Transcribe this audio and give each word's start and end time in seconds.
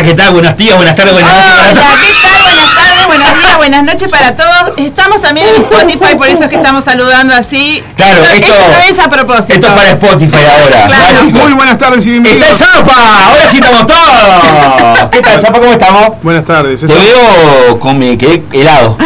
Hola, 0.00 0.08
¿qué 0.08 0.14
tal? 0.14 0.32
Buenos 0.32 0.56
días, 0.56 0.76
buenas 0.76 0.94
tardes, 0.94 1.12
buenas 1.12 1.30
noches. 1.30 1.52
Hola, 1.52 1.66
¿qué 2.00 2.14
tal? 2.22 2.40
Buenas 2.46 2.74
tardes, 2.74 3.06
buenos 3.06 3.38
días, 3.38 3.56
buenas 3.58 3.82
noches 3.84 4.08
para 4.10 4.34
todos. 4.34 4.78
Estamos 4.78 5.20
también 5.20 5.46
en 5.54 5.62
Spotify, 5.62 6.16
por 6.16 6.26
eso 6.26 6.44
es 6.44 6.48
que 6.48 6.56
estamos 6.56 6.84
saludando 6.84 7.34
así. 7.34 7.82
Claro, 7.96 8.24
esto, 8.24 8.46
no 8.48 8.78
es 8.78 8.98
a 8.98 9.10
propósito. 9.10 9.52
Esto 9.54 9.66
es 9.66 9.72
para 9.74 9.90
Spotify 9.90 10.36
ahora. 10.36 10.86
Claro. 10.86 11.24
Muy 11.24 11.52
buenas 11.52 11.76
tardes 11.76 12.06
y 12.06 12.10
bienvenidos. 12.12 12.48
¡Está 12.50 12.64
el 12.64 12.70
Zapa! 12.70 13.26
Ahora 13.26 13.50
sí 13.50 13.56
estamos 13.58 13.86
todos. 13.86 15.10
¿Qué 15.10 15.20
tal, 15.20 15.38
Zapa? 15.40 15.60
¿Cómo 15.60 15.72
estamos? 15.72 16.22
Buenas 16.22 16.44
tardes. 16.46 16.80
Te 16.80 16.86
veo 16.86 17.78
con 17.78 17.98
mi 17.98 18.16
que 18.16 18.42
helado. 18.52 18.96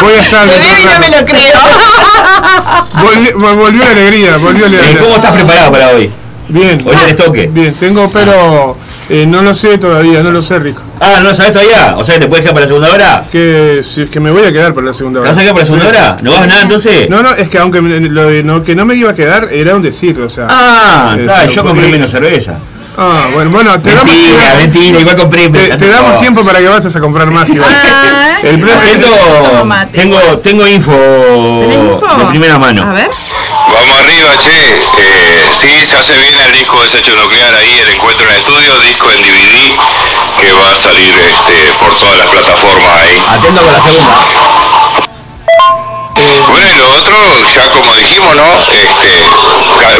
Buenas 0.00 0.24
Te 0.24 0.30
tardes. 0.36 0.56
veo 0.56 0.78
y 0.78 0.84
no 0.84 0.98
me 1.00 1.08
lo 1.08 1.26
creo. 1.26 1.58
Volvi- 2.94 3.32
vol- 3.34 3.56
volvió 3.56 3.82
la 3.84 3.90
alegría, 3.90 4.36
volvió 4.36 4.68
la 4.68 4.76
Eh, 4.76 4.78
alegría. 4.78 5.00
¿Cómo 5.02 5.14
estás 5.16 5.32
preparado 5.32 5.72
para 5.72 5.88
hoy? 5.90 6.12
Bien. 6.48 6.80
Hoy 6.86 6.94
tenés 6.96 7.16
toque. 7.16 7.48
Bien, 7.52 7.74
tengo, 7.74 8.08
pero 8.10 8.76
eh, 9.10 9.26
no 9.26 9.42
lo 9.42 9.52
sé 9.54 9.76
todavía, 9.78 10.22
no 10.22 10.30
lo 10.30 10.40
sé, 10.42 10.58
Rico. 10.58 10.80
Ah, 11.00 11.18
¿no 11.22 11.30
lo 11.30 11.34
sabés 11.34 11.52
todavía? 11.52 11.94
O 11.98 12.04
sea, 12.04 12.18
¿te 12.18 12.26
puedes 12.28 12.42
quedar 12.42 12.54
para 12.54 12.64
la 12.64 12.68
segunda 12.68 12.90
hora? 12.92 13.24
Que, 13.30 13.82
si 13.84 14.02
es 14.02 14.10
que 14.10 14.20
me 14.20 14.30
voy 14.30 14.44
a 14.44 14.52
quedar 14.52 14.72
por 14.72 14.84
la 14.84 14.94
segunda 14.94 15.20
¿Te 15.20 15.22
hora. 15.22 15.30
vas 15.30 15.38
a 15.38 15.40
quedar 15.42 15.54
para 15.54 15.62
la 15.64 15.66
segunda 15.66 15.88
hora? 15.88 16.16
¿No 16.22 16.30
vas 16.30 16.40
a 16.40 16.46
nada 16.46 16.62
entonces? 16.62 17.10
No, 17.10 17.22
no, 17.22 17.30
es 17.34 17.48
que 17.48 17.58
aunque 17.58 17.80
me- 17.82 18.00
lo 18.08 18.26
de 18.28 18.42
no, 18.42 18.62
que 18.62 18.74
no 18.74 18.84
me 18.84 18.94
iba 18.94 19.10
a 19.10 19.14
quedar 19.14 19.48
era 19.52 19.74
un 19.74 19.82
decir, 19.82 20.20
o 20.20 20.30
sea. 20.30 20.46
Ah, 20.48 21.14
eh, 21.18 21.22
está, 21.22 21.46
yo 21.46 21.64
compré 21.64 21.88
menos 21.88 22.10
cerveza. 22.10 22.54
Ah, 22.98 23.28
bueno, 23.32 23.50
bueno, 23.50 23.80
te 23.80 23.94
damos, 23.94 24.04
Mentira, 24.12 24.54
mentira, 24.58 25.00
igual 25.00 25.16
compré. 25.16 25.48
te, 25.48 25.76
te 25.76 25.88
damos 25.88 26.20
tiempo 26.20 26.42
para 26.44 26.58
que 26.58 26.68
vayas 26.68 26.94
a 26.94 27.00
comprar 27.00 27.30
más 27.30 27.48
igual. 27.48 27.70
Ah, 27.72 28.34
El 28.42 28.56
sí, 28.56 28.62
premio- 28.62 28.74
bueno, 28.74 29.86
Tengo, 29.92 30.18
tengo, 30.18 30.38
tengo 30.38 30.68
info, 30.68 30.92
¿Tenés 31.60 31.76
info? 31.78 32.00
de 32.18 32.24
primera 32.26 32.58
mano. 32.58 32.82
A 32.82 32.92
ver. 32.92 33.08
Vamos 33.72 33.98
arriba, 33.98 34.36
che. 34.38 34.50
Eh, 34.50 35.50
sí, 35.54 35.86
se 35.86 36.16
viene 36.18 36.44
el 36.44 36.52
disco 36.52 36.82
Desecho 36.82 37.14
Nuclear 37.14 37.54
ahí, 37.54 37.78
el 37.78 37.88
encuentro 37.90 38.28
en 38.28 38.36
estudio, 38.36 38.78
disco 38.80 39.10
en 39.10 39.22
DVD, 39.22 39.76
que 40.40 40.52
va 40.52 40.70
a 40.70 40.76
salir 40.76 41.14
este, 41.18 41.72
por 41.78 41.94
todas 41.94 42.18
las 42.18 42.28
plataformas 42.28 42.90
ahí. 43.00 43.24
Atento 43.28 43.62
con 43.62 43.72
la 43.72 43.80
segunda. 43.80 44.26
Bueno, 46.50 46.68
y 46.70 46.74
lo 46.78 46.88
otro, 46.98 47.16
ya 47.54 47.70
como 47.70 47.94
dijimos, 47.96 48.34
¿no? 48.36 48.44
Este, 48.72 49.24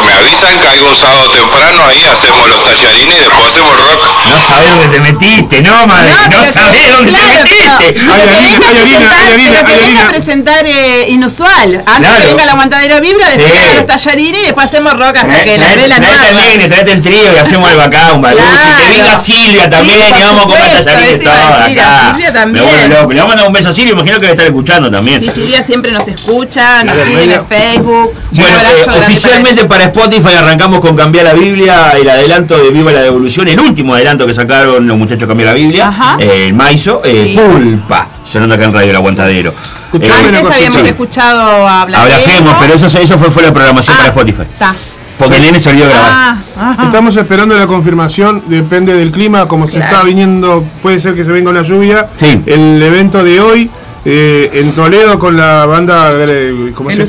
me 0.06 0.12
avisan, 0.12 0.59
caigo 0.59 0.89
un 0.89 0.97
sábado 0.97 1.31
temprano, 1.31 1.86
ahí 1.89 2.05
hacemos 2.06 2.48
los 2.48 2.62
tallarines 2.64 3.17
y 3.17 3.20
después 3.20 3.47
hacemos 3.47 3.77
rock. 3.77 4.00
No 4.31 4.41
sabés 4.42 4.69
dónde 4.70 4.89
te 4.89 5.01
metiste, 5.01 5.62
no, 5.62 5.86
madre. 5.86 6.11
No, 6.11 6.19
pero- 6.31 6.53
sabés 6.53 6.91
dónde 6.91 7.11
claro, 7.11 7.27
te 7.28 7.42
metiste. 7.45 7.64
pero- 7.78 7.81
Hay 7.81 7.92
pero 7.95 8.14
que 8.27 8.34
a 8.34 8.36
harina, 8.39 8.58
presentar- 8.61 9.17
hay 9.17 9.33
pero 9.51 9.64
que 9.64 9.73
hay 9.73 10.67
a 10.67 11.01
eh, 11.01 11.06
inusual. 11.11 11.83
Antes 11.86 11.97
Claro. 12.08 12.20
que 12.20 12.27
venga 12.27 12.45
la 12.47 12.53
aguantadera 12.53 13.01
vibra, 13.01 13.28
después 13.31 13.51
Sí. 13.53 13.58
vengan 13.58 13.77
los 13.77 13.86
tallarines 13.86 14.41
y 14.41 14.45
después 14.45 14.67
hacemos 14.67 14.92
rock 14.92 15.17
hasta 15.17 15.28
Trae- 15.28 15.45
que 15.45 15.58
la 15.58 15.75
vela 15.77 15.97
traete 15.97 16.27
al 16.27 16.34
nueva. 16.34 16.48
nene, 16.48 16.69
traete 16.69 16.92
el 16.92 17.03
trío 17.03 17.33
y 17.34 17.39
hacemos 17.39 17.70
el 17.70 17.77
bacá, 17.77 18.12
un. 18.12 18.20
Claro. 18.20 18.36
Que 18.36 18.89
venga 18.89 19.20
Silvia 19.20 19.64
Sí, 19.64 19.70
también 19.70 19.98
por 20.11 20.19
y 20.19 20.23
vamos 20.23 20.42
a 20.42 20.47
comer 20.47 20.61
supuesto, 20.67 20.84
tallarines 20.84 21.20
a 21.20 21.31
todos 21.31 21.39
a 21.41 21.64
acá. 21.64 22.08
Silvia 22.11 22.33
también. 22.33 22.64
Me 22.64 22.70
vuelvo 22.73 22.95
loco. 23.01 23.12
Le 23.12 23.19
vamos 23.20 23.25
a 23.25 23.28
mandar 23.28 23.47
un 23.47 23.53
beso 23.53 23.69
a 23.69 23.73
Silvia, 23.73 23.92
imagino 23.92 24.14
que 24.17 24.20
debe 24.23 24.33
estar 24.33 24.47
escuchando 24.47 24.91
también. 24.91 25.20
Sí, 25.20 25.31
Silvia 25.34 25.62
siempre 25.62 25.92
nos 25.92 26.06
escucha, 26.06 26.19
nos 26.26 26.46
Claro, 26.46 27.04
sigue 27.06 27.34
en 27.34 27.46
Facebook. 27.46 28.12
Bueno, 28.32 28.56
eh, 28.58 28.98
oficialmente 28.98 29.64
para 29.64 29.84
Spotify 29.84 30.34
arrancamos 30.38 30.80
con 30.80 30.94
Cambiar 30.96 31.24
la 31.24 31.32
Biblia, 31.34 31.92
el 31.98 32.08
adelanto 32.08 32.58
de 32.58 32.70
Viva 32.70 32.92
la 32.92 33.00
Devolución, 33.02 33.48
el 33.48 33.58
último 33.58 33.94
adelanto 33.94 34.27
que 34.27 34.34
sacaron 34.34 34.86
los 34.86 34.96
muchachos 34.98 35.27
Cambiar 35.27 35.48
la 35.50 35.54
Biblia, 35.54 35.92
eh, 36.18 36.46
el 36.48 36.54
Maizo, 36.54 37.02
eh, 37.04 37.34
Sí. 37.34 37.36
Pulpa, 37.38 38.06
sonando 38.24 38.54
acá 38.54 38.64
en 38.64 38.74
Radio 38.74 38.90
El 38.90 38.96
Aguantadero. 38.96 39.50
Eh, 39.92 40.10
Antes 40.10 40.46
habíamos 40.46 40.82
sí. 40.82 40.88
escuchado 40.88 41.66
a. 41.66 41.82
Hablamos, 41.82 42.55
pero 42.60 42.74
eso, 42.74 42.86
eso 42.86 43.18
fue, 43.18 43.30
fue 43.30 43.42
la 43.42 43.52
programación 43.52 43.94
Ah, 43.96 43.98
para 43.98 44.08
Spotify. 44.10 44.42
Está. 44.42 44.74
Porque 45.18 45.36
el 45.36 45.42
nene 45.42 45.61
se 45.61 45.68
olvidó 45.68 45.84
de 45.86 45.90
grabar. 45.92 46.11
Ah, 46.12 46.36
ajá. 46.56 46.84
Estamos 46.84 47.14
esperando 47.16 47.55
la 47.55 47.66
confirmación, 47.66 48.42
depende 48.46 48.95
del 48.95 49.11
clima, 49.11 49.46
como 49.48 49.66
se 49.66 49.78
está 49.80 50.02
viniendo, 50.02 50.64
puede 50.80 50.98
ser 50.98 51.14
que 51.14 51.24
se 51.24 51.33
venga 51.33 51.50
una 51.50 51.62
lluvia. 51.62 52.08
Sí. 52.18 52.40
El 52.46 52.83
evento 52.83 53.22
de 53.22 53.39
hoy 53.40 53.70
eh, 54.05 54.50
en 54.55 54.72
Toledo 54.72 55.18
con 55.18 55.36
la 55.36 55.66
banda, 55.66 56.11
eh, 56.14 56.72
¿cómo 56.74 56.90
se 56.90 56.98
la- 56.98 57.06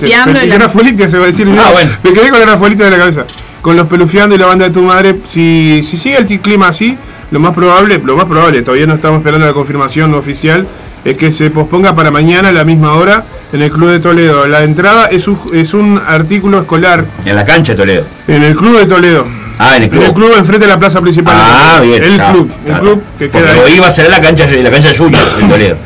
se 1.09 1.17
va 1.17 1.23
a 1.23 1.27
decir. 1.27 1.47
Ah, 1.51 1.55
no, 1.55 1.71
bueno. 1.71 1.91
Me 2.03 2.11
quedé 2.13 2.29
con 2.29 2.39
la 2.39 2.45
grafuelita 2.45 2.85
de 2.85 2.91
la 2.91 2.97
cabeza. 2.97 3.25
Con 3.61 3.75
los 3.77 3.87
pelufiando 3.87 4.35
y 4.35 4.37
la 4.37 4.47
banda 4.47 4.65
de 4.65 4.71
tu 4.71 4.81
madre, 4.81 5.15
si, 5.27 5.81
si 5.83 5.95
sigue 5.97 6.17
el 6.17 6.25
clima 6.41 6.67
así, 6.69 6.97
lo 7.29 7.39
más 7.39 7.53
probable, 7.53 8.01
lo 8.03 8.15
más 8.17 8.25
probable, 8.25 8.61
todavía 8.63 8.87
no 8.87 8.95
estamos 8.95 9.19
esperando 9.19 9.45
la 9.45 9.53
confirmación 9.53 10.13
oficial, 10.15 10.67
es 11.05 11.15
que 11.15 11.31
se 11.31 11.49
posponga 11.51 11.95
para 11.95 12.11
mañana 12.11 12.49
a 12.49 12.51
la 12.51 12.63
misma 12.63 12.93
hora 12.95 13.23
en 13.53 13.61
el 13.61 13.71
Club 13.71 13.89
de 13.89 13.99
Toledo. 13.99 14.47
La 14.47 14.63
entrada 14.63 15.07
es 15.07 15.27
un, 15.27 15.39
es 15.53 15.73
un 15.73 16.01
artículo 16.05 16.59
escolar 16.59 17.05
En 17.25 17.35
la 17.35 17.45
cancha 17.45 17.73
de 17.73 17.77
Toledo. 17.77 18.03
en 18.27 18.43
el 18.43 18.55
Club 18.55 18.77
de 18.79 18.85
Toledo. 18.85 19.25
Ah, 19.59 19.77
en 19.77 19.83
el 19.83 19.89
club. 19.89 20.01
En 20.01 20.07
el 20.09 20.13
club 20.15 20.33
enfrente 20.37 20.65
de 20.65 20.71
la 20.73 20.79
plaza 20.79 20.99
principal. 21.01 21.35
Ah, 21.37 21.79
bien. 21.83 22.03
El 22.03 22.13
está, 22.13 22.31
club, 22.31 22.51
el 22.65 22.67
está. 22.67 22.79
club 22.79 23.03
que 23.19 23.27
Porque 23.29 23.47
queda 23.47 23.61
hoy 23.63 23.69
ahí. 23.71 23.77
iba 23.77 23.87
a 23.87 23.91
ser 23.91 24.09
la 24.09 24.19
cancha, 24.19 24.47
la 24.47 24.71
cancha 24.71 24.89
de 24.89 24.97
Junior 24.97 25.23
en 25.39 25.49
Toledo. 25.49 25.77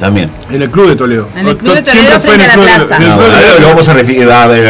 También. 0.00 0.30
En 0.50 0.60
el 0.62 0.70
club 0.70 0.88
de 0.88 0.96
Toledo. 0.96 1.28
En 1.36 1.46
el 1.48 1.56
club 1.56 1.74
de 1.74 1.82
Siempre 1.90 2.02
Toledo 2.02 2.14
en 2.16 2.20
frente 2.20 2.44
a 2.44 2.56
la 2.56 2.62
plaza. 2.86 2.96
en 2.96 3.60
lo 3.62 3.68
vamos 3.68 3.88
a 3.88 3.94
refi- 3.94 4.30
a 4.30 4.46
ver 4.46 4.68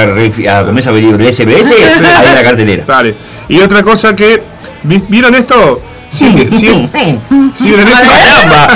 a, 0.48 0.58
a 0.60 0.64
comer 0.64 0.84
SBS 1.32 1.70
ahí 1.70 1.82
en 1.96 2.02
la 2.34 2.42
cartelera. 2.42 2.84
Vale. 2.86 3.14
Y 3.48 3.60
otra 3.60 3.82
cosa 3.82 4.14
que. 4.14 4.42
¿vi- 4.84 5.02
¿Vieron 5.08 5.34
esto? 5.34 5.80
Sí, 6.12 6.32
que- 6.32 6.50
sí, 6.50 6.66
sí, 7.58 7.64
¿vieron 7.64 7.88
esto? 7.88 8.08
¡Caramba! 8.10 8.68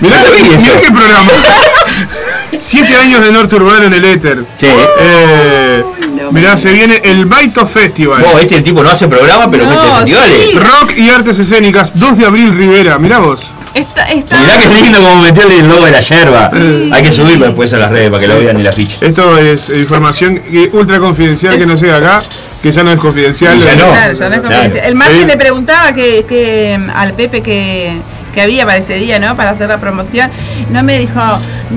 Qué 0.00 0.90
programa. 0.92 1.32
Siete 2.60 2.94
años 2.96 3.24
de 3.24 3.32
Norte 3.32 3.56
Urbano 3.56 3.86
en 3.86 3.94
el 3.94 4.04
éter. 4.04 4.44
Sí. 4.58 4.66
Eh, 5.00 5.82
mirá, 6.30 6.56
se 6.58 6.70
viene 6.72 7.00
el 7.04 7.24
Baito 7.26 7.66
Festival. 7.66 8.22
Vos, 8.22 8.40
este 8.40 8.60
tipo 8.60 8.82
no 8.82 8.90
hace 8.90 9.08
programa, 9.08 9.50
pero 9.50 9.64
No, 9.64 9.70
mete 9.70 9.86
festivales. 9.96 10.36
sí. 10.50 10.58
Rock 10.58 10.96
y 10.98 11.08
artes 11.10 11.38
escénicas, 11.38 11.98
2 11.98 12.18
de 12.18 12.26
abril 12.26 12.54
Rivera, 12.54 12.98
mirá 12.98 13.18
vos. 13.18 13.54
Está, 13.74 14.04
está. 14.10 14.38
Mirá 14.40 14.58
que 14.58 14.68
lindo 14.82 14.98
como 15.00 15.22
meterle 15.22 15.58
el 15.60 15.68
logo 15.68 15.84
de 15.86 15.90
la 15.92 16.00
yerba. 16.00 16.50
Hay 16.92 17.02
que 17.02 17.12
subirlo 17.12 17.46
después 17.46 17.72
a 17.72 17.78
las 17.78 17.90
redes 17.90 18.10
para 18.10 18.20
que 18.20 18.28
lo 18.28 18.38
vean 18.38 18.56
en 18.56 18.64
la 18.64 18.72
ficha. 18.72 18.96
Esto 19.00 19.38
es 19.38 19.70
información 19.70 20.38
que- 20.40 20.70
ultra 20.72 20.98
confidencial 20.98 21.54
que 21.56 21.62
Es- 21.62 21.66
no 21.66 21.76
llega 21.76 21.96
acá, 21.96 22.22
que 22.62 22.70
ya 22.72 22.82
no 22.84 22.92
es 22.92 22.98
confidencial. 22.98 23.58
Ya 23.58 23.76
no. 23.76 23.90
Claro, 23.90 24.12
ya 24.12 24.28
no 24.28 24.34
es 24.34 24.40
Claro. 24.40 24.42
confidencial. 24.42 24.84
El 24.86 24.94
martes 24.96 25.18
Sí. 25.20 25.24
le 25.26 25.36
preguntaba 25.36 25.92
que, 25.94 26.24
que 26.28 26.78
al 26.94 27.14
Pepe 27.14 27.42
que, 27.42 27.96
que 28.34 28.40
había 28.42 28.66
para 28.66 28.76
ese 28.78 28.94
día, 28.94 29.18
¿no? 29.18 29.34
Para 29.36 29.50
hacer 29.50 29.68
la 29.68 29.78
promoción. 29.78 30.30
No 30.70 30.82
me 30.82 30.98
dijo, 30.98 31.20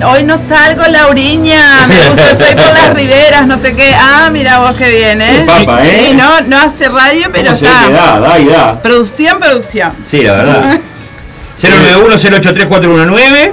hoy 0.01 0.23
no 0.23 0.37
salgo, 0.37 0.83
Lauriña. 0.85 1.87
Me 1.87 1.95
puso, 2.09 2.23
estoy 2.31 2.55
por 2.55 2.73
las 2.73 2.93
riberas, 2.95 3.45
no 3.47 3.57
sé 3.57 3.75
qué. 3.75 3.93
Ah, 3.97 4.29
mira 4.31 4.59
vos 4.59 4.75
qué 4.77 4.89
bien, 4.89 5.21
¿eh? 5.21 5.43
Papa, 5.45 5.83
¿eh? 5.85 6.07
Sí, 6.09 6.15
no, 6.15 6.41
no 6.41 6.57
hace 6.57 6.89
radio, 6.89 7.29
pero 7.31 7.53
¿Cómo 7.53 7.57
se 7.57 7.65
ve 7.65 7.71
que 7.71 7.77
está. 7.93 8.11
da, 8.11 8.19
da 8.19 8.39
y 8.39 8.45
da. 8.45 8.81
Producción, 8.81 9.39
producción. 9.39 9.93
Sí, 10.05 10.21
la 10.21 10.33
verdad. 10.33 10.79
091-083-419 11.61 13.51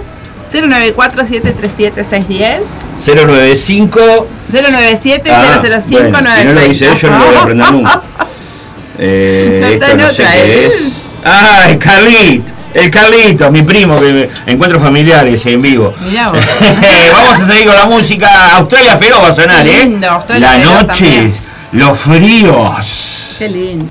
094-737-610 0.51 2.61
095 3.07 4.27
097 4.51 5.31
Ah, 5.33 5.61
005 5.63 6.11
bueno, 6.11 6.29
si 6.37 6.45
no 6.47 6.53
lo 6.55 6.61
dice 6.63 6.89
yo 7.01 7.11
no 7.11 7.19
lo 7.19 7.27
voy 7.27 7.35
a 7.37 7.41
aprender 7.43 7.73
nunca. 7.73 8.03
Eh, 8.99 9.59
No 9.63 9.67
esto 9.69 9.97
no 9.97 10.09
sé 10.09 10.25
qué 10.25 10.65
¿eh? 10.65 10.67
es. 10.67 10.75
El 11.71 11.79
Carlito. 11.79 12.53
El 12.75 12.91
Carlito, 12.91 13.51
mi 13.51 13.63
primo, 13.63 14.01
que 14.01 14.13
me- 14.13 14.29
encuentros 14.53 14.83
familiares 14.83 15.45
en 15.47 15.61
vivo. 15.61 15.93
Mirá 16.09 16.29
vos. 16.31 16.39
Vamos 17.13 17.41
a 17.41 17.47
seguir 17.47 17.67
con 17.67 17.77
la 17.77 17.87
música. 17.87 18.57
Australia 18.57 18.97
Feroz 18.97 19.23
va 19.23 19.29
a 19.29 19.35
sonar, 19.35 19.67
¿eh? 19.67 19.85
lindo, 19.87 20.09
Australia 20.09 20.57
la 20.57 20.83
noche, 20.83 21.33
los 21.73 21.99
fríos. 21.99 23.35
Qué 23.39 23.49
lindo. 23.49 23.87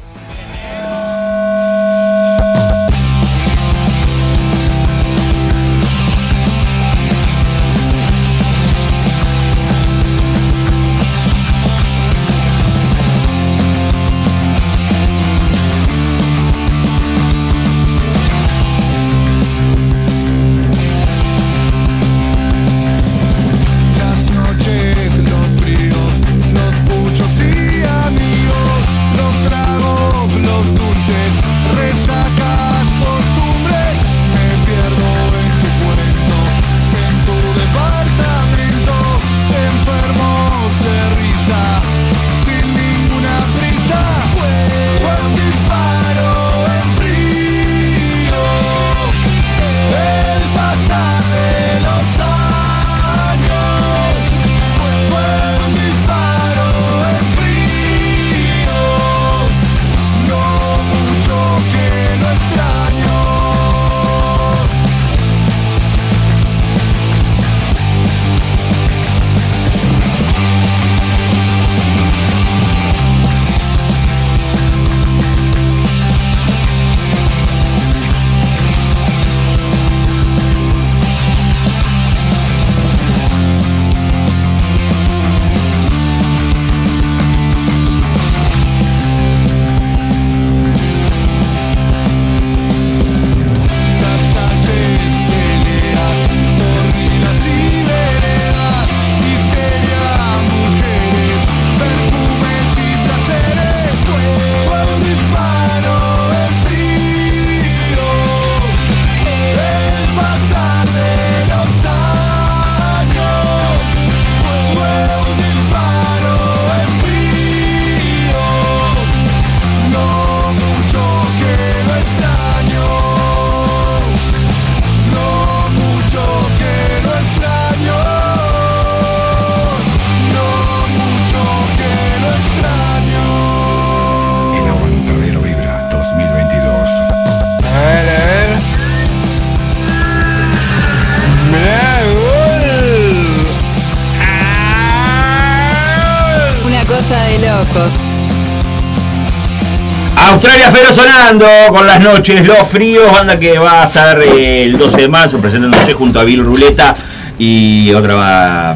Australia 150.27 150.69
Fero 150.71 150.93
sonando 150.93 151.47
con 151.69 151.87
las 151.87 151.99
noches, 152.01 152.45
los 152.45 152.67
fríos, 152.67 153.11
banda 153.11 153.39
que 153.39 153.57
va 153.57 153.83
a 153.83 153.85
estar 153.87 154.21
eh, 154.21 154.63
el 154.65 154.77
12 154.77 154.97
de 155.01 155.07
marzo 155.07 155.39
presentándose 155.39 155.93
junto 155.93 156.19
a 156.19 156.23
Bill 156.23 156.43
Ruleta 156.43 156.93
y 157.37 157.91
otra 157.93 158.15
va. 158.15 158.75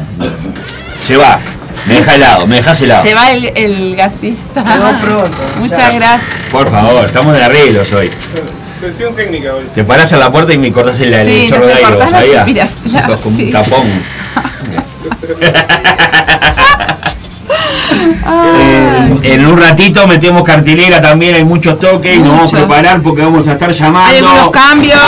Se 1.06 1.16
va. 1.16 1.38
Me 1.86 1.94
deja 1.96 2.14
helado, 2.14 2.46
me 2.46 2.56
dejas 2.56 2.80
helado. 2.80 3.02
Se 3.04 3.14
va 3.14 3.30
el, 3.32 3.44
el 3.54 3.94
gasista. 3.96 4.64
Muchas 5.58 5.94
gracias. 5.94 6.22
Por 6.50 6.70
favor, 6.70 7.04
estamos 7.04 7.34
de 7.36 7.44
arreglos 7.44 7.92
hoy. 7.92 8.10
Sesión 8.80 9.14
técnica 9.14 9.54
hoy. 9.54 9.64
Te 9.74 9.84
parás 9.84 10.12
a 10.12 10.16
la 10.16 10.32
puerta 10.32 10.52
y 10.52 10.58
me 10.58 10.72
cortás 10.72 10.98
el, 11.00 11.12
el 11.12 11.28
Sí, 11.28 11.46
chorro 11.48 11.66
nos 11.66 12.10
de 12.10 12.38
aire, 12.38 12.66
Sos 13.06 13.20
como 13.20 13.36
sí. 13.36 13.44
un 13.44 13.50
tapón. 13.52 13.86
Eh, 17.94 19.16
en 19.34 19.46
un 19.46 19.56
ratito 19.60 20.06
metemos 20.06 20.42
cartelera 20.42 21.00
también, 21.00 21.34
hay 21.34 21.44
muchos 21.44 21.78
toques, 21.78 22.18
nos 22.18 22.28
vamos 22.30 22.54
a 22.54 22.56
preparar 22.58 23.00
porque 23.02 23.22
vamos 23.22 23.46
a 23.48 23.52
estar 23.52 23.70
llamando 23.72 24.28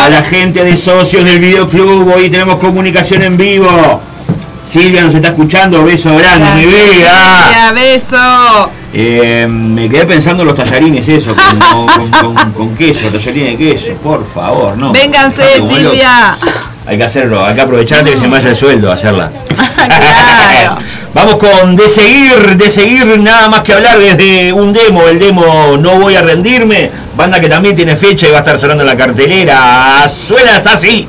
a 0.05 0.09
la 0.11 0.23
gente 0.23 0.65
de 0.65 0.77
socios 0.77 1.25
del 1.25 1.39
videoclub, 1.41 2.13
hoy 2.15 2.29
tenemos 2.31 2.57
comunicación 2.57 3.23
en 3.23 3.37
vivo. 3.37 4.01
Silvia 4.67 5.03
nos 5.03 5.15
está 5.15 5.29
escuchando, 5.29 5.85
beso 5.85 6.17
grande, 6.17 6.47
mi 6.57 6.65
vida. 6.67 7.11
Silvia, 7.45 7.73
beso. 7.73 8.71
Eh, 8.93 9.47
me 9.49 9.89
quedé 9.89 10.07
pensando 10.07 10.43
en 10.43 10.49
los 10.49 10.57
tallarines, 10.57 11.07
eso, 11.09 11.35
con, 11.37 11.59
con- 12.11 12.11
con- 12.35 12.53
con 12.53 12.75
queso, 12.77 13.07
tallarines 13.09 13.57
de 13.57 13.57
queso, 13.59 13.93
por 14.03 14.27
favor, 14.27 14.77
no. 14.77 14.93
Vénganse. 14.93 15.43
Silvia. 15.69 16.37
Hay 16.85 16.99
que 16.99 17.05
hacerlo, 17.05 17.45
hay 17.45 17.55
que 17.55 17.61
aprovechar 17.61 18.05
que 18.05 18.17
se 18.17 18.23
me 18.23 18.29
vaya 18.39 18.49
el 18.51 18.57
sueldo 18.57 18.91
a 18.91 18.95
hacerla. 18.95 19.31
Claro. 19.87 20.77
Vamos 21.17 21.37
con 21.37 21.75
de 21.75 21.89
seguir, 21.89 22.59
de 22.59 22.69
seguir, 22.69 23.19
nada 23.19 23.49
más 23.49 23.63
que 23.63 23.73
hablar 23.73 23.99
desde 23.99 24.53
un 24.53 24.71
demo, 24.71 25.09
el 25.09 25.19
demo 25.19 25.79
No 25.79 25.99
Voy 25.99 26.15
a 26.15 26.21
Rendirme, 26.21 26.91
banda 27.17 27.41
que 27.41 27.49
también 27.49 27.75
tiene 27.75 27.97
fecha 27.97 28.29
y 28.29 28.33
va 28.33 28.37
a 28.37 28.41
estar 28.41 28.59
sonando 28.59 28.83
en 28.83 28.89
la 28.89 28.99
cartelera. 28.99 30.07
Suenas 30.11 30.67
así. 30.67 31.09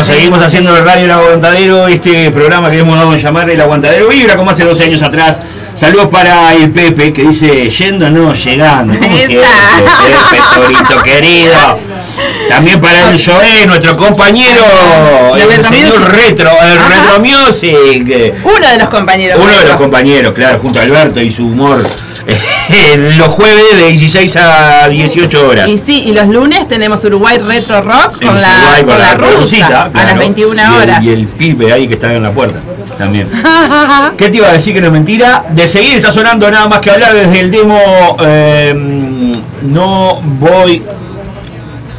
Seguimos, 0.00 0.06
seguimos 0.06 0.42
haciendo 0.42 0.76
el 0.76 0.84
radio 0.84 1.04
El 1.04 1.10
Aguantadero, 1.10 1.88
este 1.88 2.30
programa 2.30 2.70
que 2.70 2.78
hemos 2.78 2.96
dado 2.96 3.10
a 3.10 3.16
llamar 3.16 3.50
El 3.50 3.60
Aguantadero 3.60 4.08
Vibra, 4.08 4.34
como 4.34 4.50
hace 4.50 4.64
12 4.64 4.84
años 4.84 5.02
atrás. 5.02 5.40
Saludos 5.76 6.08
para 6.08 6.54
el 6.54 6.70
Pepe 6.70 7.12
que 7.12 7.22
dice 7.22 7.68
yendo, 7.68 8.10
no, 8.10 8.32
llegando. 8.32 8.94
¿Cómo 8.98 9.16
Pepe, 9.16 9.40
Torito 10.54 11.02
querido. 11.02 11.78
También 12.48 12.80
para 12.80 13.10
el 13.10 13.22
Joé, 13.22 13.66
nuestro 13.66 13.96
compañero, 13.96 14.62
el 15.36 15.48
Retro 15.48 15.68
señor 15.68 16.00
Music. 16.00 16.14
Retro, 16.14 16.50
el 16.50 16.78
Ajá. 16.78 16.88
Retro 16.88 17.20
Music. 17.20 18.34
Uno 18.44 18.68
de 18.68 18.78
los 18.78 18.88
compañeros. 18.88 19.40
Uno 19.42 19.58
de 19.58 19.64
los 19.66 19.76
compañeros, 19.76 20.34
claro, 20.34 20.58
junto 20.60 20.78
a 20.78 20.82
Alberto 20.82 21.20
y 21.20 21.30
su 21.30 21.46
humor. 21.46 21.86
los 23.16 23.28
jueves 23.28 23.76
de 23.76 23.88
16 23.92 24.36
a 24.36 24.88
18 24.88 25.48
horas. 25.48 25.68
Y 25.68 25.78
sí, 25.78 26.02
y 26.06 26.12
los 26.12 26.28
lunes 26.28 26.66
tenemos 26.68 27.04
Uruguay 27.04 27.38
Retro 27.38 27.80
Rock 27.82 28.24
con 28.24 28.40
la, 28.40 28.48
Uruguay, 28.48 28.84
con 28.84 28.98
la 28.98 29.14
rusa 29.14 29.36
Rusita, 29.40 29.90
a 29.94 30.04
las 30.04 30.18
21 30.18 30.54
Y 30.62 30.64
el- 30.64 30.72
horas. 30.82 31.02
Y 31.04 31.10
el, 31.10 31.26
pibe 31.28 31.72
ahí 31.72 31.86
que 31.88 31.94
está 31.94 32.12
en 32.14 32.22
la 32.22 32.30
puerta 32.32 32.60
también. 32.98 33.28
¿Qué 34.16 34.28
te 34.28 34.36
iba 34.36 34.48
a 34.48 34.52
decir 34.52 34.74
que 34.74 34.80
no 34.80 34.88
es 34.88 34.92
mentira? 34.92 35.44
De 35.50 35.66
seguir 35.66 35.96
está 35.96 36.12
sonando 36.12 36.50
nada 36.50 36.68
más 36.68 36.80
que 36.80 36.90
hablar 36.90 37.14
desde 37.14 37.40
el 37.40 37.50
demo 37.50 38.16
eh, 38.22 38.74
No 39.62 40.20
voy 40.22 40.82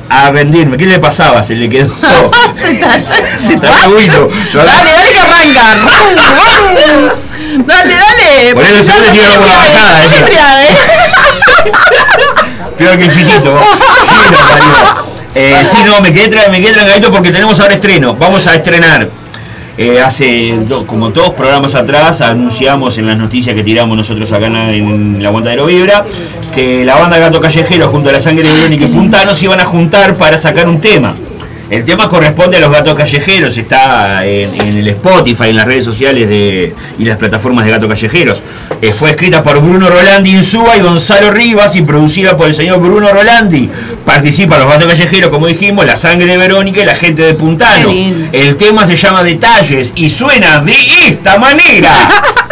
a 0.10 0.30
rendirme. 0.30 0.78
¿Qué 0.78 0.86
le 0.86 1.00
pasaba? 1.00 1.42
Se 1.42 1.56
le 1.56 1.70
quedó. 1.70 1.94
Se 2.54 2.74
está- 2.74 3.00
Se 3.40 3.54
está. 3.56 3.70
Dale, 4.54 4.92
dale 4.92 5.12
que 5.14 5.20
arranca. 5.20 7.16
Dale, 7.66 7.94
dale. 7.98 8.50
El 8.50 8.84
segundo 8.84 9.08
y 9.08 9.12
tíralo 9.12 9.36
por 9.40 9.48
la 9.48 9.56
bajada, 9.56 10.26
ría, 10.26 10.64
¿eh? 10.64 10.76
Peor 12.78 12.98
que 12.98 13.06
lo 13.06 13.54
parió. 13.56 13.62
Eh, 15.34 15.56
sí, 15.72 15.78
no, 15.86 16.02
me 16.02 16.12
quedé, 16.12 16.30
tra- 16.30 16.50
me 16.52 16.60
quedé 16.60 16.74
trancadito 16.74 17.10
porque 17.10 17.32
tenemos 17.32 17.58
ahora 17.62 17.76
estreno. 17.76 18.16
Vamos 18.16 18.46
a 18.48 18.56
estrenar. 18.56 19.08
Eh, 19.78 20.02
hace 20.02 20.58
do- 20.68 20.86
como 20.86 21.12
todos 21.12 21.30
programas 21.30 21.74
atrás 21.74 22.20
anunciamos 22.20 22.98
en 22.98 23.08
las 23.08 23.16
noticias 23.18 23.56
que 23.56 23.64
tiramos 23.64 23.96
nosotros 23.96 24.30
acá 24.34 24.48
en, 24.48 24.54
la- 24.54 24.74
en 24.74 25.24
la 25.24 25.30
Aguantadero 25.30 25.66
Vibra 25.68 26.04
que 26.54 26.84
la 26.84 26.96
banda 26.96 27.18
Gato 27.18 27.40
Callejero 27.40 27.88
junto 27.90 28.10
a 28.10 28.12
la 28.12 28.20
Sangre 28.20 28.50
Irónica 28.50 28.84
y 28.84 28.88
Puntano 28.90 29.34
se 29.34 29.46
iban 29.46 29.62
a 29.62 29.66
juntar 29.66 30.16
para 30.18 30.38
sacar 30.38 30.68
un 30.68 30.82
tema. 30.82 31.16
El 31.72 31.86
tema 31.86 32.10
corresponde 32.10 32.58
a 32.58 32.60
los 32.60 32.70
gatos 32.70 32.96
callejeros, 32.96 33.58
está 33.58 34.26
en, 34.26 34.54
en 34.54 34.78
el 34.80 34.90
Spotify, 34.90 35.52
en 35.52 35.56
las 35.56 35.66
redes 35.66 35.86
sociales 35.86 36.28
de, 36.28 36.76
y 37.00 37.06
las 37.06 37.16
plataformas 37.16 37.64
de 37.64 37.72
gatos 37.72 37.88
callejeros. 37.88 38.44
Eh, 38.82 38.92
fue 38.92 39.12
escrita 39.12 39.42
por 39.42 39.62
Bruno 39.62 39.90
Rolandi 39.90 40.32
Insúa 40.32 40.76
y 40.76 40.82
Gonzalo 40.82 41.32
Rivas 41.32 41.78
y 41.78 41.82
producida 41.84 42.36
por 42.36 42.50
el 42.50 42.56
señor 42.56 42.82
Bruno 42.82 43.08
Rolandi. 43.14 43.70
Participan 44.06 44.60
los 44.60 44.68
gatos 44.68 44.88
callejeros, 44.88 45.30
como 45.30 45.48
dijimos, 45.48 45.86
la 45.86 45.96
sangre 45.96 46.28
de 46.28 46.36
Verónica 46.36 46.82
y 46.82 46.86
la 46.86 46.96
gente 46.96 47.22
de 47.22 47.36
Puntano. 47.36 47.90
El 48.34 48.58
tema 48.58 48.86
se 48.86 48.98
llama 48.98 49.24
Detalles 49.24 49.94
y 49.96 50.10
suena 50.10 50.60
de 50.60 50.76
esta 51.08 51.38
manera. 51.38 51.94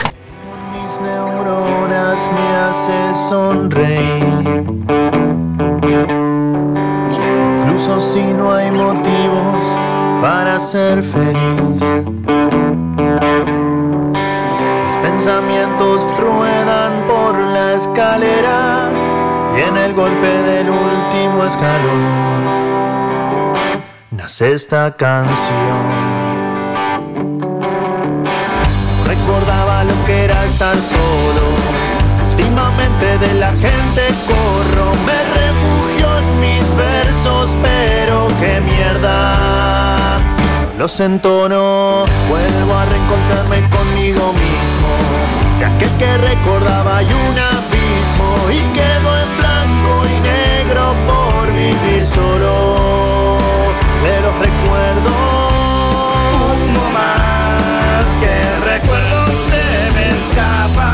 esta 24.42 24.96
canción. 24.96 26.10
recordaba 29.06 29.84
lo 29.84 30.06
que 30.06 30.24
era 30.26 30.46
estar 30.46 30.76
solo. 30.76 31.44
Últimamente 32.32 33.18
de 33.18 33.34
la 33.34 33.52
gente 33.52 34.02
corro, 34.28 34.92
me 35.06 35.20
refugio 35.40 36.20
en 36.20 36.40
mis 36.40 36.78
versos, 36.78 37.50
pero 37.62 38.28
qué 38.40 38.62
mierda. 38.62 40.20
Los 40.78 41.00
entono, 41.00 42.06
vuelvo 42.30 42.74
a 42.74 42.86
reencontrarme 42.86 43.70
conmigo 43.70 44.34
mismo. 44.34 44.92
De 45.60 45.66
aquel 45.66 45.92
que 45.98 46.18
recordaba 46.18 46.98
hay 46.98 47.08
un 47.08 47.36
abismo 47.38 48.30
y 48.50 48.60
quedo 48.78 49.10
en 49.24 49.38
blanco 49.38 49.92
y 50.08 50.20
negro 50.22 50.96
por 51.08 51.54
vivir 51.54 52.06
solo. 52.06 53.19
Los 54.02 54.34
recuerdos 54.40 55.12
no 56.74 56.84
más 56.92 58.08
que 58.18 58.30
el 58.42 58.62
recuerdo 58.64 59.20
se 59.50 59.64
me 59.94 60.06
escapa. 60.10 60.90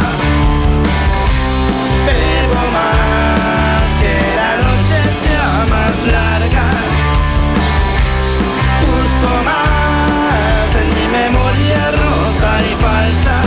Bebo 2.07 2.61
más 2.73 3.87
que 4.01 4.13
la 4.39 4.51
noche 4.57 4.99
sea 5.23 5.49
más 5.69 5.95
larga. 6.15 6.67
Busco 8.81 9.31
más 9.43 10.67
en 10.75 10.87
mi 10.89 11.05
memoria 11.07 11.81
rota 11.91 12.51
y 12.61 12.73
falsa. 12.83 13.37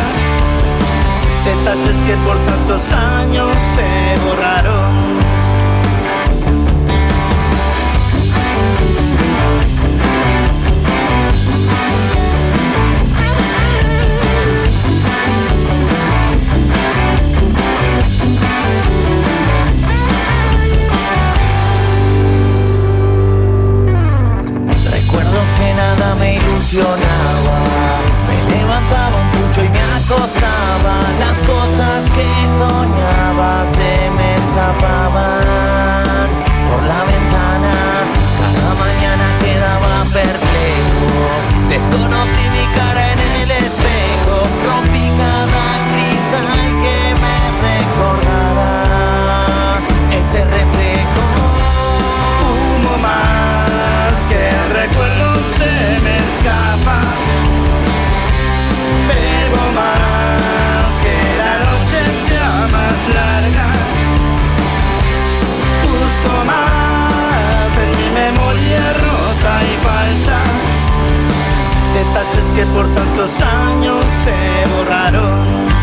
Detalles 1.44 1.98
que 2.06 2.14
por 2.24 2.38
tantos 2.44 2.82
años 2.92 3.56
se 3.74 3.88
borraron. 4.24 5.27
Me 26.70 28.44
levantaba 28.54 29.16
un 29.22 29.30
pucho 29.30 29.64
y 29.64 29.68
me 29.70 29.80
acostaba. 29.80 30.96
Las 31.18 31.36
cosas 31.48 32.04
que 32.14 32.28
soñaba 32.60 33.64
se 33.72 34.10
me 34.10 34.34
escapaban 34.34 36.28
por 36.68 36.82
la 36.82 37.04
ventana. 37.04 37.72
Cada 38.38 38.74
mañana 38.74 39.38
quedaba 39.40 40.04
perplejo. 40.12 41.10
Desconocí 41.70 42.50
mi 42.50 42.66
cara 42.74 43.07
que 72.58 72.66
por 72.66 72.92
tantos 72.92 73.30
años 73.40 74.04
se 74.24 74.76
borraron. 74.76 75.77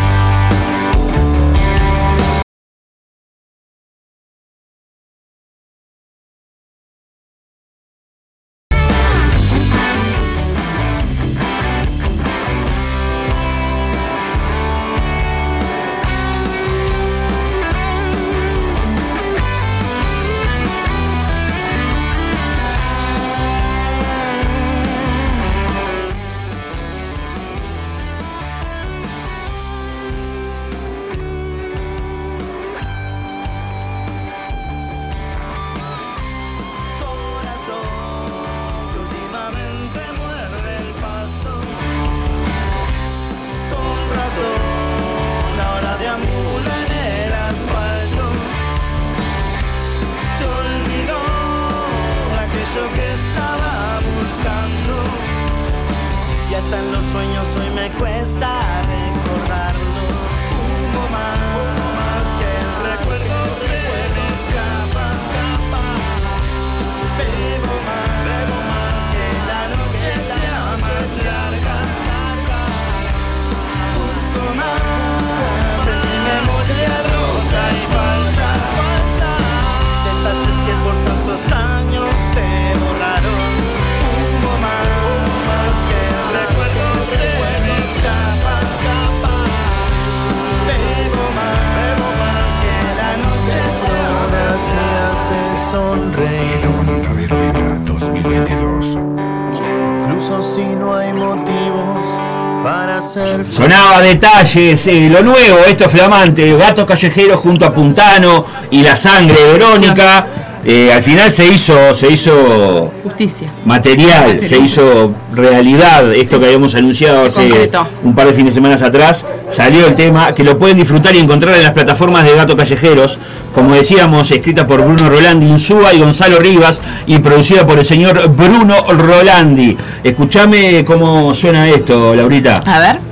Sonaba 103.54 104.02
detalles, 104.02 104.86
eh, 104.88 105.08
lo 105.10 105.22
nuevo, 105.22 105.58
esto 105.66 105.84
es 105.86 105.90
flamante, 105.90 106.54
Gatos 106.54 106.84
Callejeros 106.84 107.40
junto 107.40 107.64
a 107.64 107.72
Puntano 107.72 108.44
y 108.70 108.82
la 108.82 108.94
sangre 108.94 109.34
de 109.42 109.52
Verónica. 109.54 110.26
Eh, 110.68 110.92
al 110.92 111.00
final 111.02 111.30
se 111.30 111.46
hizo, 111.46 111.94
se 111.94 112.10
hizo 112.10 112.90
Justicia. 113.04 113.48
material, 113.64 114.22
Material. 114.34 114.48
se 114.48 114.58
hizo 114.58 115.14
realidad 115.32 116.12
esto 116.12 116.40
que 116.40 116.46
habíamos 116.46 116.74
anunciado 116.74 117.22
Se 117.30 117.38
hace 117.38 117.48
concretó. 117.48 117.88
un 118.02 118.14
par 118.16 118.26
de 118.26 118.32
fines 118.34 118.52
de 118.52 118.60
semana 118.60 118.74
atrás. 118.74 119.24
Salió 119.48 119.86
el 119.86 119.94
tema 119.94 120.32
que 120.34 120.42
lo 120.42 120.58
pueden 120.58 120.76
disfrutar 120.76 121.14
y 121.14 121.18
encontrar 121.20 121.54
en 121.54 121.62
las 121.62 121.70
plataformas 121.70 122.24
de 122.24 122.34
Gato 122.34 122.56
Callejeros, 122.56 123.16
como 123.54 123.74
decíamos, 123.76 124.28
escrita 124.32 124.66
por 124.66 124.82
Bruno 124.82 125.08
Rolandi 125.08 125.46
Insúa 125.46 125.94
y 125.94 126.00
Gonzalo 126.00 126.40
Rivas 126.40 126.80
y 127.06 127.16
producida 127.20 127.64
por 127.64 127.78
el 127.78 127.84
señor 127.84 128.28
Bruno 128.30 128.74
Rolandi. 128.92 129.76
Escuchame 130.02 130.84
cómo 130.84 131.32
suena 131.32 131.68
esto, 131.68 132.12
Laurita. 132.16 132.56
A 132.66 132.78
ver. 132.80 133.05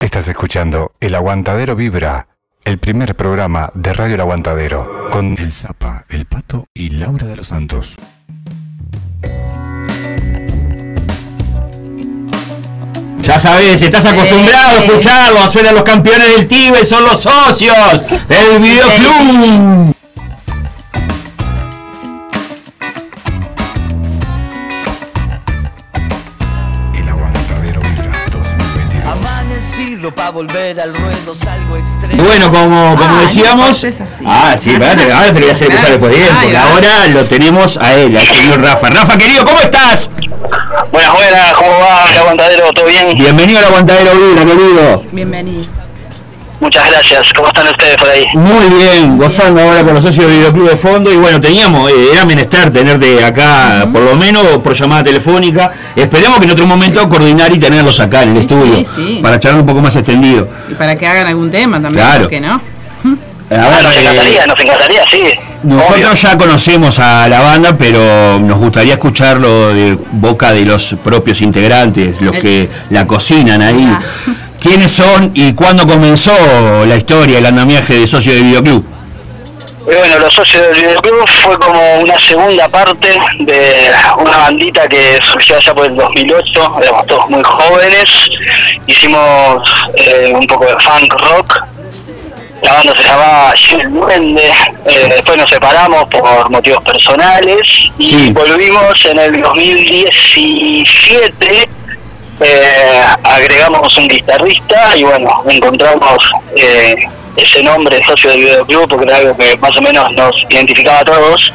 Estás 0.00 0.28
escuchando 0.28 0.92
El 1.00 1.16
Aguantadero 1.16 1.74
Vibra, 1.74 2.28
el 2.64 2.78
primer 2.78 3.16
programa 3.16 3.72
de 3.74 3.92
Radio 3.92 4.14
El 4.14 4.20
Aguantadero, 4.20 5.08
con 5.10 5.36
El 5.36 5.50
Zapa, 5.50 6.04
El 6.08 6.24
Pato 6.24 6.66
y 6.72 6.90
Laura 6.90 7.26
de 7.26 7.34
los 7.34 7.48
Santos. 7.48 7.96
Ya 13.22 13.40
sabes, 13.40 13.82
estás 13.82 14.06
acostumbrado 14.06 14.78
a 14.78 14.84
escucharlo, 14.84 15.48
suenan 15.48 15.74
los 15.74 15.82
campeones 15.82 16.28
del 16.28 16.46
Tíbet, 16.46 16.84
son 16.84 17.02
los 17.02 17.20
socios 17.20 17.76
del 18.28 18.60
videoclub. 18.60 19.97
Volver 30.32 30.78
al 30.80 30.94
ruedo, 30.94 31.34
salgo 31.34 31.76
extremo. 31.78 32.22
Bueno, 32.22 32.50
como, 32.52 32.96
como 32.96 33.16
Ah, 33.16 33.20
decíamos. 33.22 33.56
no 33.56 33.72
cortes 33.72 34.00
así. 34.02 34.24
Ah, 34.26 34.56
sí, 34.60 34.70
espérate, 34.70 35.10
ahora 35.10 35.26
te 35.28 35.32
lo 35.34 35.40
voy 35.40 35.48
a 35.48 35.52
hacer 35.52 35.68
empezar 35.70 35.90
después 35.90 36.14
bien, 36.14 36.28
Ahí 36.30 36.36
porque 36.42 36.56
ahora 36.58 37.06
lo 37.08 37.24
tenemos 37.24 37.76
a 37.78 37.94
él, 37.94 38.16
al 38.16 38.26
señor 38.26 38.60
Rafa. 38.60 38.90
Rafa, 38.90 39.16
querido, 39.18 39.44
¿cómo 39.46 39.58
estás? 39.58 40.10
Buenas, 40.92 41.12
buenas, 41.14 41.52
¿cómo 41.54 41.70
va 41.80 42.10
el 42.10 42.18
aguantadero? 42.18 42.72
¿Todo 42.72 42.84
bien? 42.84 43.08
Bienvenido 43.16 43.58
al 43.58 43.64
aguantadero 43.64 44.10
Vibra, 44.14 44.44
querido. 44.44 45.02
Bienvenido. 45.12 45.64
Muchas 46.60 46.90
gracias. 46.90 47.32
¿Cómo 47.34 47.46
están 47.48 47.68
ustedes 47.68 47.96
por 47.96 48.08
ahí? 48.10 48.24
Muy 48.34 48.66
bien, 48.76 49.16
gozando 49.16 49.60
ahora 49.60 49.84
con 49.84 49.94
los 49.94 50.02
socios 50.02 50.26
del 50.26 50.38
videoclub 50.38 50.70
de 50.70 50.76
fondo. 50.76 51.12
Y 51.12 51.16
bueno, 51.16 51.40
teníamos, 51.40 51.88
eh, 51.90 51.94
era 52.12 52.24
menester 52.24 52.70
tenerte 52.72 53.24
acá, 53.24 53.86
por 53.92 54.02
lo 54.02 54.16
menos 54.16 54.44
por 54.58 54.74
llamada 54.74 55.04
telefónica. 55.04 55.70
Esperemos 55.94 56.38
que 56.40 56.46
en 56.46 56.50
otro 56.50 56.66
momento 56.66 57.08
coordinar 57.08 57.52
y 57.52 57.58
tenerlos 57.60 58.00
acá 58.00 58.24
en 58.24 58.30
el 58.30 58.38
Sí, 58.38 58.42
estudio, 58.42 58.74
sí, 58.78 58.86
sí. 58.96 59.20
para 59.22 59.38
charlar 59.38 59.60
un 59.60 59.66
poco 59.68 59.80
más 59.80 59.94
extendido. 59.94 60.48
Y 60.68 60.74
para 60.74 60.96
que 60.96 61.06
hagan 61.06 61.28
algún 61.28 61.48
tema 61.50 61.80
también, 61.80 62.04
Claro. 62.04 62.20
¿por 62.22 62.28
qué 62.30 62.40
no? 62.40 62.54
A 63.50 63.54
Ah, 63.54 63.68
ver, 63.70 63.82
nos 63.84 63.94
eh, 63.96 64.00
encantaría, 64.00 64.46
nos 64.46 64.60
encantaría, 64.60 65.02
sí. 65.10 65.22
Obvio. 65.22 65.76
Nosotros 65.76 66.22
ya 66.22 66.36
conocemos 66.36 66.98
a 66.98 67.28
la 67.28 67.40
banda, 67.40 67.76
pero 67.78 68.38
nos 68.40 68.58
gustaría 68.58 68.92
escucharlo 68.94 69.72
de 69.72 69.96
boca 70.12 70.52
de 70.52 70.64
los 70.66 70.96
propios 71.02 71.40
integrantes, 71.40 72.20
los 72.20 72.34
El- 72.34 72.42
que 72.42 72.68
la 72.90 73.06
cocinan 73.06 73.62
ahí. 73.62 73.88
Ah. 73.90 74.00
¿Quiénes 74.60 74.90
son 74.92 75.30
y 75.34 75.52
cuándo 75.54 75.86
comenzó 75.86 76.32
la 76.86 76.96
historia, 76.96 77.38
el 77.38 77.46
andamiaje 77.46 77.94
de 77.94 78.06
socio 78.06 78.34
de 78.34 78.40
videoclub? 78.40 78.84
Bueno, 79.84 80.18
los 80.18 80.34
socios 80.34 80.62
del 80.66 80.74
videoclub 80.74 81.26
fue 81.28 81.58
como 81.58 81.80
una 82.00 82.18
segunda 82.20 82.68
parte 82.68 83.08
de 83.38 83.90
una 84.18 84.36
bandita 84.36 84.86
que 84.88 85.18
surgió 85.22 85.56
allá 85.56 85.74
por 85.74 85.86
el 85.86 85.96
2008, 85.96 86.76
éramos 86.82 87.06
todos 87.06 87.30
muy 87.30 87.42
jóvenes, 87.42 88.28
hicimos 88.86 89.62
eh, 89.96 90.32
un 90.34 90.46
poco 90.46 90.66
de 90.66 90.76
funk 90.78 91.14
rock, 91.30 91.62
la 92.62 92.72
banda 92.74 92.94
se 92.96 93.02
llamaba 93.04 93.52
Gil 93.54 93.90
Duende, 93.90 94.52
eh, 94.84 95.06
después 95.08 95.38
nos 95.38 95.48
separamos 95.48 96.04
por 96.08 96.50
motivos 96.50 96.82
personales 96.82 97.62
y 97.96 98.08
Sí. 98.08 98.30
volvimos 98.32 99.06
en 99.06 99.18
el 99.20 99.40
2017 99.40 101.68
eh, 102.40 103.00
agregamos 103.22 103.96
un 103.98 104.08
guitarrista 104.08 104.96
y 104.96 105.02
bueno, 105.04 105.28
encontramos 105.48 106.30
eh, 106.56 106.94
ese 107.36 107.62
nombre, 107.62 108.02
socio 108.04 108.30
del 108.30 108.40
videoclub, 108.40 108.88
porque 108.88 109.06
era 109.06 109.16
algo 109.18 109.36
que 109.36 109.56
más 109.58 109.76
o 109.76 109.82
menos 109.82 110.12
nos 110.12 110.34
identificaba 110.48 111.00
a 111.00 111.04
todos. 111.04 111.52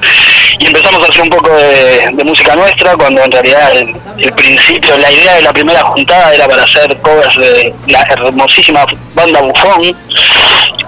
Y 0.60 0.67
empezamos 0.67 1.04
a 1.04 1.12
hacer 1.12 1.24
un 1.24 1.30
poco 1.30 1.50
de, 1.56 2.10
de 2.13 2.24
música 2.24 2.56
nuestra, 2.56 2.96
cuando 2.96 3.22
en 3.24 3.32
realidad 3.32 3.72
el, 3.76 3.93
el 4.17 4.32
principio, 4.34 4.98
la 4.98 5.12
idea 5.12 5.36
de 5.36 5.41
la 5.41 5.52
primera 5.52 5.82
juntada 5.84 6.34
era 6.34 6.48
para 6.48 6.63
hacer 6.63 6.98
covers 7.02 7.36
de 7.38 7.74
la 7.88 8.02
hermosísima 8.04 8.86
banda 9.13 9.41
Bufón. 9.41 9.96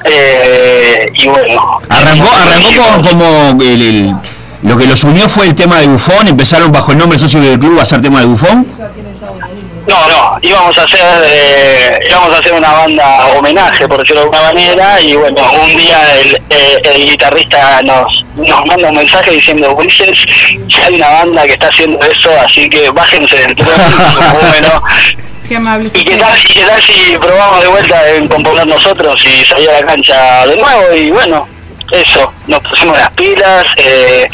Eh, 0.05 1.11
y 1.13 1.27
bueno. 1.27 1.79
Arrancó, 1.89 2.29
arrancó 2.29 3.09
como 3.09 3.61
el- 3.63 3.81
el- 3.81 4.15
lo 4.63 4.77
que 4.77 4.85
los 4.87 5.03
unió 5.03 5.27
fue 5.29 5.47
el 5.47 5.55
tema 5.55 5.79
de 5.79 5.87
Bufón, 5.87 6.27
empezaron 6.27 6.71
bajo 6.71 6.91
el 6.91 6.97
nombre 6.97 7.19
socio 7.19 7.39
del 7.41 7.59
club 7.59 7.79
a 7.79 7.83
hacer 7.83 8.01
tema 8.01 8.19
de 8.21 8.25
Bufón. 8.27 8.65
No, 9.87 10.07
no, 10.07 10.37
íbamos 10.41 10.77
a 10.77 10.83
hacer 10.83 11.23
eh, 11.27 11.99
íbamos 12.09 12.35
a 12.35 12.39
hacer 12.39 12.53
una 12.53 12.71
banda 12.71 13.27
homenaje, 13.37 13.87
por 13.87 13.99
decirlo 13.99 14.21
de 14.21 14.25
alguna 14.25 14.41
manera, 14.41 14.99
y 14.99 15.15
bueno, 15.15 15.41
un 15.51 15.77
día 15.77 16.21
el, 16.21 16.35
eh, 16.49 16.81
el 16.83 17.05
guitarrista 17.11 17.81
nos, 17.83 18.25
nos 18.35 18.65
manda 18.65 18.89
un 18.89 18.95
mensaje 18.95 19.31
diciendo, 19.31 19.75
Ulises, 19.75 20.25
ya 20.67 20.85
hay 20.87 20.95
una 20.95 21.09
banda 21.09 21.43
que 21.45 21.53
está 21.53 21.67
haciendo 21.67 21.99
eso, 22.03 22.31
así 22.43 22.67
que 22.67 22.89
bájense 22.89 23.37
del 23.37 23.55
tren, 23.55 23.67
bueno, 24.41 24.83
Qué 25.47 25.55
amable. 25.57 25.89
¿y 25.93 26.03
qué, 26.03 26.15
tal, 26.15 26.35
¿y 26.39 26.53
qué 26.53 26.65
tal 26.65 26.81
si 26.81 27.17
probamos 27.19 27.61
de 27.61 27.67
vuelta 27.67 28.09
en 28.09 28.27
componer 28.27 28.65
nosotros 28.65 29.23
y 29.23 29.45
salir 29.45 29.69
a 29.69 29.81
la 29.81 29.85
cancha 29.85 30.47
de 30.47 30.55
nuevo? 30.55 30.95
Y 30.95 31.11
bueno, 31.11 31.47
eso, 32.01 32.33
nos 32.47 32.59
pusimos 32.59 32.97
las 32.97 33.09
pilas, 33.11 33.65
eh, 33.77 34.27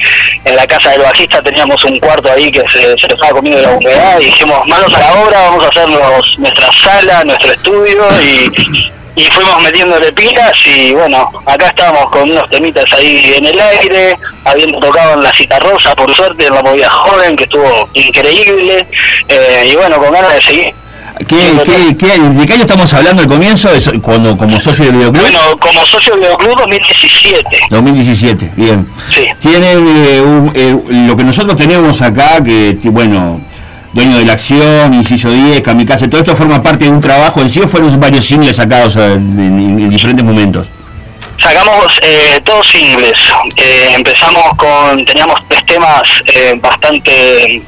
en 0.44 0.56
la 0.56 0.68
casa 0.68 0.92
del 0.92 1.02
bajista 1.02 1.42
teníamos 1.42 1.84
un 1.86 2.00
cuarto 2.00 2.32
ahí 2.32 2.52
que 2.52 2.62
se, 2.68 2.82
se 2.82 3.08
estaba 3.08 3.30
comiendo 3.30 3.62
la 3.62 3.72
humedad 3.72 4.20
y 4.20 4.26
dijimos, 4.26 4.66
manos 4.68 4.94
a 4.94 5.00
la 5.00 5.14
obra, 5.22 5.42
vamos 5.42 5.66
a 5.66 5.70
hacernos 5.70 6.40
nuestra 6.40 6.72
sala, 6.72 7.24
nuestro 7.24 7.52
estudio 7.52 8.06
y, 8.22 8.82
y 9.16 9.30
fuimos 9.30 9.62
metiéndole 9.62 10.12
pilas 10.14 10.58
y 10.66 10.94
bueno, 10.94 11.30
acá 11.46 11.68
estábamos 11.68 12.10
con 12.12 12.30
unos 12.30 12.50
temitas 12.50 12.92
ahí 12.94 13.34
en 13.38 13.46
el 13.46 13.60
aire, 13.60 14.18
habiendo 14.46 14.80
tocado 14.80 15.14
en 15.14 15.24
la 15.24 15.34
cita 15.34 15.60
rosa, 15.60 15.96
por 15.96 16.14
suerte, 16.16 16.48
en 16.48 16.56
la 16.56 16.64
movida 16.64 16.90
joven, 16.90 17.36
que 17.36 17.44
estuvo 17.44 17.90
increíble, 17.94 18.88
eh, 19.28 19.70
y 19.72 19.76
bueno, 19.76 19.98
con 19.98 20.12
ganas 20.12 20.34
de 20.36 20.42
seguir. 20.42 20.81
¿Qué, 21.28 21.62
qué, 21.66 21.98
qué- 21.98 22.20
¿De 22.20 22.46
qué 22.48 22.54
año 22.54 22.62
estamos 22.64 22.94
hablando 22.94 23.22
al 23.22 23.28
comienzo? 23.28 23.70
cuando, 24.02 24.38
como 24.38 24.60
socio 24.60 24.86
del 24.86 24.96
videoclub. 24.96 25.22
Bueno, 25.22 25.58
como 25.60 25.86
socio 25.86 26.12
del 26.14 26.22
videoclub 26.22 26.58
2017. 26.58 27.44
2017, 27.70 28.52
bien. 28.56 28.88
Sí. 29.14 29.26
Tienen 29.40 29.86
eh, 29.88 30.22
un- 30.22 30.52
eh, 30.56 30.76
lo 31.08 31.16
que 31.16 31.24
nosotros 31.24 31.56
tenemos 31.56 32.02
acá, 32.02 32.44
que 32.44 32.78
bueno, 32.86 33.42
dueño 33.94 34.18
de 34.18 34.26
la 34.26 34.34
acción, 34.34 34.94
inciso 34.94 35.30
10, 35.32 35.62
Kamikaze, 35.62 36.08
todo 36.08 36.22
esto 36.22 36.36
forma 36.36 36.62
parte 36.64 36.86
de 36.86 36.92
un 36.92 37.02
trabajo 37.02 37.42
en 37.42 37.50
sí 37.50 37.60
o 37.60 37.68
fueron 37.68 38.00
varios 38.00 38.26
singles 38.26 38.56
sacados 38.56 38.96
en, 38.96 39.40
en- 39.40 39.80
en 39.80 39.90
diferentes 39.90 40.24
momentos. 40.26 40.68
Sacamos 41.38 42.00
eh, 42.04 42.40
todos 42.44 42.68
singles. 42.68 43.18
Eh, 43.56 43.94
empezamos 43.96 44.44
con, 44.58 45.04
teníamos 45.06 45.40
tres 45.48 45.66
temas 45.66 46.04
eh, 46.26 46.54
bastante 46.62 47.62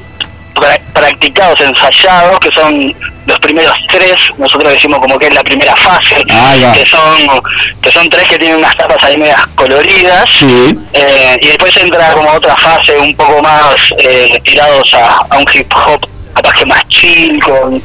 pra- 0.54 0.80
practicados, 0.92 1.60
ensayados, 1.60 2.38
que 2.40 2.50
son 2.52 2.94
los 3.26 3.38
primeros 3.40 3.74
tres. 3.88 4.16
Nosotros 4.38 4.72
decimos 4.72 4.98
como 5.00 5.18
que 5.18 5.26
es 5.26 5.34
la 5.34 5.42
primera 5.42 5.74
fase, 5.76 6.16
que 6.24 6.86
son 6.86 7.40
que 7.80 7.90
son 7.92 8.08
tres 8.08 8.28
que 8.28 8.38
tienen 8.38 8.58
unas 8.58 8.76
tapas 8.76 9.02
ahí 9.04 9.16
medias 9.18 9.46
coloridas. 9.54 10.28
Sí. 10.38 10.78
Eh, 10.92 11.38
y 11.42 11.46
después 11.48 11.76
entra 11.76 12.12
como 12.12 12.30
otra 12.32 12.56
fase 12.56 12.96
un 12.98 13.14
poco 13.16 13.42
más 13.42 13.74
eh, 13.98 14.40
tirados 14.44 14.92
a, 14.94 15.26
a 15.30 15.38
un 15.38 15.44
hip 15.52 15.72
hop 15.74 16.06
capaz 16.34 16.52
que 16.58 16.66
más 16.66 16.86
chill, 16.88 17.40
con, 17.44 17.80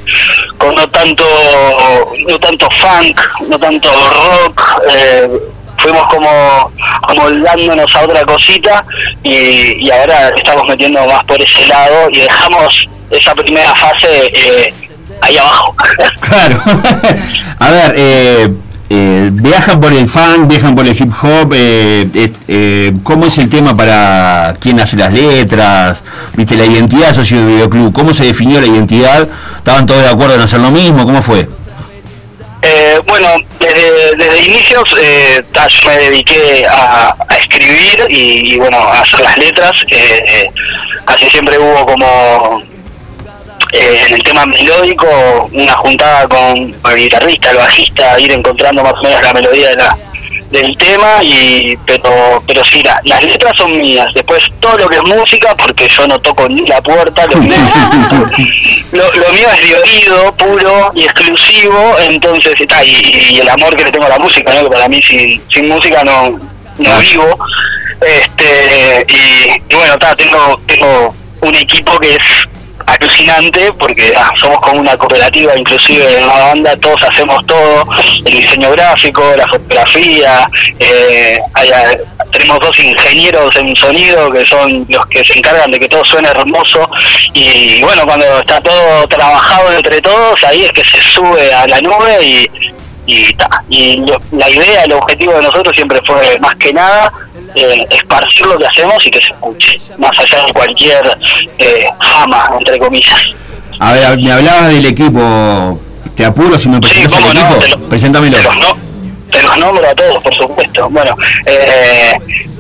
con 0.58 0.74
no 0.74 0.88
tanto 0.90 1.24
no 2.28 2.40
tanto 2.40 2.68
funk, 2.72 3.20
no 3.48 3.60
tanto 3.60 3.92
rock. 3.92 4.82
eh, 4.92 5.30
fuimos 5.80 6.04
como 6.08 6.72
amoldándonos 7.08 7.96
a 7.96 8.02
otra 8.02 8.26
cosita 8.26 8.86
y, 9.24 9.90
ahora 9.92 10.30
estamos 10.36 10.68
metiendo 10.68 11.06
más 11.06 11.24
por 11.24 11.42
ese 11.42 11.66
lado 11.68 12.10
y 12.12 12.20
dejamos 12.20 12.88
esa 13.10 13.34
primera 13.34 13.74
fase 13.76 14.32
eh, 14.34 14.74
ahí 15.22 15.38
abajo. 15.38 15.76
Claro. 16.20 16.62
A 17.60 17.72
ver, 17.72 17.94
eh, 17.98 18.54
eh, 18.90 19.30
viajan 19.32 19.80
por 19.80 19.94
el 19.94 20.08
funk, 20.08 20.48
viajan 20.48 20.76
por 20.76 20.88
el 20.88 20.96
hip 21.00 21.12
hop. 21.22 21.54
eh, 21.54 22.94
¿Cómo 23.04 23.26
es 23.26 23.38
el 23.38 23.50
tema 23.50 23.76
para 23.76 24.56
quién 24.60 24.80
hace 24.80 24.96
las 24.96 25.12
letras? 25.12 26.02
¿Viste 26.36 26.56
la 26.56 26.66
identidad 26.66 27.14
socio 27.14 27.38
del 27.38 27.48
videoclub? 27.48 27.94
¿Cómo 27.94 28.14
se 28.14 28.26
definió 28.26 28.62
la 28.62 28.68
identidad? 28.68 29.28
¿Estaban 29.58 29.86
todos 29.86 30.02
de 30.02 30.10
acuerdo 30.10 30.36
en 30.36 30.42
hacer 30.42 30.60
lo 30.60 30.72
mismo? 30.72 31.04
¿Cómo 31.06 31.22
fue? 31.22 31.48
Eh, 32.62 33.00
bueno, 33.08 33.28
desde, 33.60 34.16
desde 34.18 34.42
inicios 34.42 34.96
eh, 35.00 35.44
me 35.88 35.98
dediqué 35.98 36.66
a, 36.70 37.16
escribir 37.40 38.06
y, 38.10 38.58
bueno, 38.58 38.78
a 38.78 39.00
hacer 39.00 39.22
las 39.22 39.38
letras. 39.38 39.72
Eh, 39.88 40.24
eh, 40.28 40.52
casi 41.06 41.30
siempre 41.30 41.58
hubo 41.58 41.86
como 41.86 42.62
eh, 43.72 44.04
en 44.08 44.16
el 44.16 44.24
tema 44.24 44.46
melódico 44.46 45.50
una 45.54 45.74
juntada 45.74 46.28
con 46.28 46.76
el 46.92 46.96
guitarrista, 46.96 47.52
el 47.52 47.58
bajista, 47.58 48.20
ir 48.20 48.32
encontrando 48.32 48.84
más 48.84 48.94
o 48.94 49.04
menos 49.04 49.22
la 49.22 49.34
melodía 49.34 49.70
de 49.70 49.76
la, 49.76 49.98
del 50.50 50.76
tema 50.78 51.22
y 51.24 51.78
pero 51.86 52.42
pero 52.48 52.64
sí 52.66 52.82
la- 52.84 53.00
las 53.04 53.24
letras 53.24 53.54
son 53.58 53.80
mías. 53.80 54.08
Después 54.16 54.44
todo 54.60 54.78
lo 54.80 54.90
que 54.90 54.96
es 54.98 55.04
música 55.04 55.54
porque 55.56 55.88
yo 55.88 56.08
no 56.08 56.20
toco 56.20 56.48
ni 56.50 56.66
la 56.68 56.82
puerta 56.82 57.26
lo 57.28 57.38
mío, 57.38 57.54
lo, 58.92 59.04
lo 59.14 59.30
mío 59.34 59.48
es 59.54 59.70
de 59.70 59.76
oído 59.76 60.36
puro 60.36 60.92
y 60.96 61.04
exclusivo 61.04 61.96
entonces 62.10 62.54
está 62.60 62.84
y, 62.84 62.90
y 63.32 63.40
el 63.40 63.50
amor 63.50 63.76
que 63.76 63.84
le 63.84 63.92
tengo 63.92 64.06
a 64.06 64.10
la 64.10 64.20
música 64.20 64.52
¿no? 64.54 64.64
que 64.64 64.70
para 64.76 64.88
mí 64.88 65.02
sin, 65.04 65.42
sin 65.50 65.70
música 65.70 66.04
no 66.04 66.40
no 66.78 67.00
vivo. 67.00 67.38
Este 68.02 69.06
y, 69.10 69.52
y 69.72 69.76
bueno 69.76 69.94
está 69.94 70.16
tengo 70.16 70.60
tengo 70.66 71.14
un 71.42 71.56
equipo 71.56 72.00
que 72.00 72.16
es 72.16 72.24
alucinante 73.00 73.72
porque 73.74 74.14
ah, 74.18 74.32
somos 74.38 74.60
como 74.62 74.80
una 74.82 74.98
cooperativa 74.98 75.58
inclusive 75.58 76.20
en 76.20 76.28
la 76.28 76.38
banda 76.40 76.76
todos 76.78 77.02
hacemos 77.04 77.46
todo 77.46 77.88
el 78.26 78.32
diseño 78.42 78.72
gráfico 78.72 79.24
la 79.36 79.48
fotografía 79.48 80.50
eh, 80.80 81.38
hay- 81.54 81.70
hay- 81.70 81.98
tenemos 82.32 82.60
dos 82.60 82.78
ingenieros 82.80 83.56
en 83.56 83.76
sonido 83.76 84.32
que 84.32 84.46
son 84.46 84.86
los 84.90 85.06
que 85.08 85.24
se 85.24 85.38
encargan 85.38 85.72
de 85.72 85.80
que 85.80 85.88
todo 85.88 86.04
suene 86.06 86.28
hermoso 86.30 86.90
y 87.34 87.82
bueno 87.82 88.04
cuando 88.06 88.26
está 88.40 88.62
todo 88.62 89.08
trabajado 89.08 89.72
entre 89.74 90.02
todos 90.02 90.44
ahí 90.44 90.64
es 90.64 90.72
que 90.72 90.84
se 90.86 91.02
sube 91.12 91.54
a 91.54 91.68
la 91.68 91.80
nube 91.82 92.18
y 92.24 92.50
y, 93.12 93.34
ta, 93.34 93.50
y 93.70 94.04
la 94.34 94.48
idea, 94.48 94.84
el 94.84 94.94
objetivo 94.94 95.34
de 95.34 95.42
nosotros 95.42 95.76
siempre 95.76 96.00
fue 96.06 96.38
más 96.40 96.54
que 96.58 96.72
nada 96.72 97.12
eh, 97.56 97.86
esparcir 97.90 98.46
lo 98.48 98.58
que 98.58 98.66
hacemos 98.68 99.06
y 99.06 99.12
que 99.12 99.20
se 99.20 99.28
escuche, 99.34 99.80
más 99.98 100.18
allá 100.20 100.46
de 100.46 100.54
cualquier 100.54 101.18
eh, 101.58 101.86
fama, 102.00 102.50
entre 102.60 102.78
comillas. 102.80 103.22
A 103.80 103.94
ver, 103.94 104.18
me 104.20 104.32
hablabas 104.32 104.68
del 104.70 104.86
equipo. 104.86 105.80
Te 106.16 106.26
apuro 106.26 106.58
si 106.60 106.68
me 106.70 106.80
presentas 106.82 107.14
cómo 107.14 107.32
el 107.32 107.36
no, 107.38 107.56
equipo. 107.56 107.78
lo- 107.78 107.90
Preséntamelo. 107.90 108.38
Te 108.38 108.44
los, 108.44 108.56
no- 108.58 108.78
te 109.32 109.42
los 109.44 109.58
nombro 109.58 109.90
a 109.90 109.96
todos, 109.96 110.22
por 110.24 110.34
supuesto. 110.36 110.90
Bueno, 110.90 111.16
eh, 111.46 112.12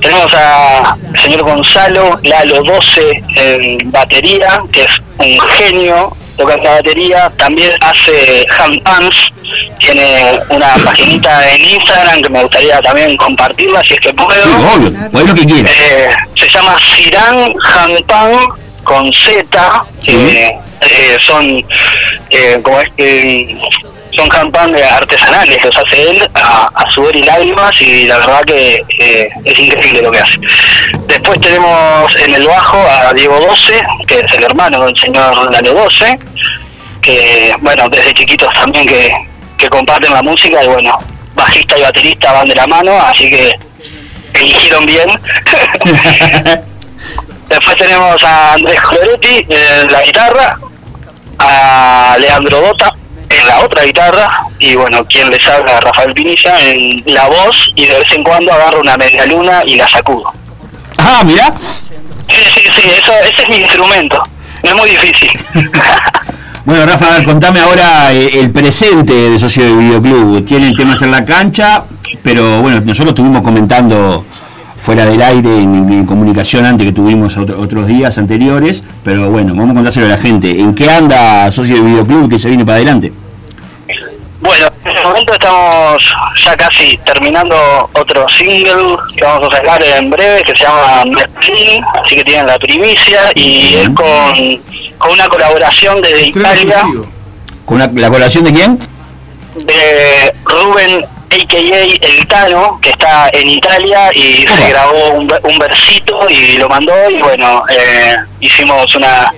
tenemos 0.01 0.33
a 0.35 0.95
señor 1.21 1.43
Gonzalo 1.43 2.19
Lalo 2.23 2.63
12 2.63 3.23
en 3.35 3.91
batería, 3.91 4.61
que 4.71 4.81
es 4.83 4.99
un 5.17 5.39
genio 5.57 6.15
tocando 6.39 6.63
la 6.63 6.75
batería. 6.75 7.31
También 7.37 7.71
hace 7.81 8.45
hand 8.57 8.81
pans, 8.83 9.31
tiene 9.77 10.39
una 10.49 10.73
paginita 10.83 11.47
en 11.49 11.61
Instagram 11.61 12.21
que 12.21 12.29
me 12.29 12.41
gustaría 12.41 12.81
también 12.81 13.15
compartirla 13.17 13.83
si 13.83 13.93
es 13.93 13.99
que 13.99 14.13
puedo. 14.13 14.41
Sí, 14.41 14.49
obvio, 14.49 15.25
lo 15.27 15.35
que 15.35 15.45
quieras. 15.45 15.71
Eh, 15.71 16.09
se 16.35 16.49
llama 16.49 16.77
Siran 16.79 17.53
Hanpan 17.61 18.31
con 18.83 19.11
Z, 19.13 19.85
que 20.03 20.47
eh, 20.81 21.17
son 21.19 21.45
eh, 22.29 22.59
como 22.63 22.79
es 22.79 22.89
que 22.95 23.57
son 24.19 24.29
handpan 24.31 24.75
artesanales, 24.75 25.63
los 25.63 25.77
hace 25.77 26.11
él 26.11 26.29
a, 26.33 26.69
a 26.75 26.91
sudor 26.91 27.15
y 27.15 27.23
lágrimas 27.23 27.81
y 27.81 28.05
la 28.05 28.17
verdad 28.17 28.43
que 28.43 28.83
eh, 28.99 29.29
es 29.45 29.59
increíble 29.59 30.01
lo 30.01 30.11
que 30.11 30.19
hace. 30.19 30.37
Después 31.07 31.39
tenemos 31.39 32.13
en 32.17 32.35
el 32.35 32.45
bajo 32.45 32.77
a 32.77 33.13
Diego 33.13 33.39
12, 33.39 33.81
que 34.07 34.19
es 34.19 34.33
el 34.33 34.43
hermano 34.43 34.83
del 34.85 34.97
señor 34.97 35.49
Lalo 35.51 35.73
12, 35.73 36.19
que 37.01 37.55
bueno, 37.61 37.87
desde 37.89 38.13
chiquitos 38.13 38.53
también 38.53 38.85
que, 38.85 39.13
que 39.57 39.69
comparten 39.69 40.11
la 40.13 40.21
música 40.21 40.61
y 40.63 40.67
bueno, 40.67 40.97
bajista 41.33 41.77
y 41.77 41.81
baterista 41.83 42.33
van 42.33 42.47
de 42.47 42.55
la 42.55 42.67
mano, 42.67 42.91
así 43.01 43.29
que 43.29 43.57
eligieron 44.33 44.85
bien. 44.85 45.09
Después 47.47 47.75
tenemos 47.77 48.21
a 48.23 48.53
Andrés 48.53 48.81
Coloretti 48.81 49.45
en 49.49 49.91
la 49.91 50.03
guitarra, 50.03 50.59
a 51.39 52.17
Leandro 52.19 52.59
Dota 52.61 52.98
en 53.29 53.47
la 53.47 53.59
otra 53.59 53.83
guitarra 53.83 54.45
y 54.59 54.75
bueno, 54.75 55.05
quien 55.05 55.29
les 55.29 55.47
habla, 55.47 55.79
Rafael 55.79 56.13
Pinilla 56.13 56.71
en 56.71 57.03
la 57.05 57.27
voz 57.27 57.71
y 57.75 57.85
de 57.85 57.99
vez 57.99 58.11
en 58.15 58.23
cuando 58.23 58.51
agarro 58.51 58.81
una 58.81 58.97
media 58.97 59.25
luna 59.25 59.61
y 59.65 59.75
la 59.75 59.87
sacudo. 59.87 60.33
Ah, 60.97 61.23
mirá. 61.23 61.53
Sí, 62.27 62.43
sí, 62.53 62.61
sí, 62.75 62.89
eso, 62.89 63.11
ese 63.23 63.41
es 63.43 63.49
mi 63.49 63.57
instrumento, 63.57 64.21
no 64.63 64.69
es 64.69 64.75
muy 64.75 64.89
difícil. 64.89 65.31
Bueno, 66.65 66.85
Rafa, 66.85 67.23
contame 67.23 67.61
ahora 67.61 68.13
eh, 68.13 68.41
el 68.41 68.51
presente 68.51 69.13
de 69.13 69.39
Socio 69.39 69.63
de 69.63 69.73
Videoclub. 69.73 70.45
Tienen 70.45 70.75
temas 70.75 71.01
en 71.01 71.09
la 71.09 71.25
cancha, 71.25 71.85
pero 72.21 72.61
bueno, 72.61 72.79
nosotros 72.81 73.09
estuvimos 73.09 73.41
comentando 73.41 74.23
fuera 74.79 75.05
del 75.05 75.21
aire 75.21 75.61
en, 75.61 75.75
en 75.91 76.05
comunicación 76.05 76.65
antes 76.65 76.87
que 76.87 76.93
tuvimos 76.93 77.35
otro- 77.37 77.59
otros 77.59 77.85
días 77.87 78.17
anteriores, 78.17 78.81
pero 79.03 79.29
bueno, 79.29 79.53
vamos 79.53 79.71
a 79.71 79.73
contárselo 79.75 80.05
a 80.07 80.09
la 80.09 80.17
gente. 80.17 80.59
¿En 80.59 80.73
qué 80.73 80.89
anda 80.89 81.51
Socio 81.51 81.75
de 81.75 81.81
Videoclub 81.81 82.29
que 82.29 82.39
se 82.39 82.47
viene 82.47 82.65
para 82.65 82.77
adelante? 82.77 83.11
Bueno, 84.41 84.67
en 84.85 84.91
este 84.91 85.03
momento 85.05 85.33
estamos 85.33 86.15
ya 86.45 86.55
casi 86.55 86.97
terminando 86.99 87.55
otro 87.93 88.25
single 88.29 88.95
que 89.17 89.25
vamos 89.25 89.49
a 89.51 89.57
sacar 89.57 89.83
en 89.83 90.09
breve 90.09 90.41
que 90.43 90.53
se 90.55 90.63
llama 90.63 91.03
Merlin, 91.05 91.83
así 92.01 92.15
que 92.15 92.23
tienen 92.23 92.47
la 92.47 92.57
primicia 92.57 93.19
y 93.35 93.75
es 93.81 93.89
con, 93.89 94.07
con 94.97 95.11
una 95.11 95.27
colaboración 95.27 96.01
desde 96.01 96.27
Italia 96.27 96.85
¿Con 97.65 97.79
la, 97.79 97.85
la 97.87 97.91
colaboración 97.91 98.45
de 98.45 98.53
quién? 98.53 98.79
de 99.55 100.33
Rubén 100.45 101.05
a.k.a. 101.31 102.07
El 102.07 102.27
Tano, 102.27 102.79
que 102.81 102.89
está 102.89 103.29
en 103.33 103.47
Italia 103.49 104.11
y 104.13 104.45
se 104.47 104.69
grabó 104.69 105.09
un, 105.15 105.31
un 105.43 105.59
versito 105.59 106.25
y 106.29 106.57
lo 106.57 106.67
mandó 106.69 106.93
y 107.09 107.17
bueno, 107.21 107.63
eh, 107.69 108.15
hicimos 108.39 108.93
una, 108.95 109.33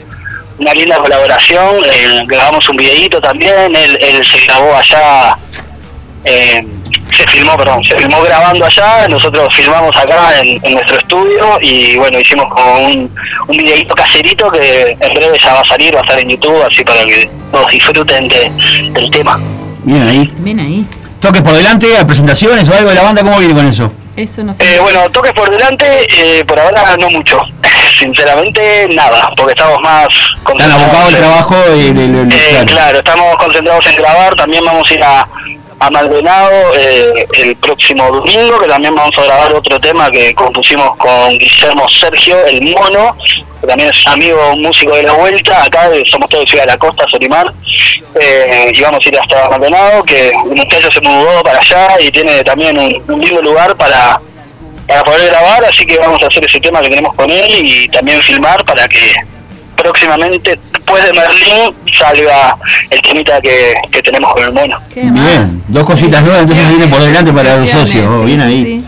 una 0.57 0.73
linda 0.73 0.97
colaboración, 0.97 1.75
eh, 1.85 2.21
grabamos 2.25 2.67
un 2.69 2.77
videíto 2.77 3.19
también, 3.21 3.75
él, 3.75 3.97
él 4.01 4.25
se 4.25 4.45
grabó 4.45 4.75
allá, 4.75 5.37
eh, 6.23 6.65
se 7.15 7.27
filmó, 7.27 7.57
perdón, 7.57 7.83
se 7.83 7.95
filmó 7.97 8.21
grabando 8.21 8.65
allá, 8.65 9.07
nosotros 9.09 9.53
filmamos 9.53 9.95
acá 9.97 10.39
en, 10.41 10.57
en 10.63 10.73
nuestro 10.75 10.97
estudio 10.97 11.57
y 11.61 11.97
bueno, 11.97 12.19
hicimos 12.19 12.45
como 12.53 12.85
un, 12.85 13.13
un 13.47 13.57
videíto 13.57 13.93
caserito 13.95 14.49
que 14.49 14.95
en 14.99 15.13
breve 15.13 15.37
ya 15.37 15.53
va 15.53 15.59
a 15.59 15.65
salir, 15.65 15.93
va 15.93 15.99
a 15.99 16.03
estar 16.03 16.19
en 16.19 16.29
YouTube, 16.29 16.63
así 16.63 16.83
para 16.85 17.03
que 17.05 17.29
todos 17.51 17.69
disfruten 17.71 18.27
de- 18.29 18.51
del 18.91 19.11
tema. 19.11 19.39
Bien 19.83 20.07
ahí. 20.07 20.33
Bien 20.37 20.59
ahí. 20.59 20.85
¿Toques 21.21 21.41
por 21.43 21.53
delante, 21.53 21.97
a 21.97 22.05
presentaciones 22.05 22.67
o 22.67 22.73
algo 22.75 22.89
de 22.89 22.95
la 22.95 23.03
banda? 23.03 23.21
¿Cómo 23.21 23.37
viene 23.39 23.53
con 23.53 23.65
eso? 23.67 23.91
Eso 24.15 24.43
no 24.43 24.53
sé. 24.53 24.63
Eh, 24.75 24.79
bueno, 24.81 25.07
toques 25.11 25.31
por 25.33 25.49
delante, 25.49 25.85
eh, 26.09 26.43
por 26.45 26.59
ahora 26.59 26.97
no 26.97 27.09
mucho. 27.11 27.39
Sinceramente, 27.99 28.87
nada, 28.93 29.29
porque 29.37 29.53
estamos 29.53 29.79
más 29.81 30.07
Están 30.09 30.43
concentrados. 30.43 30.83
abocados 30.83 31.13
al 31.13 31.19
trabajo 31.19 31.55
de- 31.69 31.93
de- 31.93 32.07
de- 32.25 32.35
Eh, 32.35 32.49
claro. 32.49 32.65
claro, 32.65 32.97
estamos 32.97 33.37
concentrados 33.37 33.85
en 33.87 33.95
grabar. 33.97 34.35
También 34.35 34.65
vamos 34.65 34.89
a 34.89 34.93
ir 34.93 35.03
a, 35.03 35.27
a 35.81 35.89
Maldonado 35.89 36.71
eh, 36.77 37.27
el 37.39 37.55
próximo 37.55 38.05
domingo, 38.11 38.59
que 38.59 38.67
también 38.67 38.93
vamos 38.93 39.17
a 39.17 39.23
grabar 39.23 39.53
otro 39.53 39.79
tema 39.79 40.11
que 40.11 40.31
compusimos 40.35 40.95
con 40.95 41.29
Guillermo 41.39 41.89
Sergio, 41.89 42.45
el 42.45 42.61
mono, 42.71 43.17
que 43.59 43.67
también 43.67 43.89
es 43.89 44.05
amigo, 44.05 44.51
un 44.53 44.61
músico 44.61 44.95
de 44.95 45.03
la 45.03 45.13
vuelta. 45.13 45.63
Acá 45.63 45.89
somos 46.05 46.29
todos 46.29 46.45
de 46.45 46.51
Ciudad 46.51 46.65
de 46.65 46.73
la 46.73 46.77
Costa, 46.77 47.05
Solimar. 47.09 47.51
Eh, 48.19 48.71
y 48.71 48.81
vamos 48.81 49.03
a 49.03 49.09
ir 49.09 49.19
hasta 49.19 49.49
Maldonado, 49.49 50.03
que 50.03 50.31
un 50.43 50.53
muchacho 50.53 50.91
se 50.91 51.01
mudó 51.01 51.41
para 51.41 51.59
allá 51.59 51.99
y 51.99 52.11
tiene 52.11 52.43
también 52.43 52.77
un, 52.77 53.03
un 53.07 53.19
lindo 53.19 53.41
lugar 53.41 53.75
para 53.75 54.21
para 54.87 55.03
poder 55.05 55.27
grabar, 55.27 55.63
así 55.63 55.85
que 55.85 55.97
vamos 55.97 56.21
a 56.21 56.27
hacer 56.27 56.45
ese 56.45 56.59
tema 56.59 56.81
que 56.81 56.89
tenemos 56.89 57.15
con 57.15 57.29
él 57.29 57.45
y 57.49 57.87
también 57.87 58.21
filmar 58.21 58.65
para 58.65 58.87
que 58.89 59.13
próximamente, 59.77 60.59
después 60.81 61.03
de 61.05 61.13
Merlín, 61.13 61.75
salga 61.97 62.57
el 62.89 63.01
temita 63.01 63.39
que, 63.41 63.75
que 63.91 64.01
tenemos 64.01 64.33
con 64.33 64.43
el 64.43 64.51
mono. 64.51 64.77
Bien, 64.95 65.63
dos 65.67 65.83
cositas 65.85 66.21
nuevas, 66.23 66.41
entonces 66.41 66.67
vienen 66.69 66.89
por 66.89 66.99
delante 67.01 67.31
para 67.31 67.57
los 67.57 67.69
socios. 67.69 68.05
Oh, 68.07 68.23
bien 68.23 68.41
ahí. 68.41 68.83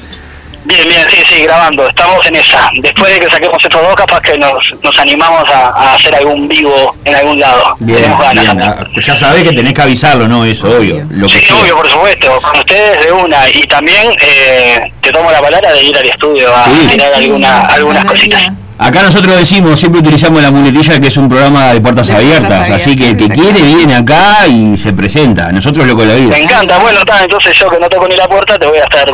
Bien, 0.66 0.88
bien, 0.88 1.06
sí, 1.10 1.18
sí, 1.28 1.44
grabando, 1.44 1.86
estamos 1.88 2.26
en 2.26 2.36
esa. 2.38 2.70
Después 2.82 3.14
de 3.14 3.20
que 3.20 3.30
saquemos 3.30 3.62
estos 3.62 3.82
dos, 3.82 3.96
capaz 3.96 4.22
que 4.22 4.38
nos, 4.38 4.74
nos 4.82 4.98
animamos 4.98 5.48
a, 5.50 5.68
a 5.68 5.96
hacer 5.96 6.16
algún 6.16 6.48
vivo 6.48 6.96
en 7.04 7.16
algún 7.16 7.38
lado. 7.40 7.76
Bien, 7.82 7.98
tenemos 7.98 8.22
ganas 8.22 8.44
bien. 8.56 8.62
Ah, 8.62 8.88
pues 8.94 9.06
ya 9.06 9.16
sabés 9.18 9.44
que 9.44 9.52
tenés 9.54 9.74
que 9.74 9.82
avisarlo, 9.82 10.26
¿no? 10.28 10.46
Eso, 10.46 10.70
obvio. 10.70 11.06
Lo 11.10 11.28
que 11.28 11.34
Sí, 11.34 11.46
sea. 11.48 11.56
obvio, 11.58 11.76
por 11.76 11.88
supuesto, 11.90 12.40
con 12.42 12.60
ustedes 12.60 13.06
de 13.06 13.12
una. 13.12 13.50
Y 13.50 13.62
también 13.64 14.14
eh, 14.22 14.94
te 15.02 15.12
tomo 15.12 15.30
la 15.32 15.42
palabra 15.42 15.74
de 15.74 15.84
ir 15.84 15.98
al 15.98 16.06
estudio 16.06 16.56
a 16.56 16.64
Sí. 16.64 16.88
tirar 16.92 17.14
alguna, 17.14 17.60
algunas 17.60 18.06
cositas. 18.06 18.44
Acá 18.84 19.04
nosotros 19.04 19.36
decimos, 19.38 19.80
siempre 19.80 20.02
utilizamos 20.02 20.42
la 20.42 20.52
muletilla 20.52 21.00
que 21.00 21.08
es 21.08 21.18
un 21.18 21.30
programa 21.30 21.74
de 21.74 21.80
puertas 21.82 22.08
De 22.08 22.14
puertas 22.14 22.40
abiertas, 22.40 22.70
así 22.72 22.96
que 22.96 23.10
el 23.12 23.18
que 23.18 23.30
quiere 23.30 23.62
viene 23.62 23.96
acá 23.96 24.48
y 24.48 24.76
se 24.78 24.92
presenta. 24.94 25.52
Nosotros 25.52 25.88
loco 25.88 26.02
de 26.02 26.08
la 26.08 26.16
vida. 26.16 26.30
Me 26.32 26.44
encanta, 26.44 26.78
bueno, 26.80 27.00
está, 27.00 27.24
entonces 27.24 27.58
yo 27.58 27.70
que 27.70 27.80
no 27.80 27.90
toco 27.90 28.08
ni 28.08 28.16
la 28.18 28.28
puerta 28.28 28.60
te 28.60 28.66
voy 28.66 28.78
a 28.78 28.84
estar... 28.84 29.06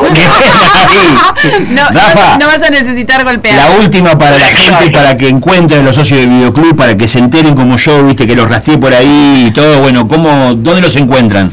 No, 1.70 1.82
Rafa. 1.90 2.36
no, 2.38 2.46
vas 2.46 2.62
a 2.62 2.70
necesitar 2.70 3.24
golpear. 3.24 3.56
La 3.56 3.70
última 3.78 4.16
para 4.18 4.36
la 4.38 4.46
gente, 4.46 4.90
para 4.90 5.16
que 5.16 5.28
encuentren 5.28 5.84
los 5.84 5.94
socios 5.96 6.20
del 6.20 6.28
videoclub, 6.28 6.76
para 6.76 6.96
que 6.96 7.08
se 7.08 7.18
enteren 7.18 7.54
como 7.54 7.76
yo, 7.78 8.04
viste, 8.04 8.26
que 8.26 8.34
los 8.36 8.48
rastreé 8.48 8.78
por 8.78 8.92
ahí 8.92 9.46
y 9.48 9.50
todo, 9.52 9.80
bueno, 9.80 10.06
¿cómo, 10.08 10.54
¿dónde 10.54 10.80
los 10.82 10.94
encuentran? 10.96 11.50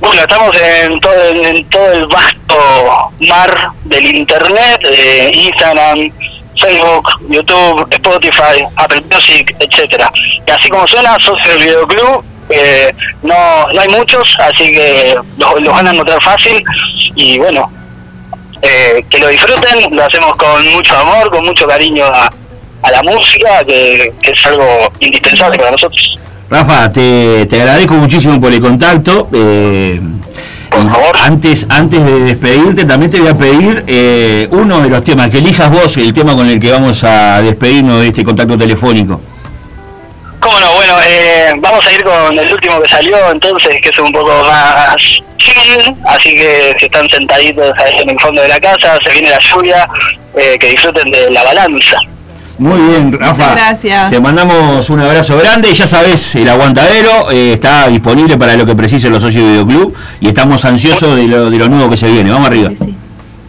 Bueno, 0.00 0.20
estamos 0.20 0.56
en 0.60 1.00
todo, 1.00 1.22
el- 1.30 1.44
en 1.56 1.64
todo 1.66 1.92
el 1.92 2.06
vasto 2.06 2.56
mar 3.28 3.70
del 3.84 4.14
internet, 4.16 4.80
eh, 4.90 5.30
Instagram, 5.34 5.98
Facebook, 6.60 7.08
YouTube, 7.28 7.86
Spotify, 7.90 8.64
Apple 8.76 9.02
Music, 9.12 9.54
etcétera. 9.60 10.10
Y 10.46 10.50
así 10.50 10.68
como 10.68 10.86
suena, 10.86 11.16
Socio 11.20 11.50
del 11.52 11.62
Videoclub, 11.62 12.24
Eh, 12.48 12.94
no, 13.22 13.34
no 13.74 13.80
hay 13.80 13.88
muchos, 13.88 14.22
así 14.38 14.70
que 14.70 15.16
los, 15.36 15.64
van 15.64 15.88
a 15.88 15.90
encontrar 15.90 16.22
fácil 16.22 16.62
y 17.16 17.38
bueno, 17.40 17.68
eh, 18.62 19.04
que 19.10 19.18
lo 19.18 19.26
disfruten, 19.26 19.96
lo 19.96 20.04
hacemos 20.04 20.36
con 20.36 20.64
mucho 20.72 20.96
amor, 20.96 21.28
con 21.30 21.44
mucho 21.44 21.66
cariño 21.66 22.04
a, 22.06 22.30
la 22.88 23.02
música, 23.02 23.64
que, 23.66 24.14
que 24.22 24.30
es 24.30 24.46
algo 24.46 24.64
indispensable 25.00 25.58
para 25.58 25.72
nosotros. 25.72 26.16
Rafa, 26.48 26.92
te, 26.92 27.46
te 27.46 27.60
agradezco 27.60 27.94
muchísimo 27.94 28.40
por 28.40 28.52
el 28.52 28.60
contacto. 28.60 29.28
eh, 29.32 30.00
Por 30.70 30.82
y 30.82 30.88
favor. 30.88 31.16
Antes, 31.22 31.66
antes 31.68 32.04
de 32.04 32.20
despedirte, 32.20 32.84
también 32.84 33.10
te 33.10 33.20
voy 33.20 33.28
a 33.28 33.38
pedir 33.38 33.84
eh, 33.86 34.48
uno 34.50 34.80
de 34.80 34.88
los 34.88 35.02
temas, 35.04 35.30
que 35.30 35.38
elijas 35.38 35.70
vos 35.70 35.96
el 35.96 36.12
tema 36.12 36.34
con 36.34 36.48
el 36.48 36.60
que 36.60 36.70
vamos 36.70 37.02
a 37.04 37.42
despedirnos 37.42 38.00
de 38.00 38.08
este 38.08 38.24
contacto 38.24 38.56
telefónico. 38.56 39.20
Cómo 40.40 40.60
no, 40.60 40.74
bueno, 40.74 40.94
eh, 41.04 41.52
vamos 41.58 41.84
a 41.86 41.92
ir 41.92 42.04
con 42.04 42.38
el 42.38 42.52
último 42.52 42.80
que 42.80 42.88
salió, 42.88 43.32
entonces, 43.32 43.80
que 43.80 43.88
es 43.88 43.98
un 43.98 44.12
poco 44.12 44.30
más 44.44 44.96
chill, 45.38 45.96
así 46.04 46.34
que 46.34 46.76
si 46.78 46.86
están 46.86 47.08
sentaditos 47.10 47.76
ahí 47.78 47.98
en 48.02 48.10
el 48.10 48.20
fondo 48.20 48.42
de 48.42 48.48
la 48.48 48.60
casa, 48.60 48.98
se 49.02 49.10
viene 49.10 49.30
la 49.30 49.38
lluvia, 49.38 49.88
eh, 50.36 50.56
que 50.58 50.70
disfruten 50.70 51.10
de 51.10 51.30
la 51.30 51.42
balanza. 51.42 51.98
Muy 52.58 52.80
bien, 52.80 53.12
Rafa. 53.12 53.52
gracias. 53.52 54.10
Te 54.10 54.18
mandamos 54.20 54.88
un 54.90 55.00
abrazo 55.00 55.36
grande 55.36 55.70
y 55.70 55.74
ya 55.74 55.86
sabes, 55.86 56.34
el 56.34 56.48
aguantadero 56.48 57.30
eh, 57.30 57.52
está 57.52 57.88
disponible 57.88 58.38
para 58.38 58.56
lo 58.56 58.64
que 58.64 58.74
precisen 58.74 59.12
los 59.12 59.22
socios 59.22 59.44
de 59.44 59.50
Videoclub 59.50 59.94
y 60.20 60.28
estamos 60.28 60.64
ansiosos 60.64 61.16
de 61.16 61.28
lo, 61.28 61.50
de 61.50 61.58
lo 61.58 61.68
nuevo 61.68 61.90
que 61.90 61.96
se 61.96 62.08
viene. 62.08 62.30
Vamos 62.30 62.48
arriba. 62.48 62.70
Sí, 62.70 62.76
sí. 62.76 62.94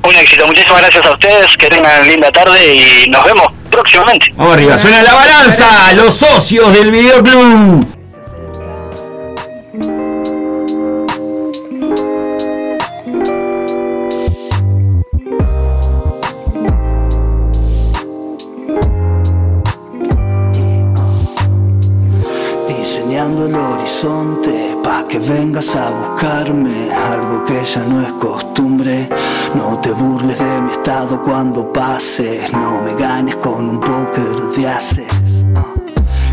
Un 0.04 0.16
éxito, 0.16 0.48
muchísimas 0.48 0.82
gracias 0.82 1.06
a 1.06 1.12
ustedes, 1.12 1.58
que 1.58 1.68
tengan 1.68 2.08
linda 2.08 2.32
tarde 2.32 2.76
y 2.76 3.10
nos 3.10 3.24
vemos 3.26 3.52
próximamente. 3.70 4.34
Vamos 4.36 4.54
arriba. 4.54 4.78
Suena 4.78 5.02
la 5.02 5.14
balanza, 5.14 5.94
los 5.94 6.14
socios 6.14 6.74
del 6.74 6.92
Videoclub. 6.92 7.97
Vengas 25.58 25.76
a 25.76 25.90
buscarme 25.90 26.92
Algo 26.92 27.44
que 27.44 27.64
ya 27.64 27.84
no 27.84 28.02
es 28.02 28.14
costumbre. 28.14 29.10
No 29.56 29.80
te 29.80 29.92
burles 29.92 30.38
de 30.38 30.62
mi 30.62 30.72
estado 30.72 31.22
cuando 31.22 31.72
pases 31.74 32.52
No 32.54 32.82
me 32.82 32.94
ganes 32.96 33.36
con 33.38 33.70
un 33.70 33.80
póker 33.80 34.36
de 34.56 34.68
haces. 34.68 35.46
Ah, 35.56 35.66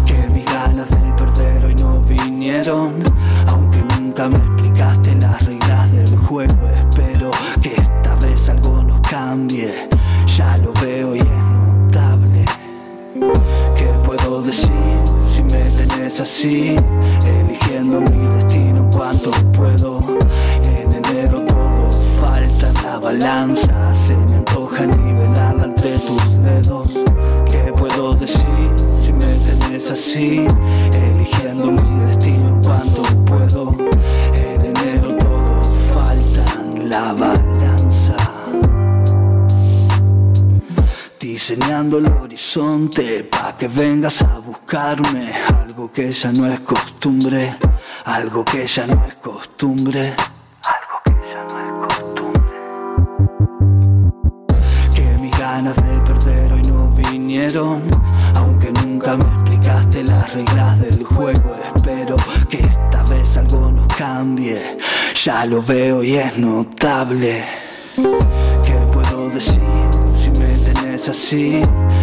Que 0.05 0.29
mis 0.29 0.45
ganas 0.45 0.89
de 0.91 1.13
perder 1.17 1.65
hoy 1.65 1.75
no 1.77 2.01
vinieron 2.01 3.03
Aunque 3.49 3.83
nunca 3.95 4.29
me 4.29 4.37
explicaste 4.37 5.15
las 5.15 5.43
reglas 5.45 5.93
del 5.93 6.17
juego 6.19 6.69
Espero 6.79 7.31
que 7.63 7.75
esta 7.75 8.15
vez 8.17 8.49
algo 8.49 8.83
nos 8.83 9.01
cambie. 9.03 9.89
Ya 10.37 10.57
lo 10.59 10.73
veo 10.75 11.15
y 11.15 11.21
es 11.21 11.25
notable. 11.25 12.45
¿Qué 13.77 13.87
puedo 14.05 14.43
decir 14.43 14.71
si 15.33 15.43
me 15.43 15.63
tenés 15.77 16.21
así? 16.21 16.77
Eligiendo 17.25 18.01
mi 18.01 18.27
destino 18.37 18.74
cuanto 18.95 19.31
puedo. 19.53 20.01
En 20.63 20.93
enero 20.93 21.45
todo 21.45 21.91
falta 22.21 22.73
la 22.83 22.99
balanza. 22.99 23.95
Se 23.95 24.17
me 24.17 24.37
antoja 24.37 24.87
nivelarla 24.87 25.65
entre 25.65 25.99
tus 25.99 26.43
dedos. 26.43 26.91
¿Qué 27.51 27.73
puedo 27.77 28.15
decir 28.15 28.71
si 29.03 29.13
me 29.13 29.35
tenés 29.47 29.91
así? 29.91 30.47
Eligiendo 30.93 31.71
mi 31.73 32.01
destino 32.05 32.61
cuanto 32.63 33.03
puedo. 33.25 33.77
En 34.35 34.65
enero 34.65 35.17
todo 35.19 35.63
falta 35.93 36.45
la 36.89 37.13
balanza. 37.13 37.54
Diseñando 41.47 41.99
el 41.99 42.07
horizonte 42.07 43.23
pa' 43.25 43.55
que 43.55 43.69
vengas 43.69 44.23
a 44.23 44.39
buscarme. 44.39 45.31
Algo 45.63 45.93
que 45.93 46.11
ya 46.11 46.33
no 46.33 46.47
es 46.47 46.61
costumbre 46.61 47.59
Algo 48.07 48.43
que 48.47 48.67
ya 48.67 48.87
no 48.87 49.05
es 49.07 49.15
costumbre. 49.17 50.15
Algo 50.65 50.97
que 51.05 51.13
ya 51.31 51.45
no 51.51 51.67
es 51.67 51.75
costumbre. 51.87 52.55
Que 54.95 55.19
mis 55.21 55.39
ganas 55.39 55.77
de 55.77 56.01
perder 56.07 56.53
hoy 56.55 56.63
no 56.63 56.89
vinieron 56.93 57.83
Aunque 58.37 58.73
nunca 58.73 59.15
me 59.15 59.25
explicaste 59.25 60.03
las 60.03 60.33
reglas 60.33 60.81
del 60.81 61.05
juego. 61.05 61.57
Espero 61.77 62.17
que 62.49 62.61
esta 62.61 63.03
vez 63.03 63.37
algo 63.37 63.71
nos 63.71 63.87
cambie 63.89 64.79
Ya 65.23 65.45
lo 65.45 65.63
veo 65.63 66.03
y 66.03 66.15
es 66.15 66.39
notable. 66.39 67.45
¿Qué 68.65 68.73
puedo 68.95 69.29
decir 69.29 69.84
tenés 70.95 71.09
así? 71.09 71.63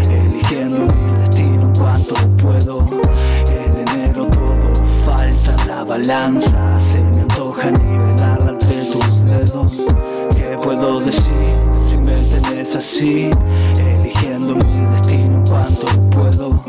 Eligiendo 0.10 0.82
mi 0.82 1.18
destino 1.20 1.72
cuanto 1.78 2.16
puedo. 2.38 2.86
En 3.48 3.88
enero 3.88 4.28
todo 4.28 4.74
falta 5.06 5.66
la 5.66 5.84
balanza. 5.86 6.78
Se 6.80 7.00
me 7.00 7.22
antoja 7.22 7.72
nivelarla 7.72 8.52
entre 8.52 8.84
tus 8.92 9.26
dedos. 9.26 9.74
¿Qué 10.36 10.58
puedo 10.62 11.00
decir 11.00 11.24
si 11.90 11.98
me 11.98 12.18
tenés 12.24 12.76
así? 12.76 13.30
Eligiendo 13.80 14.56
mi 14.56 14.86
destino 14.94 15.42
cuanto 15.48 15.88
puedo. 16.10 16.62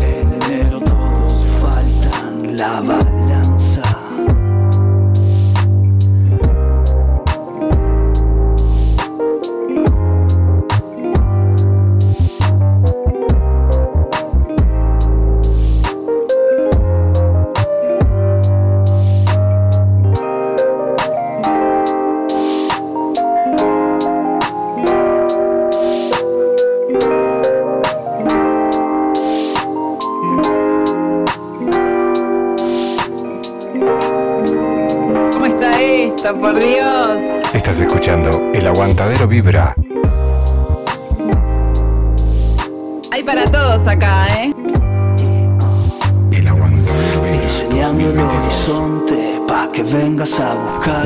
En 0.00 0.32
enero 0.44 0.78
todo 0.78 1.28
falta 1.60 2.30
la 2.52 2.80
balanza. 2.80 3.13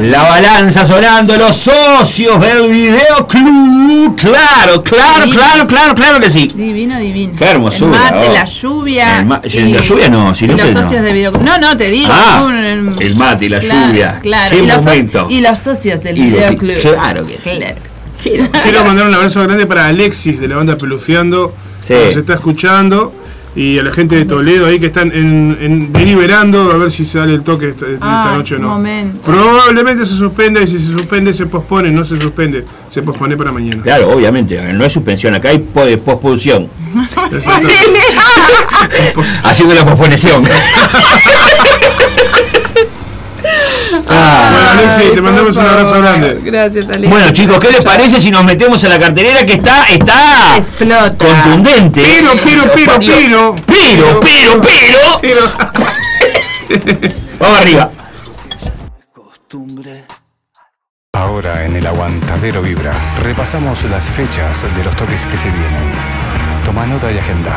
La 0.01 0.23
balanza 0.23 0.85
sonando, 0.85 1.37
los 1.37 1.57
socios 1.57 2.41
del 2.41 2.69
Videoclub. 2.69 4.17
Claro, 4.17 4.83
claro, 4.83 5.31
claro, 5.31 5.67
claro, 5.67 5.95
claro 5.95 6.21
que 6.21 6.31
sí. 6.31 6.49
Divino, 6.55 6.99
divino. 6.99 7.35
Qué 7.39 7.45
hermosura, 7.45 8.09
El 8.09 8.15
mate, 8.15 8.29
oh. 8.29 8.33
la 8.33 8.45
lluvia. 8.45 9.25
La 9.25 9.81
lluvia 9.81 10.09
no, 10.09 10.35
sino 10.35 10.57
los 10.57 10.73
no. 10.73 10.83
socios 10.83 11.03
de 11.03 11.13
video. 11.13 11.33
No, 11.33 11.59
no, 11.59 11.77
te 11.77 11.89
digo. 11.91 12.11
Ah, 12.13 12.45
un- 12.47 12.55
un- 12.55 12.97
el 13.03 13.15
mate 13.17 13.47
y 13.47 13.49
la 13.49 13.61
Claro, 13.61 13.87
lluvia. 13.89 14.19
Claro. 14.23 14.57
Qué 14.57 14.63
y, 14.63 14.67
los 14.67 14.83
momento. 14.85 15.27
y 15.31 15.41
los 15.41 15.59
socios 15.59 16.03
del 16.03 16.19
Y 16.19 16.31
los- 16.31 16.39
videoclub. 16.39 16.79
claro 16.81 17.27
que 17.27 17.39
sí. 17.41 17.59
Claro. 17.59 18.51
Quiero 18.63 18.85
mandar 18.85 19.07
un 19.07 19.15
abrazo 19.15 19.43
grande 19.43 19.67
para 19.67 19.87
Alexis 19.87 20.41
de 20.41 20.49
la 20.49 20.57
banda 20.57 20.77
Pelufeando, 20.77 21.55
Sí. 21.83 21.95
que 21.95 22.05
nos 22.07 22.17
está 22.17 22.35
escuchando, 22.35 23.15
y 23.61 23.77
a 23.79 23.83
la 23.83 23.91
gente 23.91 24.15
de 24.15 24.25
Toledo 24.25 24.67
ahí 24.67 24.79
que 24.79 24.87
están 24.87 25.11
en, 25.13 25.59
en- 25.61 25.93
deliberando 25.93 26.71
a 26.71 26.77
ver 26.77 26.93
si 26.93 27.05
sale 27.05 27.35
el 27.35 27.43
toque 27.43 27.71
esta, 27.71 27.87
noche 28.33 28.55
o 28.55 28.59
no. 28.61 28.69
momento. 28.69 29.21
Probablemente 29.23 30.07
se 30.07 30.15
suspenda 30.15 30.61
y 30.63 30.69
si 30.69 30.79
se 30.79 30.93
suspende 30.93 31.33
se 31.33 31.47
pospone, 31.47 31.91
no 31.91 32.05
se 32.05 32.15
suspende, 32.15 32.65
se 32.89 33.03
pospone 33.03 33.37
para 33.37 33.51
mañana. 33.51 33.83
Claro, 33.83 34.11
obviamente, 34.11 34.61
no 34.73 34.85
hay 34.85 34.91
suspensión, 34.91 35.35
acá 35.35 35.49
hay 35.49 35.59
po- 35.59 35.85
posposición. 36.05 36.69
Haciendo 39.43 39.75
la 39.75 39.85
posposición. 39.85 40.45
Ah. 44.11 44.51
Bueno, 44.53 44.71
Alexis, 44.71 45.15
te 45.15 45.21
mandamos 45.21 45.57
un 45.57 45.67
abrazo 45.67 45.99
grande. 46.01 46.41
Gracias, 46.43 46.89
Alex. 46.89 47.11
Bueno 47.11 47.31
chicos, 47.31 47.59
¿qué 47.59 47.71
les 47.71 47.85
parece 47.85 48.19
si 48.21 48.31
nos 48.31 48.43
metemos 48.45 48.83
en 48.85 48.91
la 48.91 48.99
cartelera 48.99 49.45
que 49.45 49.55
está, 49.55 49.85
está 49.89 50.57
Explota. 50.57 51.15
contundente? 51.17 52.03
Pero, 52.03 52.33
pero, 52.43 52.65
pero, 52.75 52.93
pero. 52.99 53.57
Pero, 53.67 54.21
pero, 54.21 54.61
pero. 54.61 54.99
Pero- 55.21 55.51
Vamos 57.39 57.61
arriba. 57.61 57.91
Costumbre. 59.15 60.05
Ahora 61.15 61.65
en 61.65 61.77
el 61.77 61.87
Aguantadero 61.87 62.63
Vibra 62.63 62.93
repasamos 63.23 63.83
las 63.85 64.05
fechas 64.05 64.63
de 64.77 64.85
los 64.85 64.95
toques 64.97 65.27
que 65.27 65.37
se 65.37 65.49
vienen. 65.51 65.93
Toma 66.65 66.87
nota 66.87 67.11
y 67.11 67.19
agenda. 67.19 67.57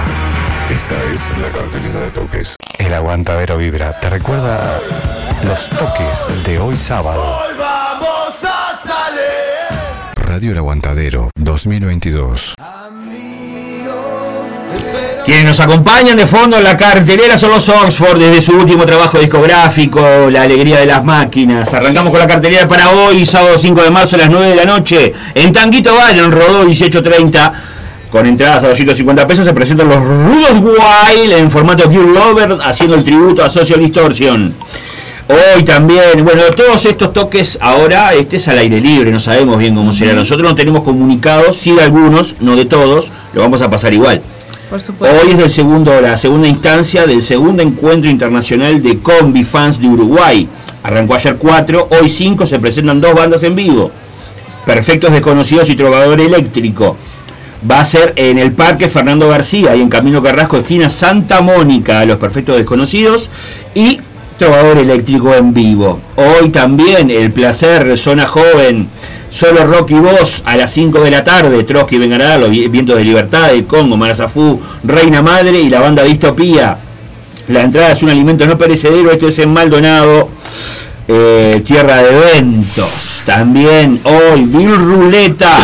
Esta 0.70 0.96
es 1.14 1.22
la 1.40 1.50
cartelera 1.50 2.00
de 2.02 2.10
toques. 2.12 2.56
El 2.78 2.94
aguantadero 2.94 3.58
vibra. 3.58 4.00
Te 4.00 4.10
recuerda 4.10 4.80
los 5.46 5.68
toques 5.70 6.46
de 6.46 6.60
hoy 6.60 6.76
sábado. 6.76 7.40
vamos 7.58 8.34
a 8.44 8.80
salir. 8.86 10.28
Radio 10.28 10.52
El 10.52 10.58
Aguantadero 10.58 11.30
2022. 11.36 12.56
Quienes 15.26 15.46
nos 15.46 15.60
acompañan 15.60 16.18
de 16.18 16.26
fondo 16.26 16.58
en 16.58 16.64
la 16.64 16.76
cartelera 16.76 17.38
son 17.38 17.52
los 17.52 17.70
Oxford 17.70 18.18
desde 18.18 18.42
su 18.42 18.54
último 18.54 18.86
trabajo 18.86 19.20
discográfico, 19.20 20.30
La 20.32 20.44
Alegría 20.44 20.80
de 20.80 20.88
las 20.88 21.04
Máquinas. 21.04 21.72
Arrancamos 21.74 22.12
con 22.12 22.20
la 22.20 22.28
cartelera 22.28 22.68
para 22.68 22.90
hoy, 22.90 23.26
sábado 23.26 23.58
5 23.58 23.84
de 23.84 23.92
marzo 23.92 24.16
a 24.16 24.20
las 24.20 24.30
9 24.30 24.48
de 24.48 24.56
la 24.56 24.66
noche, 24.66 25.14
en 25.36 25.54
Tanguito 25.54 25.96
Valle, 25.96 26.22
en 26.22 26.32
Rodó 26.32 26.64
1830. 26.66 27.54
Con 28.12 28.26
entradas 28.26 28.62
a 28.66 28.68
250 28.68 29.26
pesos 29.26 29.46
se 29.46 29.54
presentan 29.54 29.88
los 29.88 30.04
Rudos 30.04 30.60
Wild 30.60 31.32
en 31.32 31.50
formato 31.50 31.88
Dear 31.88 32.04
Lover 32.04 32.58
haciendo 32.62 32.96
el 32.96 33.06
tributo 33.06 33.42
a 33.42 33.50
Social 33.50 33.80
Distortion. 33.80 34.54
Hoy 35.30 35.64
también, 35.64 36.26
bueno, 36.26 36.42
todos 36.54 36.86
estos 36.86 37.14
toques 37.14 37.58
ahora, 37.62 38.14
este 38.14 38.36
es 38.36 38.50
al 38.50 38.58
aire 38.58 38.82
libre, 38.82 39.12
no 39.12 39.22
sabemos 39.22 39.58
bien 39.58 39.76
cómo 39.76 39.94
será. 39.94 40.14
Nosotros 40.14 40.50
no 40.50 40.56
tenemos 40.56 40.84
comunicados, 40.84 41.56
sí 41.56 41.72
de 41.72 41.84
algunos, 41.84 42.36
no 42.42 42.58
de 42.58 42.66
todos, 42.66 43.10
lo 43.32 43.44
vamos 43.44 43.62
a 43.62 43.70
pasar 43.70 43.94
igual. 43.94 44.22
Por 44.70 44.82
supuesto. 44.82 45.18
Hoy 45.24 45.32
es 45.32 45.40
el 45.40 45.50
segundo, 45.50 46.02
la 46.02 46.18
segunda 46.18 46.50
instancia 46.50 47.08
del 47.08 47.22
segundo 47.22 47.64
encuentro 47.64 48.12
internacional 48.12 48.84
de 48.84 49.00
Combi 49.00 49.46
Fans 49.46 49.80
de 49.80 49.88
Uruguay. 49.88 50.50
Arrancó 50.84 51.16
ayer 51.16 51.38
4, 51.38 51.88
hoy 52.02 52.10
5 52.10 52.46
se 52.46 52.60
presentan 52.60 53.00
dos 53.00 53.14
bandas 53.14 53.42
en 53.44 53.56
vivo. 53.56 53.90
Perfectos 54.66 55.14
Desconocidos 55.14 55.70
y 55.70 55.78
Trovador 55.78 56.20
Eléctrico. 56.20 56.98
Va 57.70 57.82
a 57.82 57.86
ser 57.86 58.14
en 58.16 58.40
el 58.40 58.54
Parque 58.54 58.90
Fernando 58.90 59.30
García 59.30 59.76
y 59.76 59.82
en 59.82 59.90
Camino 59.90 60.24
Carrasco, 60.24 60.58
esquina 60.58 60.90
Santa 60.90 61.42
Mónica, 61.42 62.04
Los 62.06 62.18
Perfectos 62.18 62.58
Desconocidos 62.58 63.30
y 63.76 64.00
Trovador 64.40 64.80
Eléctrico 64.80 65.36
en 65.36 65.54
vivo. 65.54 66.00
Hoy 66.16 66.50
también 66.50 67.12
el 67.12 67.32
placer, 67.32 68.00
Zona 68.00 68.26
Joven, 68.26 68.88
Solo 69.30 69.64
Rock 69.66 69.92
y 69.92 70.00
Voz 70.00 70.42
a 70.46 70.58
las 70.58 70.72
5 70.72 71.04
de 71.04 71.12
la 71.12 71.24
tarde, 71.24 71.64
Trotsky 71.64 72.00
Vengará, 72.00 72.40
Los 72.40 72.50
Vientos 72.50 72.98
de 72.98 73.04
Libertad, 73.04 73.52
El 73.52 73.66
Congo, 73.66 73.96
Marazafú, 73.96 74.60
Reina 74.84 75.22
Madre 75.22 75.62
y 75.62 75.70
la 75.70 75.82
banda 75.82 76.04
Distopía. 76.04 76.80
La 77.48 77.62
entrada 77.62 77.92
es 77.92 78.02
un 78.02 78.10
alimento 78.10 78.48
no 78.48 78.58
perecedero, 78.58 79.12
este 79.12 79.28
es 79.28 79.38
en 79.38 79.54
Maldonado, 79.54 80.30
eh, 81.14 81.62
Tierra 81.66 81.98
de 82.04 82.10
Eventos. 82.16 83.22
También 83.26 84.00
hoy, 84.04 84.46
Bill 84.46 84.76
Ruleta 84.76 85.58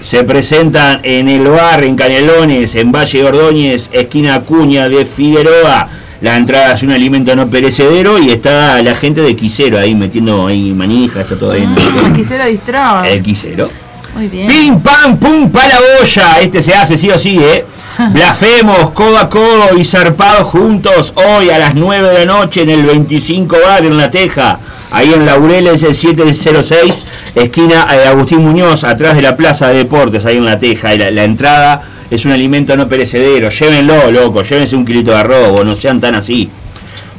se 0.00 0.24
presentan 0.24 1.00
en 1.02 1.28
el 1.28 1.46
bar 1.46 1.84
en 1.84 1.94
Canelones, 1.96 2.74
en 2.74 2.90
Valle 2.90 3.18
de 3.18 3.24
Ordóñez, 3.24 3.90
esquina 3.92 4.36
Acuña 4.36 4.88
de 4.88 5.04
Figueroa. 5.04 5.88
La 6.20 6.36
entrada 6.36 6.74
es 6.74 6.82
un 6.82 6.90
alimento 6.90 7.36
no 7.36 7.48
perecedero 7.48 8.18
y 8.18 8.30
está 8.30 8.82
la 8.82 8.94
gente 8.96 9.20
de 9.20 9.36
Quisero 9.36 9.78
ahí 9.78 9.94
metiendo 9.94 10.46
ahí 10.48 10.72
manija, 10.72 11.20
está 11.20 11.38
todo 11.38 11.52
ahí. 11.52 11.68
Ah, 11.68 12.12
Quisiera 12.16 12.46
distraer. 12.46 13.12
el 13.12 13.22
Quisero. 13.22 13.70
Muy 14.18 14.26
bien. 14.26 14.48
Pim, 14.48 14.80
pam, 14.80 15.16
pum, 15.16 15.48
pa 15.48 15.68
la 15.68 15.78
olla. 16.02 16.40
Este 16.40 16.60
se 16.60 16.74
hace 16.74 16.98
sí 16.98 17.08
o 17.08 17.16
sí, 17.16 17.38
¿eh? 17.38 17.64
Blasfemos, 18.10 18.90
codo 18.90 19.16
a 19.16 19.30
codo 19.30 19.78
y 19.78 19.84
zarpados 19.84 20.48
juntos 20.48 21.12
hoy 21.14 21.50
a 21.50 21.58
las 21.60 21.76
9 21.76 22.08
de 22.08 22.14
la 22.14 22.24
noche 22.24 22.62
en 22.62 22.70
el 22.70 22.82
25 22.82 23.56
Bar 23.64 23.84
en 23.84 23.96
La 23.96 24.10
Teja. 24.10 24.58
Ahí 24.90 25.12
en 25.12 25.24
Laureles, 25.24 25.84
el 25.84 25.94
706, 25.94 27.06
esquina 27.36 27.86
eh, 27.94 28.08
Agustín 28.08 28.40
Muñoz, 28.40 28.82
atrás 28.82 29.14
de 29.14 29.22
la 29.22 29.36
Plaza 29.36 29.68
de 29.68 29.78
Deportes, 29.78 30.26
ahí 30.26 30.38
en 30.38 30.46
La 30.46 30.58
Teja. 30.58 30.96
La 30.96 31.22
entrada 31.22 31.82
es 32.10 32.24
un 32.24 32.32
alimento 32.32 32.76
no 32.76 32.88
perecedero. 32.88 33.50
Llévenlo, 33.50 34.10
loco, 34.10 34.42
llévense 34.42 34.74
un 34.74 34.84
kilito 34.84 35.12
de 35.12 35.18
arroz, 35.18 35.64
no 35.64 35.76
sean 35.76 36.00
tan 36.00 36.16
así. 36.16 36.50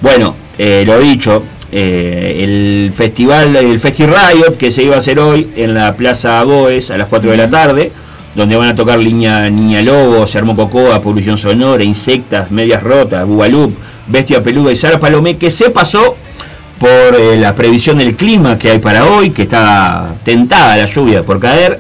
Bueno, 0.01 0.35
eh, 0.57 0.83
lo 0.85 0.99
dicho, 0.99 1.43
eh, 1.71 2.41
el 2.43 2.91
festival, 2.93 3.55
el 3.55 3.79
Festi 3.79 4.05
Riot 4.05 4.57
que 4.57 4.71
se 4.71 4.83
iba 4.83 4.95
a 4.95 4.99
hacer 4.99 5.19
hoy 5.19 5.51
en 5.55 5.75
la 5.75 5.95
Plaza 5.95 6.41
Goes 6.43 6.89
a 6.89 6.97
las 6.97 7.07
4 7.07 7.31
de 7.31 7.37
la 7.37 7.49
tarde, 7.49 7.91
donde 8.33 8.55
van 8.55 8.69
a 8.69 8.75
tocar 8.75 8.97
Niña, 8.97 9.49
Niña 9.49 9.81
Lobo, 9.81 10.25
Se 10.25 10.39
Armó 10.39 10.55
Cocoa, 10.55 11.01
Polución 11.01 11.37
Sonora, 11.37 11.83
Insectas, 11.83 12.49
Medias 12.49 12.81
Rotas, 12.81 13.25
Bubalup, 13.27 13.75
Bestia 14.07 14.41
Peluda 14.41 14.71
y 14.71 14.75
Sara 14.75 14.99
Palomé, 14.99 15.37
que 15.37 15.51
se 15.51 15.69
pasó 15.69 16.15
por 16.79 16.89
eh, 16.89 17.37
la 17.37 17.53
previsión 17.53 17.97
del 17.97 18.15
clima 18.15 18.57
que 18.57 18.71
hay 18.71 18.79
para 18.79 19.05
hoy, 19.05 19.29
que 19.29 19.43
está 19.43 20.15
tentada 20.23 20.77
la 20.77 20.85
lluvia 20.85 21.23
por 21.23 21.39
caer. 21.39 21.79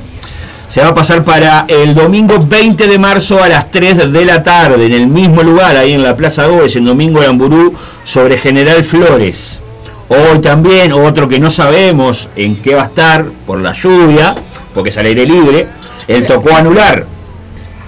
Se 0.67 0.81
va 0.81 0.89
a 0.89 0.93
pasar 0.93 1.23
para 1.23 1.65
el 1.67 1.95
domingo 1.95 2.37
20 2.37 2.87
de 2.87 2.99
marzo 2.99 3.41
a 3.41 3.49
las 3.49 3.71
3 3.71 4.11
de 4.11 4.25
la 4.25 4.43
tarde, 4.43 4.85
en 4.85 4.93
el 4.93 5.07
mismo 5.07 5.41
lugar, 5.41 5.75
ahí 5.75 5.93
en 5.93 6.03
la 6.03 6.15
Plaza 6.15 6.45
Goes, 6.45 6.75
en 6.75 6.85
Domingo 6.85 7.21
de 7.21 7.25
Amburú, 7.25 7.73
sobre 8.03 8.37
General 8.37 8.83
Flores. 8.83 9.61
Hoy 10.09 10.39
también, 10.39 10.91
otro 10.91 11.29
que 11.29 11.39
no 11.39 11.51
sabemos 11.51 12.29
en 12.35 12.55
qué 12.63 12.73
va 12.73 12.81
a 12.81 12.85
estar 12.85 13.25
por 13.45 13.59
la 13.59 13.73
lluvia, 13.73 14.33
porque 14.73 14.89
es 14.89 14.97
al 14.97 15.05
aire 15.05 15.25
libre, 15.25 15.67
el 16.07 16.25
tocó 16.25 16.55
anular. 16.55 17.05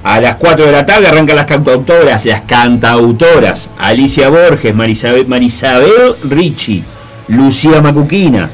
A 0.03 0.19
las 0.19 0.36
4 0.36 0.65
de 0.65 0.71
la 0.71 0.86
tarde 0.86 1.07
arrancan 1.07 1.36
las 1.36 1.45
cantautoras, 1.45 2.25
las 2.25 2.41
cantautoras 2.41 3.69
Alicia 3.77 4.29
Borges, 4.29 4.73
Marisabel, 4.73 5.27
Marisabel 5.27 6.15
Ricci, 6.23 6.84
Lucía 7.27 7.81
Macuquina. 7.81 8.49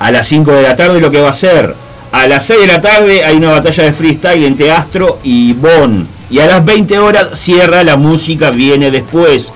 A 0.00 0.10
las 0.10 0.26
5 0.26 0.50
de 0.52 0.62
la 0.62 0.74
tarde 0.74 1.00
lo 1.00 1.10
que 1.10 1.20
va 1.20 1.30
a 1.30 1.34
ser. 1.34 1.74
A 2.10 2.26
las 2.26 2.44
6 2.46 2.60
de 2.60 2.66
la 2.66 2.80
tarde 2.80 3.24
hay 3.24 3.36
una 3.36 3.50
batalla 3.50 3.84
de 3.84 3.92
freestyle 3.92 4.44
entre 4.44 4.72
Astro 4.72 5.20
y 5.22 5.52
Bon. 5.52 6.08
Y 6.28 6.40
a 6.40 6.46
las 6.46 6.64
20 6.64 6.98
horas 6.98 7.38
cierra 7.38 7.84
la 7.84 7.96
música, 7.96 8.50
viene 8.50 8.90
después. 8.90 9.52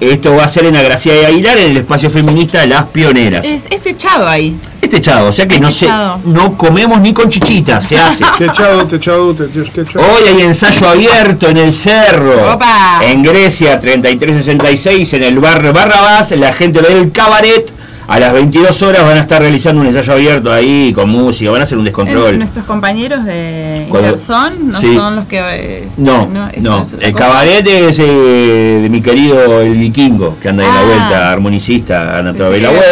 Esto 0.00 0.34
va 0.34 0.44
a 0.44 0.48
ser 0.48 0.64
en 0.64 0.74
la 0.74 0.82
Gracia 0.82 1.12
de 1.12 1.26
Aguilar, 1.26 1.58
en 1.58 1.72
el 1.72 1.76
espacio 1.76 2.08
feminista 2.08 2.64
Las 2.66 2.84
Pioneras. 2.86 3.44
Es 3.44 3.66
este 3.70 3.94
chavo 3.96 4.26
ahí. 4.26 4.56
Este 4.80 4.98
chavo, 5.02 5.28
o 5.28 5.32
sea 5.32 5.46
que 5.46 5.56
Este 5.56 5.66
no 5.66 5.70
se, 5.70 5.86
chavo. 5.86 6.20
no 6.24 6.56
comemos 6.56 7.00
ni 7.02 7.12
con 7.12 7.28
chichita, 7.28 7.80
se 7.82 7.98
hace. 7.98 8.24
Techado, 8.38 8.86
techado, 8.86 9.34
te- 9.34 9.46
te- 9.48 9.62
techado. 9.62 10.04
Hoy 10.06 10.22
hay 10.28 10.40
ensayo 10.40 10.88
abierto 10.88 11.48
en 11.50 11.58
el 11.58 11.72
cerro. 11.74 12.54
Opa. 12.54 13.00
En 13.02 13.22
Grecia, 13.22 13.78
3366, 13.78 15.12
en 15.14 15.22
el 15.24 15.38
bar 15.38 15.70
Barrabás, 15.72 16.30
la 16.32 16.52
gente 16.54 16.80
del 16.80 17.12
cabaret. 17.12 17.70
A 18.12 18.18
las 18.18 18.32
22 18.32 18.82
horas 18.82 19.04
van 19.04 19.18
a 19.18 19.20
estar 19.20 19.40
realizando 19.40 19.80
un 19.80 19.86
ensayo 19.86 20.12
abierto 20.14 20.52
ahí 20.52 20.92
con 20.92 21.08
música, 21.08 21.48
van 21.52 21.60
a 21.60 21.64
hacer 21.64 21.78
un 21.78 21.84
descontrol. 21.84 22.36
Nuestros 22.38 22.64
compañeros 22.64 23.24
de 23.24 23.86
Cuando- 23.88 24.08
Interzón 24.08 24.72
no 24.72 24.80
Sí. 24.80 24.96
son 24.96 25.14
los 25.14 25.26
que. 25.26 25.38
eh, 25.40 25.88
No, 25.96 26.26
no, 26.26 26.48
el 26.52 26.60
cosa. 26.64 26.96
cabaret 27.16 27.64
es 27.68 28.00
eh, 28.00 28.80
de 28.82 28.88
mi 28.88 29.00
querido 29.00 29.60
el 29.60 29.74
vikingo, 29.74 30.36
que 30.42 30.48
anda 30.48 30.64
en 30.66 30.74
la 30.74 30.80
Ah. 30.80 30.84
vuelta, 30.84 31.30
armonicista, 31.32 32.18
anda 32.18 32.34
toda 32.34 32.50
la 32.58 32.70
vuelta. 32.70 32.86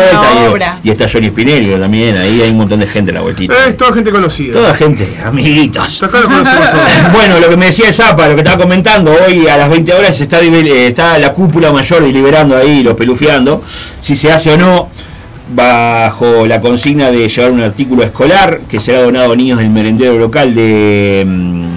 y- 0.45 0.47
obra. 0.47 0.79
Y, 0.85 0.91
está 0.91 1.09
Johnny 1.13 1.29
Spinelli 1.31 1.75
también, 1.81 2.17
ahí 2.17 2.41
hay 2.41 2.51
un 2.51 2.59
montón 2.59 2.79
de 2.79 2.87
gente 2.87 3.11
en 3.11 3.17
la 3.17 3.21
vueltita. 3.23 3.55
Es 3.67 3.77
toda 3.77 3.93
gente 3.93 4.13
conocida. 4.13 4.53
Toda 4.53 4.73
gente, 4.77 5.17
amiguitos. 5.25 5.99
Todos. 5.99 6.13
Bueno, 7.13 7.41
lo 7.41 7.49
que 7.51 7.57
me 7.57 7.67
decía 7.67 7.93
Zapa, 7.93 8.29
lo 8.29 8.37
que 8.37 8.43
estaba 8.43 8.63
comentando, 8.63 9.13
hoy 9.27 9.49
a 9.49 9.57
las 9.57 9.69
20 9.69 9.93
horas 9.95 10.21
está, 10.21 10.41
eh, 10.41 10.87
está 10.87 11.19
la 11.19 11.33
cúpula 11.33 11.73
mayor 11.73 12.05
deliberando 12.05 12.57
ahí, 12.57 12.85
los 12.85 12.95
pelufiando, 12.95 13.63
si 14.01 14.15
se 14.15 14.31
hace 14.31 14.53
o 14.53 14.57
no, 14.57 14.89
bajo 15.55 16.47
la 16.47 16.61
consigna 16.61 17.11
de 17.11 17.29
llevar 17.29 17.51
un 17.53 17.61
artículo 17.63 18.03
escolar 18.05 18.61
que 18.69 18.81
será 18.81 19.03
donado 19.03 19.33
a 19.33 19.37
niños 19.37 19.59
del 19.59 19.71
merendero 19.71 20.19
local 20.19 20.55
de, 20.55 21.25
mm, 21.27 21.69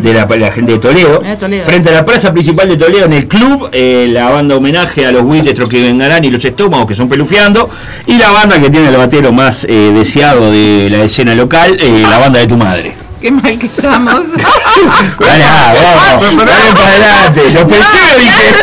de 0.00 0.12
la, 0.14 0.26
la 0.26 0.52
gente 0.52 0.72
de 0.72 0.78
Toledo, 0.78 1.22
Eh, 1.24 1.36
Toledo. 1.38 1.64
frente 1.64 1.88
a 1.88 1.92
la 1.92 2.04
plaza 2.04 2.32
principal 2.32 2.68
de 2.68 2.76
Toledo 2.76 3.06
en 3.06 3.12
el 3.12 3.26
club, 3.26 3.68
eh, 3.72 4.08
la 4.10 4.30
banda 4.30 4.54
homenaje 4.56 5.04
a 5.06 5.12
los 5.12 5.22
Wiltestros 5.24 5.68
que 5.68 5.82
vengarán 5.82 6.24
y 6.24 6.30
los 6.30 6.44
estómagos 6.44 6.86
que 6.86 6.94
son 6.94 7.08
pelufiando, 7.08 7.68
y 8.06 8.16
la 8.16 8.30
banda 8.30 8.60
que 8.60 8.70
tiene 8.70 8.88
el 8.88 8.96
batero 8.96 9.32
más 9.32 9.64
eh, 9.68 9.90
deseado 9.92 10.50
de 10.52 10.88
la 10.90 11.02
escena 11.04 11.34
local, 11.34 11.76
eh, 11.80 12.04
la 12.08 12.18
banda 12.18 12.38
de 12.38 12.46
tu 12.46 12.56
madre. 12.56 12.94
Qué 13.20 13.30
mal 13.32 13.58
que 13.58 13.66
estamos. 13.66 14.26
Pará, 15.18 15.74
vamos, 16.20 16.36
dale 16.36 16.72
para 16.74 16.86
adelante. 16.90 17.40
Lo 17.54 17.66
pensé, 17.66 17.98
dije. 18.20 18.54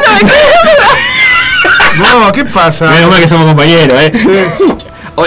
No, 1.99 2.31
¿qué 2.31 2.45
pasa? 2.45 2.89
Menos 2.89 3.09
mal 3.09 3.21
que 3.21 3.27
somos 3.27 3.45
compañeros, 3.45 4.01
¿eh? 4.01 4.11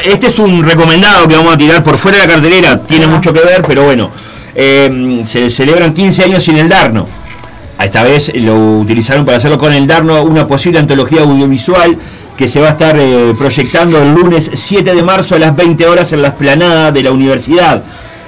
Este 0.05 0.27
es 0.27 0.39
un 0.39 0.65
recomendado 0.65 1.29
que 1.29 1.37
vamos 1.37 1.55
a 1.55 1.57
tirar 1.57 1.83
por 1.83 1.97
fuera 1.97 2.19
de 2.19 2.27
la 2.27 2.33
cartelera. 2.33 2.81
Tiene 2.83 3.07
mucho 3.07 3.33
que 3.33 3.41
ver, 3.41 3.63
pero 3.67 3.85
bueno. 3.85 4.11
Eh, 4.55 5.23
se 5.27 5.49
celebran 5.51 5.95
15 5.95 6.25
años 6.25 6.43
sin 6.43 6.57
el 6.57 6.69
Darno. 6.69 7.07
Esta 7.79 8.03
vez 8.03 8.33
lo 8.35 8.79
utilizaron 8.79 9.25
para 9.25 9.37
hacerlo 9.37 9.59
con 9.59 9.73
el 9.73 9.87
Darno, 9.87 10.23
una 10.23 10.47
posible 10.47 10.79
antología 10.79 11.21
audiovisual 11.21 11.97
que 12.37 12.49
se 12.49 12.61
va 12.61 12.69
a 12.69 12.71
estar 12.73 12.97
eh, 12.99 13.35
proyectando 13.39 14.03
el 14.03 14.13
lunes 14.13 14.51
7 14.53 14.95
de 14.95 15.03
marzo 15.03 15.37
a 15.37 15.39
las 15.39 15.55
20 15.55 15.87
horas 15.87 16.13
en 16.13 16.23
la 16.23 16.29
esplanada 16.29 16.91
de 16.91 17.03
la 17.03 17.13
universidad. 17.13 17.83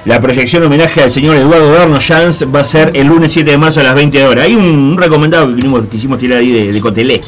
La 0.05 0.21
proyección 0.21 0.63
homenaje 0.63 1.03
al 1.03 1.11
señor 1.11 1.37
Eduardo 1.37 1.73
Darno 1.73 1.99
Jans 2.01 2.45
va 2.55 2.61
a 2.61 2.65
ser 2.65 2.93
el 2.95 3.07
lunes 3.09 3.33
7 3.33 3.51
de 3.51 3.59
marzo 3.59 3.81
a 3.81 3.83
las 3.83 3.95
20 3.95 4.27
horas. 4.27 4.45
Hay 4.45 4.55
un, 4.55 4.65
un 4.65 4.97
recomendado 4.97 5.49
que 5.49 5.57
quisimos, 5.57 5.87
quisimos 5.91 6.19
tirar 6.19 6.39
ahí 6.39 6.53
de, 6.53 6.73
de 6.73 6.81
Cotelé. 6.81 7.21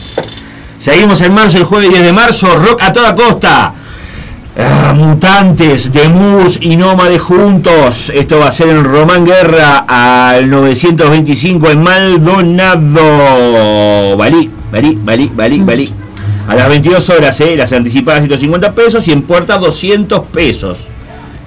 Seguimos 0.81 1.21
en 1.21 1.33
marzo, 1.35 1.59
el 1.59 1.65
jueves 1.65 1.91
10 1.91 2.05
de 2.05 2.13
marzo, 2.15 2.49
rock 2.57 2.81
a 2.81 2.91
toda 2.91 3.15
costa. 3.15 3.75
Ah, 4.57 4.95
mutantes 4.97 5.93
de 5.93 6.09
Mus 6.09 6.57
y 6.59 6.75
Nómade 6.75 7.19
juntos. 7.19 8.11
Esto 8.15 8.39
va 8.39 8.47
a 8.49 8.51
ser 8.51 8.71
en 8.71 8.83
Román 8.83 9.27
Guerra 9.27 9.85
al 9.87 10.49
925 10.49 11.69
en 11.69 11.83
Maldonado. 11.83 12.97
Valí, 14.17 14.51
valí, 14.73 14.99
valí, 15.03 15.31
valí, 15.35 15.61
valí. 15.61 15.93
A 16.49 16.55
las 16.55 16.71
22 16.71 17.11
horas, 17.11 17.39
¿eh? 17.43 17.57
las 17.57 17.75
anticipadas 17.75 18.21
150 18.23 18.73
pesos 18.73 19.07
y 19.07 19.13
en 19.13 19.21
puerta 19.21 19.59
200 19.59 20.21
pesos. 20.33 20.79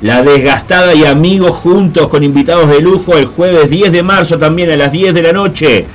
La 0.02 0.22
Desgastada 0.22 0.94
y 0.94 1.06
Amigos 1.06 1.56
juntos 1.56 2.08
con 2.08 2.22
invitados 2.22 2.70
de 2.70 2.82
lujo 2.82 3.18
el 3.18 3.26
jueves 3.26 3.68
10 3.68 3.92
de 3.94 4.04
marzo 4.04 4.38
también 4.38 4.70
a 4.70 4.76
las 4.76 4.92
10 4.92 5.16
de 5.16 5.24
la 5.24 5.34
noche 5.34 5.88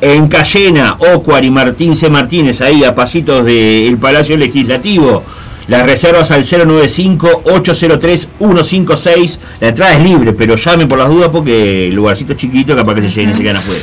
en 0.00 0.28
Cayena, 0.28 0.96
Ocuar 1.14 1.44
y 1.44 1.50
Martín 1.50 1.96
C. 1.96 2.08
Martínez, 2.10 2.60
ahí 2.60 2.84
a 2.84 2.94
pasitos 2.94 3.44
del 3.44 3.96
Palacio 3.98 4.36
Legislativo. 4.36 5.24
Las 5.68 5.84
reservas 5.84 6.30
al 6.30 6.44
095-803-156. 6.44 9.38
La 9.60 9.68
entrada 9.68 9.94
es 9.94 10.00
libre, 10.00 10.32
pero 10.32 10.56
llamen 10.56 10.88
por 10.88 10.98
las 10.98 11.08
dudas 11.08 11.28
porque 11.30 11.88
el 11.88 11.94
lugarcito 11.94 12.32
es 12.32 12.38
chiquito, 12.38 12.74
capaz 12.76 12.94
que 12.94 13.02
se 13.02 13.08
llenen 13.10 13.34
y 13.34 13.38
se 13.38 13.42
quedan 13.42 13.56
afuera. 13.56 13.80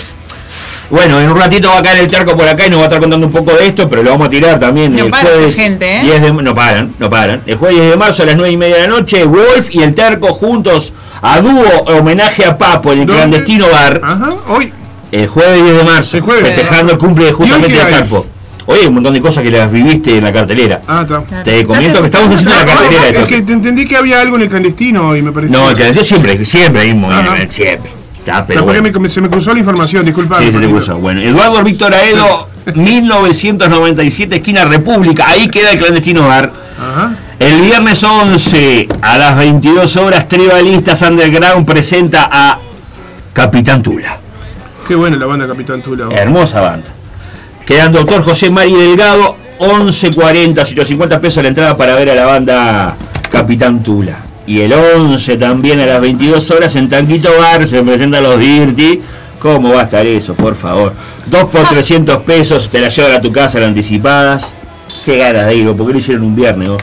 Bueno, 0.90 1.20
en 1.20 1.30
un 1.32 1.38
ratito 1.40 1.70
va 1.70 1.80
a 1.80 1.84
caer 1.84 2.00
el 2.00 2.08
terco 2.08 2.36
por 2.38 2.48
acá 2.48 2.68
y 2.68 2.70
nos 2.70 2.80
va 2.80 2.84
a 2.84 2.88
estar 2.88 3.00
contando 3.02 3.26
un 3.26 3.32
poco 3.34 3.52
de 3.54 3.66
esto, 3.68 3.90
pero 3.90 4.04
lo 4.04 4.12
vamos 4.12 4.28
a 4.28 4.30
tirar 4.30 4.60
también 4.60 4.94
No 4.96 5.06
el 5.06 5.12
para 5.12 5.24
jueves. 5.24 5.58
la 5.58 5.64
gente, 5.64 5.98
¿eh? 5.98 6.02
10 6.04 6.22
de, 6.22 6.34
no 6.34 6.54
paran, 6.54 6.94
no 7.00 7.10
paran. 7.10 7.42
El 7.46 7.56
jueves 7.58 7.78
10 7.80 7.92
de 7.92 7.98
marzo 7.98 8.24
a 8.24 8.26
las 8.28 8.36
9 8.36 8.52
y 8.52 8.58
media 8.58 8.76
de 8.76 8.82
la 8.84 8.88
noche, 8.90 9.24
Wolf 9.26 9.74
y 9.74 9.82
el 9.82 9.94
terco 9.96 10.28
juntos 10.34 10.94
a 11.22 11.40
dúo 11.42 11.64
homenaje 11.88 12.46
a 12.46 12.58
Papo 12.58 12.92
en 12.94 13.00
el 13.00 13.06
¿Dónde? 13.08 13.22
clandestino 13.22 13.68
bar. 13.70 14.00
Ajá, 14.04 14.30
hoy. 14.50 14.72
El 15.14 15.28
jueves 15.28 15.64
10 15.64 15.78
de 15.78 15.84
marzo, 15.84 16.18
El 16.18 16.24
jueves. 16.24 16.44
festejando 16.48 16.94
el 16.94 16.98
cumple 16.98 17.26
de 17.26 17.34
justamente 17.34 17.68
¿Y 17.70 17.72
hoy 17.74 17.78
qué 17.78 17.84
de 17.86 17.94
hay? 17.96 18.02
Carpo. 18.02 18.26
Hoy 18.66 18.80
hay 18.82 18.88
un 18.88 18.94
montón 18.96 19.14
de 19.14 19.22
cosas 19.22 19.44
que 19.44 19.52
las 19.52 19.72
viviste 19.72 20.18
en 20.18 20.24
la 20.24 20.34
cartelera. 20.34 20.82
Ah, 20.88 21.02
está. 21.04 21.44
Te 21.44 21.64
comento 21.66 22.00
que 22.00 22.06
estamos 22.06 22.32
haciendo 22.34 22.56
la 22.56 22.66
cartelera 22.66 23.12
de 23.12 23.20
Es 23.20 23.26
que 23.28 23.42
te 23.44 23.54
entendí 23.54 23.86
que 23.86 23.96
había 23.96 24.22
algo 24.22 24.38
en 24.38 24.42
el 24.42 24.50
clandestino 24.50 25.16
y 25.16 25.22
me 25.22 25.32
pareció. 25.32 25.56
No, 25.56 25.70
el 25.70 25.76
clandestino 25.76 26.04
siempre, 26.04 26.44
siempre 26.46 26.82
hay 26.82 26.92
un 26.94 27.02
siempre. 27.52 27.92
Pero 28.48 28.64
bueno. 28.64 28.82
me- 29.00 29.10
se 29.10 29.22
me 29.22 29.30
cruzó 29.30 29.54
la 29.54 29.60
información, 29.60 30.04
disculpa. 30.04 30.38
Sí, 30.38 30.52
se 30.52 30.58
te 30.60 30.68
cruzó. 30.68 30.98
Bueno, 30.98 31.22
Eduardo 31.22 31.62
Víctor 31.62 31.94
Aedo, 31.94 32.50
1997, 32.74 34.38
esquina 34.38 34.66
República. 34.66 35.28
Ahí 35.28 35.48
queda 35.48 35.72
el 35.74 35.78
clandestino 35.78 36.28
bar. 36.28 36.52
Ajá. 36.80 37.12
El 37.38 37.62
viernes 37.62 38.04
11 38.04 38.88
a 39.02 39.18
las 39.20 39.38
22 39.38 39.96
horas, 39.98 40.28
Tribalistas 40.28 41.04
Underground 41.04 41.68
presenta 41.68 42.30
a 42.32 42.58
Capitán 43.34 43.84
Tula. 43.84 44.20
Qué 44.88 44.96
buena 44.96 45.16
la 45.16 45.26
banda 45.26 45.48
Capitán 45.48 45.82
Tula. 45.82 46.10
Hermosa 46.12 46.60
banda. 46.60 46.90
Quedan 47.66 47.94
Doctor 47.94 48.22
José 48.22 48.52
Mari 48.52 48.74
Delgado, 48.74 49.38
11.40, 49.60 50.66
150 50.66 51.22
pesos 51.22 51.42
la 51.42 51.50
entrada 51.50 51.78
para 51.78 51.96
ver 51.96 52.10
a 52.10 52.16
la 52.16 52.26
banda 52.26 52.98
Capitán 53.32 53.82
Tula. 53.82 54.20
Y 54.46 54.60
el 54.60 54.74
11 54.74 55.38
también 55.38 55.80
a 55.80 55.86
las 55.86 56.02
22 56.02 56.52
horas 56.52 56.76
en 56.76 56.90
Tanquito 56.90 57.30
Bar 57.40 57.66
se 57.66 57.82
presentan 57.82 58.24
los 58.24 58.38
Dirty. 58.38 59.02
¿Cómo 59.40 59.74
va 59.74 59.82
a 59.82 59.84
estar 59.84 60.06
eso, 60.06 60.36
por 60.36 60.56
favor? 60.56 60.94
2 61.28 61.46
por 61.46 61.68
300 61.68 62.22
pesos, 62.24 62.70
te 62.70 62.82
la 62.82 62.90
llevan 62.90 63.14
a 63.14 63.22
tu 63.22 63.32
casa 63.32 63.60
las 63.60 63.70
anticipadas. 63.70 64.54
Qué 65.06 65.18
ganas 65.18 65.48
de 65.48 65.56
ir, 65.56 65.72
¿por 65.74 65.88
qué 65.88 65.94
lo 65.94 66.00
hicieron 66.00 66.24
un 66.24 66.36
viernes? 66.36 66.70
vos? 66.70 66.82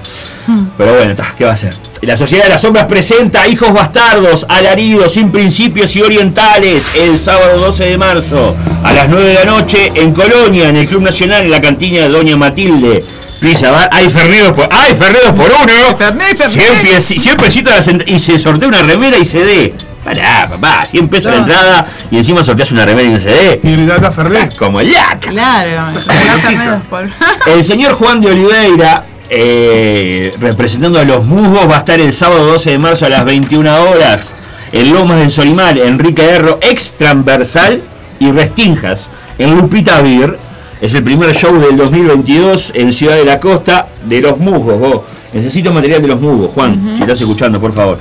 Pero 0.76 0.94
bueno, 0.94 1.14
ta, 1.14 1.34
¿qué 1.36 1.44
va 1.44 1.52
a 1.52 1.54
hacer? 1.54 1.74
La 2.02 2.16
Sociedad 2.16 2.44
de 2.44 2.50
las 2.50 2.62
Sombras 2.62 2.86
presenta 2.86 3.46
Hijos 3.46 3.72
Bastardos, 3.72 4.46
Alaridos, 4.48 5.12
Sin 5.12 5.30
Principios 5.30 5.94
y 5.96 6.02
Orientales 6.02 6.84
el 6.94 7.18
sábado 7.18 7.58
12 7.60 7.84
de 7.84 7.98
marzo 7.98 8.56
a 8.82 8.92
las 8.92 9.08
9 9.08 9.26
de 9.26 9.34
la 9.34 9.44
noche 9.44 9.92
en 9.94 10.12
Colonia, 10.12 10.68
en 10.68 10.76
el 10.76 10.86
Club 10.86 11.02
Nacional, 11.02 11.44
en 11.44 11.50
la 11.50 11.60
cantina 11.60 12.00
de 12.00 12.08
Doña 12.08 12.36
Matilde. 12.36 13.04
Pisa, 13.40 13.70
va, 13.70 13.88
hay 13.90 14.08
ferreros 14.10 14.52
por, 14.52 14.68
hay 14.70 14.94
ferreros 14.94 15.30
por 15.32 15.46
uno. 15.46 15.96
Fernet, 15.96 16.36
Fernet. 16.36 16.48
100, 16.48 16.82
pies- 16.82 17.22
100 17.22 17.36
pesitos 17.36 17.72
las 17.74 17.88
ent- 17.88 18.04
y 18.06 18.18
se 18.18 18.38
sortea 18.38 18.68
una 18.68 18.82
remera 18.82 19.16
y 19.18 19.24
CD. 19.24 19.74
Pará, 20.04 20.46
papá, 20.48 20.84
100 20.86 21.08
pesos 21.08 21.26
la 21.32 21.38
No. 21.38 21.44
entrada 21.44 21.86
y 22.10 22.16
encima 22.18 22.42
sorteas 22.42 22.72
una 22.72 22.84
remera 22.86 23.08
y 23.08 23.12
un 23.12 23.20
CD. 23.20 23.60
Y 23.62 23.72
Gritata 23.76 24.10
Ferrer. 24.10 24.48
Como 24.58 24.80
el 24.80 24.92
laca. 24.92 25.18
Claro, 25.30 25.70
la 26.06 26.38
Fernet 26.38 26.82
por- 26.84 27.08
El 27.46 27.64
señor 27.64 27.92
Juan 27.94 28.20
de 28.20 28.28
Oliveira, 28.30 29.04
eh, 29.28 30.32
representando 30.40 30.98
a 31.00 31.04
los 31.04 31.24
musgos, 31.24 31.68
va 31.70 31.76
a 31.76 31.78
estar 31.80 32.00
el 32.00 32.12
sábado 32.12 32.44
12 32.46 32.70
de 32.70 32.78
marzo 32.78 33.06
a 33.06 33.08
las 33.08 33.24
21 33.24 33.74
horas 33.84 34.32
en 34.72 34.92
Lomas 34.92 35.18
del 35.18 35.30
Solimar, 35.30 35.78
Enrique 35.78 36.24
Erro, 36.24 36.58
ex 36.62 36.92
transversal 36.92 37.82
y 38.18 38.30
Restinjas, 38.32 39.08
en 39.38 39.54
Lupita 39.56 40.00
Beer. 40.00 40.38
Es 40.80 40.94
el 40.94 41.02
primer 41.02 41.34
show 41.34 41.60
del 41.60 41.76
2022 41.76 42.72
en 42.74 42.92
Ciudad 42.92 43.16
de 43.16 43.24
la 43.24 43.38
Costa 43.38 43.88
de 44.04 44.20
los 44.20 44.38
musgos. 44.38 44.78
vos. 44.78 45.00
Necesito 45.32 45.72
material 45.72 46.02
de 46.02 46.08
los 46.08 46.20
musgos, 46.20 46.50
Juan, 46.52 46.94
si 46.96 47.02
estás 47.02 47.20
escuchando, 47.20 47.60
por 47.60 47.72
favor. 47.72 47.98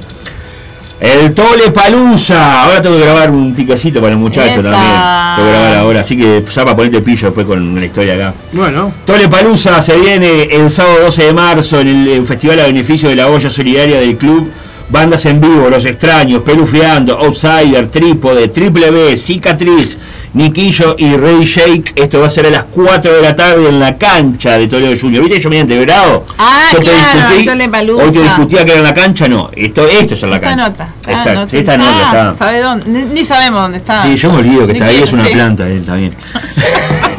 El 1.00 1.34
Tole 1.34 1.72
Palusa. 1.72 2.64
Ahora 2.64 2.82
tengo 2.82 2.98
que 2.98 3.04
grabar 3.04 3.32
un 3.32 3.54
piquecito 3.54 4.02
para 4.02 4.14
el 4.14 4.20
muchacho 4.20 4.60
Esa. 4.60 4.70
también. 4.72 5.36
Tengo 5.36 5.48
que 5.48 5.54
grabar 5.54 5.78
ahora, 5.78 6.02
así 6.02 6.18
que 6.18 6.44
para 6.56 6.76
ponerte 6.76 7.02
pillo 7.02 7.28
después 7.28 7.46
con 7.46 7.80
la 7.80 7.86
historia 7.86 8.16
acá. 8.16 8.34
Bueno, 8.52 8.94
Tole 9.06 9.28
Palusa 9.30 9.82
se 9.82 9.98
viene 9.98 10.44
el 10.44 10.70
sábado 10.70 11.06
12 11.06 11.24
de 11.26 11.34
marzo 11.34 11.80
en 11.80 12.08
el 12.08 12.26
Festival 12.26 12.60
a 12.60 12.64
beneficio 12.64 13.10
de 13.10 13.16
la 13.16 13.28
olla 13.28 13.50
solidaria 13.50 14.00
del 14.00 14.18
club. 14.18 14.52
Bandas 14.90 15.26
en 15.28 15.40
vivo, 15.40 15.70
Los 15.70 15.86
Extraños, 15.86 16.42
Pelufeando, 16.42 17.18
Outsider, 17.20 17.88
Trípode, 17.88 18.48
Triple 18.48 18.90
B, 18.90 19.18
Cicatriz, 19.18 19.98
Niquillo 20.34 20.96
y 20.98 21.16
Rey 21.16 21.44
Shake. 21.44 21.94
Esto 21.96 22.20
va 22.20 22.28
a 22.28 22.30
ser 22.30 22.46
a 22.46 22.50
las 22.52 22.64
4 22.66 23.14
de 23.16 23.22
la 23.22 23.36
tarde 23.36 23.68
en 23.70 23.80
la 23.80 23.98
cancha 23.98 24.58
de 24.58 24.68
Toledo 24.68 24.96
Junior. 25.00 25.24
¿Viste? 25.24 25.40
Yo 25.42 25.50
mediante 25.50 25.80
bravo. 25.80 26.26
Ah, 26.38 26.70
Yo 26.72 26.80
te 26.80 26.86
claro, 26.86 27.36
discutí-. 27.36 27.92
Hoy 28.02 28.12
te 28.14 28.22
discutía 28.22 28.66
que 28.66 28.72
era 28.72 28.80
en 28.80 28.84
la 28.86 28.94
cancha, 28.94 29.28
no. 29.28 29.50
Esto, 29.56 29.88
esto 29.88 30.14
es 30.14 30.24
en 30.24 30.30
la 30.30 30.36
Está 30.38 30.52
en 30.52 30.58
cancha. 30.60 30.72
otra. 30.72 30.94
Ah, 31.08 31.12
Exacto, 31.12 31.34
no, 31.42 31.48
sí, 31.48 31.58
está 31.58 31.74
en 31.76 31.82
otra. 31.82 32.04
está. 32.30 32.32
¿Sabe 32.32 32.60
dónde? 32.62 32.86
Ni, 32.90 33.06
ni 33.06 33.26
sabemos 33.26 33.62
dónde 33.62 33.78
está. 33.80 34.04
Sí, 34.04 34.16
yo 34.16 34.32
me 34.32 34.38
olvido 34.40 34.68
que 34.68 34.74
está 34.74 34.86
ahí, 34.86 34.98
que- 34.98 35.04
es 35.04 35.14
una 35.14 35.26
sí. 35.26 35.34
planta, 35.34 35.68
él, 35.68 35.80
está 35.80 35.96
bien. 35.96 36.14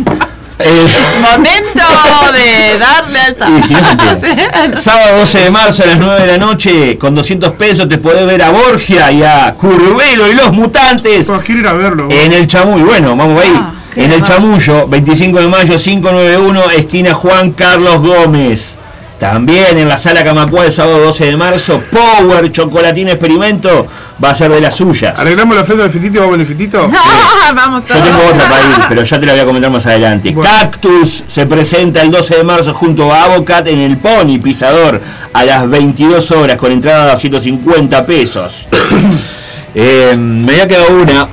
Eh, 0.63 0.87
Momento 1.21 1.83
de 2.33 2.79
darle 2.79 3.19
a 3.19 3.29
esa. 3.29 3.51
Y 3.59 3.63
si 3.63 3.75
no 3.75 3.81
se 4.21 4.31
entiende. 4.31 4.77
Sábado 4.77 5.19
12 5.21 5.39
de 5.41 5.51
marzo 5.51 5.83
a 5.83 5.87
las 5.87 5.99
9 5.99 6.21
de 6.21 6.27
la 6.27 6.39
noche, 6.39 6.99
con 6.99 7.15
200 7.15 7.53
pesos 7.53 7.89
te 7.89 7.99
podés 7.99 8.27
ver 8.27 8.43
a 8.43 8.51
Borgia 8.51 9.11
y 9.11 9.23
a 9.23 9.55
Curvelo 9.57 10.29
y 10.31 10.35
los 10.35 10.53
mutantes 10.53 11.27
pues, 11.27 11.43
quiero 11.45 11.61
ir 11.61 11.67
a 11.67 11.73
verlo. 11.73 12.09
en 12.11 12.33
el 12.33 12.47
Chamuy. 12.47 12.83
Bueno, 12.83 13.17
vamos 13.17 13.43
ahí. 13.43 13.53
Ah, 13.55 13.73
en 13.97 14.05
el 14.05 14.23
hermoso. 14.23 14.33
Chamullo, 14.33 14.87
25 14.89 15.41
de 15.41 15.49
mayo, 15.49 15.77
591, 15.77 16.71
esquina 16.71 17.13
Juan 17.15 17.53
Carlos 17.53 17.97
Gómez. 18.01 18.79
También 19.21 19.77
en 19.77 19.87
la 19.87 19.99
sala 19.99 20.25
Camacuá 20.25 20.65
el 20.65 20.73
sábado 20.73 20.99
12 21.05 21.27
de 21.27 21.37
marzo, 21.37 21.83
Power 21.93 22.51
Chocolatín 22.51 23.07
Experimento 23.09 23.87
va 24.23 24.31
a 24.31 24.35
ser 24.35 24.51
de 24.51 24.63
las 24.63 24.75
suyas. 24.75 25.19
¿Arreglamos 25.21 25.55
la 25.55 25.63
flota 25.63 25.83
del 25.83 25.93
fitito 25.93 26.17
y 26.17 26.21
vamos 26.21 26.35
en 26.37 26.41
el 26.41 26.47
fitito? 26.47 26.91
Ah, 27.43 27.53
Vamos 27.53 27.83
Yo 27.83 27.95
todos. 27.97 28.05
tengo 28.05 28.19
otra 28.33 28.49
para 28.49 28.63
ir, 28.63 28.77
pero 28.89 29.03
ya 29.03 29.19
te 29.19 29.27
la 29.27 29.33
voy 29.33 29.41
a 29.41 29.45
comentar 29.45 29.71
más 29.73 29.85
adelante. 29.85 30.31
Bueno. 30.31 30.49
Cactus 30.49 31.25
se 31.27 31.47
presenta 31.47 32.01
el 32.01 32.11
12 32.11 32.37
de 32.37 32.45
marzo 32.45 32.73
junto 32.73 33.13
a 33.13 33.25
Avocat 33.25 33.67
en 33.67 33.79
el 33.81 33.97
Pony 33.99 34.39
Pisador 34.41 35.01
a 35.33 35.45
las 35.45 35.69
22 35.69 36.31
horas 36.31 36.57
con 36.57 36.71
entrada 36.71 37.13
a 37.13 37.17
150 37.17 38.07
pesos. 38.07 38.69
Eh, 39.73 40.17
me 40.19 40.51
había 40.55 40.67
quedado 40.67 41.01
una, 41.01 41.29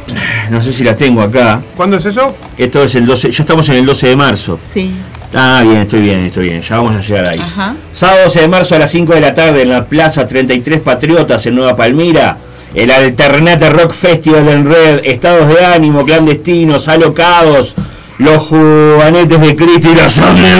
no 0.52 0.62
sé 0.62 0.72
si 0.72 0.84
la 0.84 0.96
tengo 0.96 1.24
acá. 1.24 1.60
¿Cuándo 1.76 1.98
es 1.98 2.06
eso? 2.06 2.36
Esto 2.56 2.84
es 2.84 2.94
el 2.94 3.04
12, 3.08 3.32
ya 3.32 3.42
estamos 3.42 3.68
en 3.70 3.78
el 3.78 3.86
12 3.88 4.08
de 4.10 4.16
marzo. 4.16 4.60
Sí. 4.62 4.94
Ah, 5.34 5.62
bien, 5.64 5.78
estoy 5.78 6.02
bien, 6.02 6.20
estoy 6.20 6.50
bien, 6.50 6.62
ya 6.62 6.78
vamos 6.78 6.96
a 6.96 7.02
llegar 7.02 7.28
ahí. 7.28 7.40
Ajá. 7.40 7.76
Sábado 7.92 8.24
12 8.26 8.42
de 8.42 8.48
marzo 8.48 8.76
a 8.76 8.80
las 8.80 8.92
5 8.92 9.14
de 9.14 9.22
la 9.22 9.34
tarde 9.34 9.62
en 9.62 9.70
la 9.70 9.86
Plaza 9.86 10.26
33 10.26 10.80
Patriotas 10.82 11.46
en 11.46 11.56
Nueva 11.56 11.76
Palmira. 11.76 12.38
El 12.74 12.92
Alternate 12.92 13.70
Rock 13.70 13.92
Festival 13.94 14.48
en 14.50 14.66
Red, 14.66 15.02
estados 15.04 15.48
de 15.48 15.66
ánimo, 15.66 16.06
clandestinos, 16.06 16.88
alocados, 16.88 17.76
los 18.20 18.38
juanetes 18.38 19.42
de 19.42 19.56
Cristo 19.56 19.90
y 19.92 19.96
la 19.96 20.10
sangre 20.10 20.48
de 20.48 20.56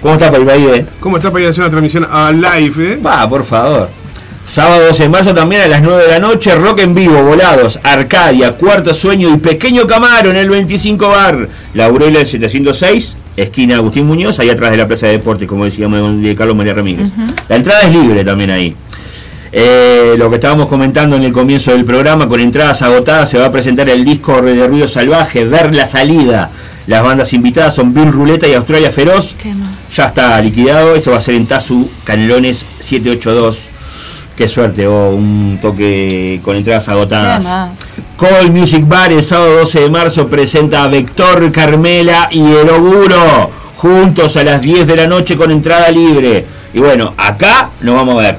¿Cómo 0.00 0.14
está 0.14 0.30
Paipaide? 0.32 0.86
¿Cómo 0.98 1.16
está 1.16 1.30
para 1.30 1.42
ir 1.42 1.46
a 1.46 1.50
hacer 1.50 1.62
una 1.62 1.70
transmisión 1.70 2.06
a 2.10 2.32
live, 2.32 2.92
eh? 2.92 2.96
Va, 2.96 3.28
por 3.28 3.44
favor. 3.44 4.01
Sábado 4.44 4.86
12 4.88 5.04
de 5.04 5.08
marzo 5.08 5.34
también 5.34 5.62
a 5.62 5.68
las 5.68 5.82
9 5.82 6.02
de 6.02 6.08
la 6.08 6.18
noche, 6.18 6.54
rock 6.54 6.80
en 6.80 6.94
vivo, 6.94 7.22
volados, 7.22 7.78
Arcadia, 7.82 8.56
Cuarto 8.56 8.92
Sueño 8.92 9.32
y 9.32 9.38
Pequeño 9.38 9.86
Camaro 9.86 10.30
en 10.30 10.36
el 10.36 10.50
25 10.50 11.08
Bar. 11.08 11.48
Laurel 11.74 12.16
el 12.16 12.26
706, 12.26 13.16
esquina 13.36 13.76
Agustín 13.76 14.06
Muñoz, 14.06 14.40
ahí 14.40 14.50
atrás 14.50 14.72
de 14.72 14.76
la 14.76 14.86
Plaza 14.86 15.06
de 15.06 15.12
Deportes, 15.12 15.48
como 15.48 15.64
decíamos, 15.64 16.20
de 16.20 16.34
Carlos 16.34 16.56
María 16.56 16.74
Ramírez. 16.74 17.08
La 17.48 17.56
entrada 17.56 17.82
es 17.82 17.92
libre 17.92 18.24
también 18.24 18.50
ahí. 18.50 18.76
Eh, 19.52 20.14
lo 20.18 20.28
que 20.28 20.36
estábamos 20.36 20.66
comentando 20.66 21.16
en 21.16 21.24
el 21.24 21.32
comienzo 21.32 21.72
del 21.72 21.84
programa, 21.84 22.26
con 22.28 22.40
entradas 22.40 22.82
agotadas, 22.82 23.30
se 23.30 23.38
va 23.38 23.46
a 23.46 23.52
presentar 23.52 23.88
el 23.88 24.04
disco 24.04 24.42
de 24.42 24.66
Ruido 24.66 24.88
Salvaje, 24.88 25.44
Ver 25.44 25.74
la 25.74 25.86
Salida. 25.86 26.50
Las 26.86 27.02
bandas 27.02 27.32
invitadas 27.32 27.74
son 27.74 27.94
Bill 27.94 28.10
Ruleta 28.10 28.48
y 28.48 28.54
Australia 28.54 28.90
Feroz. 28.90 29.36
Ya 29.94 30.06
está 30.06 30.40
liquidado, 30.40 30.96
esto 30.96 31.12
va 31.12 31.18
a 31.18 31.20
ser 31.20 31.36
en 31.36 31.46
Tazu 31.46 31.88
Canelones 32.04 32.64
782. 32.80 33.71
Qué 34.36 34.48
suerte, 34.48 34.86
o 34.86 35.10
un 35.10 35.58
toque 35.60 36.40
con 36.42 36.56
entradas 36.56 36.84
¿Qué 36.84 36.90
agotadas. 36.90 37.44
más? 37.44 37.70
Call 38.18 38.50
Music 38.50 38.86
Bar 38.86 39.12
el 39.12 39.22
sábado 39.22 39.58
12 39.60 39.80
de 39.80 39.90
marzo 39.90 40.28
presenta 40.28 40.84
a 40.84 40.88
Vector 40.88 41.52
Carmela 41.52 42.28
y 42.30 42.40
El 42.40 42.70
Oguro 42.70 43.50
juntos 43.76 44.36
a 44.36 44.44
las 44.44 44.62
10 44.62 44.86
de 44.86 44.96
la 44.96 45.06
noche 45.06 45.36
con 45.36 45.50
entrada 45.50 45.90
libre. 45.90 46.46
Y 46.72 46.78
bueno, 46.78 47.14
acá 47.16 47.70
nos 47.80 47.94
vamos 47.96 48.14
a 48.16 48.26
ver. 48.28 48.38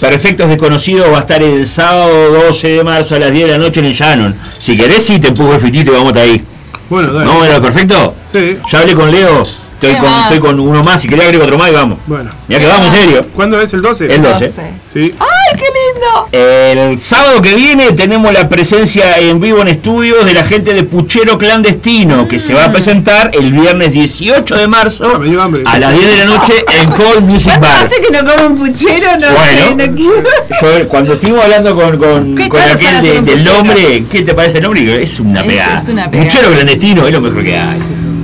Perfectos 0.00 0.48
Desconocidos 0.48 1.12
va 1.12 1.18
a 1.18 1.20
estar 1.20 1.42
el 1.42 1.66
sábado 1.66 2.32
12 2.46 2.68
de 2.68 2.84
marzo 2.84 3.14
a 3.14 3.18
las 3.18 3.30
10 3.32 3.46
de 3.46 3.52
la 3.52 3.58
noche 3.58 3.80
en 3.80 3.86
el 3.86 3.94
Shannon. 3.94 4.36
Si 4.58 4.76
querés, 4.76 5.02
sí, 5.02 5.18
te 5.18 5.28
empujo 5.28 5.54
el 5.54 5.60
fitito 5.60 5.92
y 5.92 5.94
vamos 5.94 6.14
a 6.14 6.20
ahí. 6.20 6.44
Bueno, 6.88 7.12
dale. 7.12 7.26
¿No? 7.26 7.44
¿Era 7.44 7.60
perfecto? 7.60 8.14
Sí. 8.26 8.58
Ya 8.72 8.80
hablé 8.80 8.94
con 8.94 9.10
Leo. 9.10 9.42
Estoy 9.80 9.92
¿Qué 9.92 9.98
con, 10.00 10.08
estoy 10.24 10.38
con 10.40 10.58
uno 10.60 10.82
más. 10.82 11.00
Si 11.00 11.08
querés 11.08 11.26
agrego 11.26 11.44
otro 11.44 11.56
más 11.56 11.70
y 11.70 11.72
vamos. 11.72 11.98
Bueno. 12.06 12.30
Ya 12.48 12.58
que 12.58 12.66
vamos, 12.66 12.92
en 12.92 13.00
serio. 13.00 13.26
¿Cuándo 13.32 13.60
es 13.60 13.72
el 13.72 13.80
12? 13.80 14.12
El 14.12 14.22
12. 14.22 14.52
Sí. 14.92 15.14
¡Ay, 15.20 15.56
qué 15.56 15.64
lindo! 15.64 16.28
El 16.32 17.00
sábado 17.00 17.40
que 17.42 17.54
viene 17.54 17.92
tenemos 17.92 18.32
la 18.32 18.48
presencia 18.48 19.18
en 19.18 19.38
vivo 19.38 19.60
en 19.60 19.68
estudios 19.68 20.24
de 20.24 20.34
la 20.34 20.42
gente 20.44 20.74
de 20.74 20.82
Puchero 20.82 21.38
Clandestino, 21.38 22.26
que 22.26 22.40
se 22.40 22.54
va 22.54 22.64
a 22.64 22.72
presentar 22.72 23.30
el 23.34 23.52
viernes 23.52 23.92
18 23.92 24.56
de 24.56 24.66
marzo 24.66 25.12
Ah, 25.14 25.18
me 25.18 25.28
dio 25.28 25.40
hambre. 25.40 25.62
a 25.64 25.78
las 25.78 25.92
10 25.94 26.06
de 26.06 26.16
la 26.16 26.24
noche 26.24 26.54
en 26.80 26.88
Cold 26.90 27.20
Music 27.20 27.52
¿Cuánto 27.58 27.68
Bar. 27.68 27.86
hace 27.86 28.00
que 28.00 28.10
no 28.10 28.18
come 28.24 28.46
un 28.48 28.58
puchero? 28.58 29.06
No 29.20 29.26
sé, 29.28 29.34
Bueno, 29.34 29.86
no 29.86 29.94
quiero. 29.94 30.80
yo 30.80 30.88
cuando 30.88 31.12
estuvimos 31.14 31.44
hablando 31.44 31.74
con, 31.76 31.98
con, 31.98 32.34
con 32.48 32.60
aquel 32.60 33.00
de- 33.00 33.22
del 33.22 33.38
puchero. 33.38 33.54
nombre, 33.54 34.04
¿qué 34.10 34.22
te 34.22 34.34
parece 34.34 34.56
el 34.58 34.64
nombre? 34.64 35.02
Es 35.02 35.20
una 35.20 35.40
Es- 35.42 35.46
pegada. 35.46 35.80
es 35.80 35.88
una 35.88 36.10
pegada. 36.10 36.28
Puchero 36.30 36.50
Clandestino 36.52 37.06
es 37.06 37.12
lo 37.12 37.20
mejor 37.20 37.44
que 37.44 37.56
hay. 37.56 37.78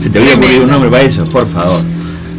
¿Se 0.05 0.11
te 0.11 0.18
había 0.18 0.34
ocurrido 0.34 0.64
un 0.64 0.70
nombre 0.70 0.90
para 0.90 1.02
eso? 1.02 1.24
Por 1.24 1.48
favor. 1.48 1.80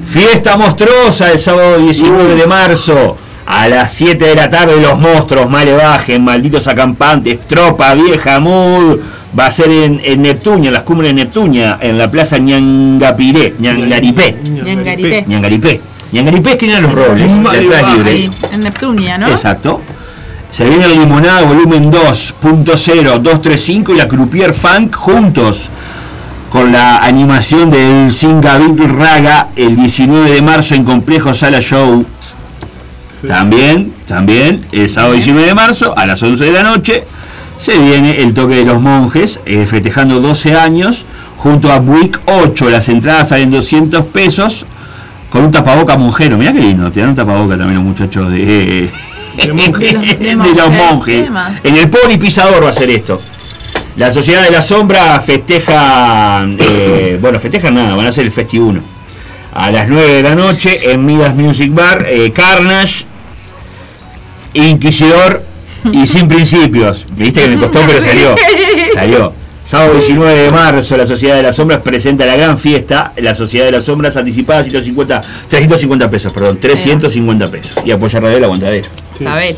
Fiesta 0.06 0.56
monstruosa 0.56 1.32
el 1.32 1.40
sábado 1.40 1.80
19 1.80 2.36
de 2.36 2.46
marzo. 2.46 3.18
A 3.48 3.68
las 3.68 3.92
7 3.92 4.24
de 4.24 4.36
la 4.36 4.48
tarde 4.48 4.80
los 4.80 5.00
monstruos, 5.00 5.50
malevajes, 5.50 6.20
malditos 6.20 6.68
acampantes, 6.68 7.40
tropa 7.48 7.96
vieja, 7.96 8.40
mood. 8.40 9.00
Va 9.38 9.48
a 9.48 9.52
ser 9.52 9.72
en, 9.72 10.00
en 10.04 10.22
Neptunia, 10.22 10.68
en 10.68 10.74
las 10.76 10.84
cumbres 10.84 11.10
de 11.10 11.16
Neptunia, 11.16 11.80
en 11.82 11.98
la 11.98 12.08
plaza 12.08 12.38
Ñangapiré, 12.38 13.56
Ñangaripé. 13.58 14.36
Ñangaripé. 14.44 15.26
Ñangaripé. 15.28 15.82
Ñangaripé 16.12 16.50
es 16.52 16.56
que 16.58 16.70
eran 16.70 16.84
los 16.84 16.94
robles, 16.94 17.32
la. 17.32 17.50
Ahí, 17.50 18.30
en 18.52 18.60
Neptunia, 18.60 19.18
¿no? 19.18 19.28
Exacto. 19.30 19.82
Se 20.52 20.70
viene 20.70 20.86
el 20.86 21.00
Limonada 21.00 21.42
volumen 21.42 21.92
2.0, 21.92 22.64
235 22.64 23.92
y 23.92 23.98
la 23.98 24.08
Croupier 24.08 24.54
Funk 24.54 24.96
juntos 24.96 25.72
con 26.56 26.72
la 26.72 27.00
animación 27.00 27.70
del 27.70 28.14
Singavit 28.14 28.80
Raga 28.80 29.50
el 29.58 29.76
19 29.76 30.32
de 30.32 30.42
marzo 30.42 30.74
en 30.74 30.86
Complejo 30.86 31.34
Sala 31.34 31.60
Show. 31.60 32.06
También, 33.28 33.92
también, 34.08 34.66
el 34.72 34.90
sábado 34.90 35.16
19 35.16 35.48
de 35.48 35.54
marzo 35.54 35.94
a 35.98 36.06
las 36.06 36.24
11 36.24 36.46
de 36.46 36.52
la 36.54 36.64
noche 36.64 37.04
se 37.58 37.78
viene 37.78 38.22
el 38.22 38.34
toque 38.34 38.56
de 38.56 38.64
los 38.64 38.82
monjes 38.82 39.42
eh, 39.46 39.66
festejando 39.66 40.22
12 40.22 40.56
años 40.56 41.06
junto 41.36 41.74
a 41.74 41.80
Buick 41.80 42.22
8. 42.26 42.70
Las 42.70 42.88
entradas 42.88 43.28
salen 43.28 43.52
200 43.52 44.06
pesos 44.06 44.66
con 45.30 45.44
un 45.44 45.52
tapaboca 45.52 45.98
monjero. 45.98 46.38
Mirá 46.38 46.54
qué 46.54 46.62
lindo, 46.62 46.90
te 46.90 47.02
dan 47.02 47.10
un 47.10 47.16
tapaboca 47.16 47.58
también 47.58 47.76
los 47.76 47.84
muchachos 47.84 48.32
de, 48.32 48.90
De 49.36 49.54
monjes. 49.54 50.20
de 50.20 50.26
De 50.26 50.36
los 50.36 50.72
monjes. 50.72 51.30
En 51.66 51.76
el 51.76 51.90
Pony 51.90 52.18
Pisador 52.18 52.64
va 52.64 52.70
a 52.70 52.72
ser 52.72 52.92
esto. 52.92 53.20
La 53.98 54.12
Sociedad 54.12 54.44
de 54.44 54.52
la 54.52 54.62
Sombra 54.62 55.20
festeja, 55.22 56.46
eh, 56.60 57.18
bueno, 57.22 57.40
festeja 57.40 57.72
nada, 57.72 57.96
van 57.96 58.08
a 58.08 58.12
ser 58.12 58.26
el 58.26 58.32
Festi 58.32 58.60
1. 58.60 58.82
A 59.54 59.72
las 59.72 59.88
9 59.88 60.16
de 60.16 60.22
la 60.22 60.36
noche 60.36 60.92
en 60.92 61.06
Midas 61.06 61.34
Music 61.34 61.74
Bar, 61.74 62.06
eh, 62.10 62.32
Carnage, 62.34 63.06
Inquisidor 64.54 65.44
y 65.94 66.06
Sin 66.08 66.28
Principios. 66.28 67.06
Viste 67.12 67.42
que 67.42 67.48
me 67.48 67.58
costó, 67.58 67.80
pero 67.88 68.02
salió. 68.02 68.36
Salió. 68.94 69.34
Sábado 69.64 69.94
19 69.94 70.42
de 70.42 70.52
marzo, 70.52 70.96
la 70.98 71.08
Sociedad 71.08 71.38
de 71.38 71.44
las 71.44 71.56
Sombras 71.56 71.82
presenta 71.82 72.26
la 72.26 72.36
gran 72.36 72.60
fiesta. 72.60 73.14
La 73.16 73.34
Sociedad 73.34 73.66
de 73.66 73.72
las 73.72 73.86
Sombras 73.86 74.16
anticipada 74.18 74.62
150, 74.62 75.22
350 75.48 76.10
pesos, 76.10 76.34
perdón, 76.34 76.60
350 76.60 77.48
pesos. 77.48 77.76
Y 77.86 77.92
apoya 77.92 78.20
Radio 78.20 78.40
La 78.42 78.46
Aguantadera. 78.46 78.90
Sabel. 79.18 79.56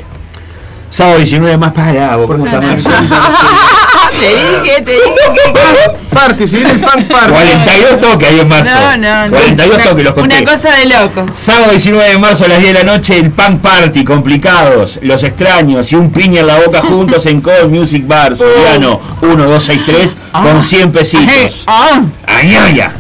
Sábado 0.92 1.18
19 1.18 1.58
más 1.58 1.74
para 1.74 2.16
vos, 2.16 2.28
¿cómo 2.28 2.46
estás, 2.46 2.66
Marcio? 2.66 2.92
te 4.20 4.28
dije, 4.68 4.82
te 4.82 4.92
dije 4.92 5.54
que. 5.54 5.98
Party, 6.18 6.48
si 6.48 6.56
viene 6.58 6.72
el 6.72 6.80
punk 6.80 7.06
party. 7.10 7.32
42 7.32 8.00
toques 8.00 8.28
ahí 8.30 8.40
en 8.40 8.48
marzo. 8.48 8.72
No, 8.74 8.98
no, 8.98 9.24
no. 9.26 9.30
42 9.30 9.76
Una- 9.76 9.84
toques 9.84 10.04
los 10.04 10.14
conté. 10.14 10.42
Una 10.42 10.52
cosa 10.52 10.70
de 10.76 10.86
locos. 10.88 11.32
Sábado 11.38 11.72
19 11.72 12.10
de 12.10 12.18
marzo 12.18 12.46
a 12.46 12.48
las 12.48 12.60
10 12.60 12.74
de 12.74 12.84
la 12.84 12.92
noche, 12.92 13.20
el 13.20 13.30
Punk 13.32 13.62
Party, 13.62 14.04
complicados, 14.04 14.98
los 15.04 15.24
extraños 15.24 15.92
y 15.92 15.96
un 15.96 16.12
piña 16.12 16.40
en 16.42 16.48
la 16.48 16.60
boca 16.60 16.82
juntos 16.82 17.26
en 17.28 17.42
Cold 17.42 17.70
Music 17.70 18.08
Bar, 18.08 18.36
Soriano 18.38 19.00
1263, 19.22 20.18
con 20.32 20.64
100 20.64 20.92
pesitos. 20.92 21.66
Ah, 21.68 22.02
¡Añaya! 22.26 22.92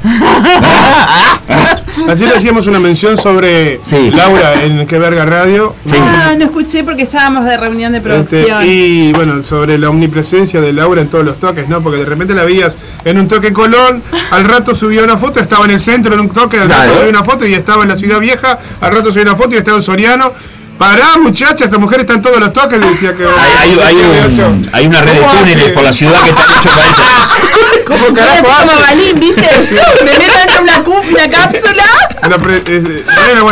Ayer 2.10 2.34
hacíamos 2.36 2.68
una 2.68 2.80
mención 2.80 3.18
sobre 3.18 3.80
Sí. 3.86 4.12
Laura 4.12 4.64
en 4.64 4.86
Que 4.88 4.98
Verga 5.00 5.26
Radio. 5.26 5.76
Sí. 5.86 5.96
ah, 6.00 6.34
no 6.38 6.46
escuché 6.46 6.84
porque 6.84 7.04
estábamos 7.04 7.46
de 7.46 7.58
reunión 7.58 7.92
de 7.92 7.98
Este, 8.00 8.10
producción. 8.10 8.64
y 8.66 9.12
bueno, 9.14 9.42
sobre 9.44 9.78
la 9.78 9.90
omnipresencia 9.90 10.62
de 10.62 10.74
Laura 10.74 11.02
en 11.08 11.12
todos 11.12 11.26
los 11.26 11.40
toques, 11.40 11.68
¿no? 11.70 11.82
Porque 11.82 12.00
de 12.00 12.06
repente 12.06 12.34
la 12.36 12.44
veías 12.44 12.76
en 13.06 13.18
un 13.18 13.28
toque 13.28 13.52
Colón, 13.54 14.04
al 14.32 14.44
rato 14.46 14.76
subía 14.76 15.04
una 15.04 15.18
foto, 15.18 15.40
estaba 15.40 15.66
en 15.66 15.72
el 15.72 15.80
centro 15.80 16.14
en 16.14 16.20
un 16.20 16.30
toque, 16.30 16.60
al 16.60 16.70
rato 16.70 16.94
subía 16.98 17.10
una 17.10 17.24
foto 17.24 17.46
y 17.46 17.54
estaba 17.54 17.84
en 17.84 17.90
la 17.90 17.96
ciudad 17.96 18.20
vieja, 18.20 18.60
al 18.82 18.92
rato 18.96 19.12
subía 19.12 19.24
una 19.24 19.36
foto 19.36 19.56
y 19.56 19.58
estaba 19.58 19.78
en 19.78 19.84
Soriano. 19.84 20.34
Pará, 20.78 21.18
muchacha, 21.20 21.66
esta 21.66 21.80
mujer 21.80 22.02
está 22.02 22.14
en 22.14 22.22
todos 22.22 22.40
los 22.40 22.54
toques, 22.54 22.80
decía 22.80 23.12
que. 23.16 23.24
Hay, 23.26 23.32
hay- 23.72 23.80
hay 23.80 23.96
un- 24.46 24.70
hay 24.72 24.86
una 24.86 25.02
red 25.02 25.12
de 25.14 25.20
¿Cómo 25.22 25.32
túneles 25.40 25.70
por 25.72 25.82
la 25.84 25.92
ciudad 25.92 26.24
que 26.24 26.30
está 26.30 26.44
hecho 26.46 26.70
para 26.70 26.86
eso. 26.92 27.02
¿Cómo 27.88 28.14
carajo 28.14 28.44
como 28.44 28.54
hace? 28.72 28.82
Balín, 28.82 29.20
¿viste? 29.20 29.42
Me 30.04 30.12
meto 30.12 30.34
dentro 30.38 30.56
de 30.56 30.62
una, 30.62 31.10
una 31.10 31.30
cápsula. 31.30 31.84
La 32.30 32.38
pre- 32.38 32.58
eh, 32.66 33.04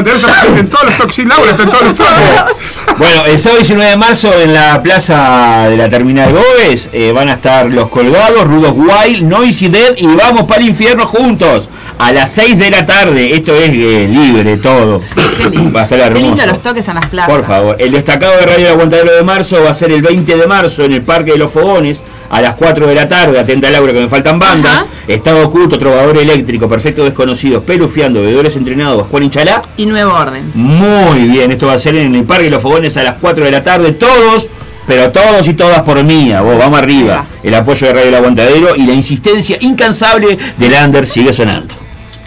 presente 0.03 0.59
en 0.59 0.69
todos 0.69 0.83
los 0.85 0.97
toques, 0.97 1.15
sí, 1.15 1.25
Laura 1.25 1.51
está 1.51 1.63
en 1.63 1.69
todos 1.69 1.83
los 1.83 1.95
toques. 1.95 2.13
Bueno, 2.97 3.25
el 3.25 3.37
sábado 3.39 3.59
19 3.59 3.89
de 3.91 3.97
marzo 3.97 4.31
en 4.41 4.53
la 4.53 4.81
plaza 4.81 5.67
de 5.69 5.75
la 5.75 5.89
terminal 5.89 6.31
Goes 6.31 6.89
eh, 6.93 7.11
van 7.11 7.27
a 7.27 7.33
estar 7.33 7.65
los 7.65 7.89
colgados, 7.89 8.45
Rudos 8.45 8.71
Wild, 8.73 9.23
Noisy 9.23 9.67
Dead 9.67 9.95
y 9.97 10.07
vamos 10.07 10.43
para 10.43 10.61
el 10.61 10.69
infierno 10.69 11.05
juntos 11.05 11.67
a 11.99 12.13
las 12.13 12.31
6 12.31 12.57
de 12.57 12.71
la 12.71 12.85
tarde. 12.85 13.33
Esto 13.33 13.53
es 13.53 13.69
eh, 13.69 14.07
libre 14.09 14.55
todo. 14.57 15.01
Va 15.75 15.81
a 15.81 15.83
estar 15.83 15.99
Qué 15.99 16.05
hermoso. 16.05 16.25
lindo 16.25 16.45
los 16.45 16.61
toques 16.61 16.87
en 16.87 16.95
las 16.95 17.07
plazas. 17.07 17.35
Por 17.35 17.45
favor, 17.45 17.75
el 17.79 17.91
destacado 17.91 18.37
de 18.37 18.45
Radio 18.45 18.67
El 18.67 18.73
Aguantadero 18.73 19.13
de 19.13 19.23
marzo 19.23 19.61
va 19.61 19.71
a 19.71 19.73
ser 19.73 19.91
el 19.91 20.01
20 20.01 20.37
de 20.37 20.47
marzo 20.47 20.83
en 20.85 20.93
el 20.93 21.01
Parque 21.01 21.33
de 21.33 21.37
los 21.37 21.51
Fogones 21.51 22.01
a 22.29 22.41
las 22.41 22.55
4 22.55 22.87
de 22.87 22.95
la 22.95 23.07
tarde. 23.07 23.39
Atenta 23.39 23.69
Laura 23.69 23.93
que 23.93 23.99
me 23.99 24.09
faltan 24.09 24.39
bandas. 24.39 24.73
Ajá. 24.73 24.85
Estado 25.07 25.45
oculto, 25.45 25.77
trovador 25.77 26.17
eléctrico, 26.17 26.67
perfecto 26.67 27.03
desconocidos, 27.03 27.63
pelufiando, 27.63 28.21
bebedores 28.21 28.55
entrenados, 28.55 29.07
Juan 29.09 29.23
Inchalá. 29.23 29.61
Y 29.77 29.85
nuevo 29.85 30.13
orden. 30.13 30.51
Muy 30.55 31.27
bien, 31.27 31.51
esto 31.51 31.67
va 31.67 31.73
a 31.73 31.77
ser 31.77 31.95
en 31.95 32.15
el 32.15 32.23
Parque 32.23 32.45
de 32.45 32.49
los 32.51 32.61
Fogones 32.61 32.97
a 32.97 33.03
las 33.03 33.15
4 33.21 33.45
de 33.45 33.51
la 33.51 33.63
tarde. 33.63 33.91
Todos, 33.91 34.49
pero 34.87 35.11
todos 35.11 35.47
y 35.47 35.53
todas 35.53 35.81
por 35.81 36.03
mía. 36.03 36.41
Vos, 36.41 36.57
vamos 36.57 36.79
arriba. 36.79 37.25
El 37.43 37.53
apoyo 37.53 37.87
de 37.87 37.93
Radio 37.93 38.09
El 38.09 38.15
Aguantadero 38.15 38.75
y 38.75 38.85
la 38.85 38.93
insistencia 38.93 39.57
incansable 39.61 40.37
de 40.57 40.69
Lander 40.69 41.05
sigue 41.05 41.33
sonando. 41.33 41.75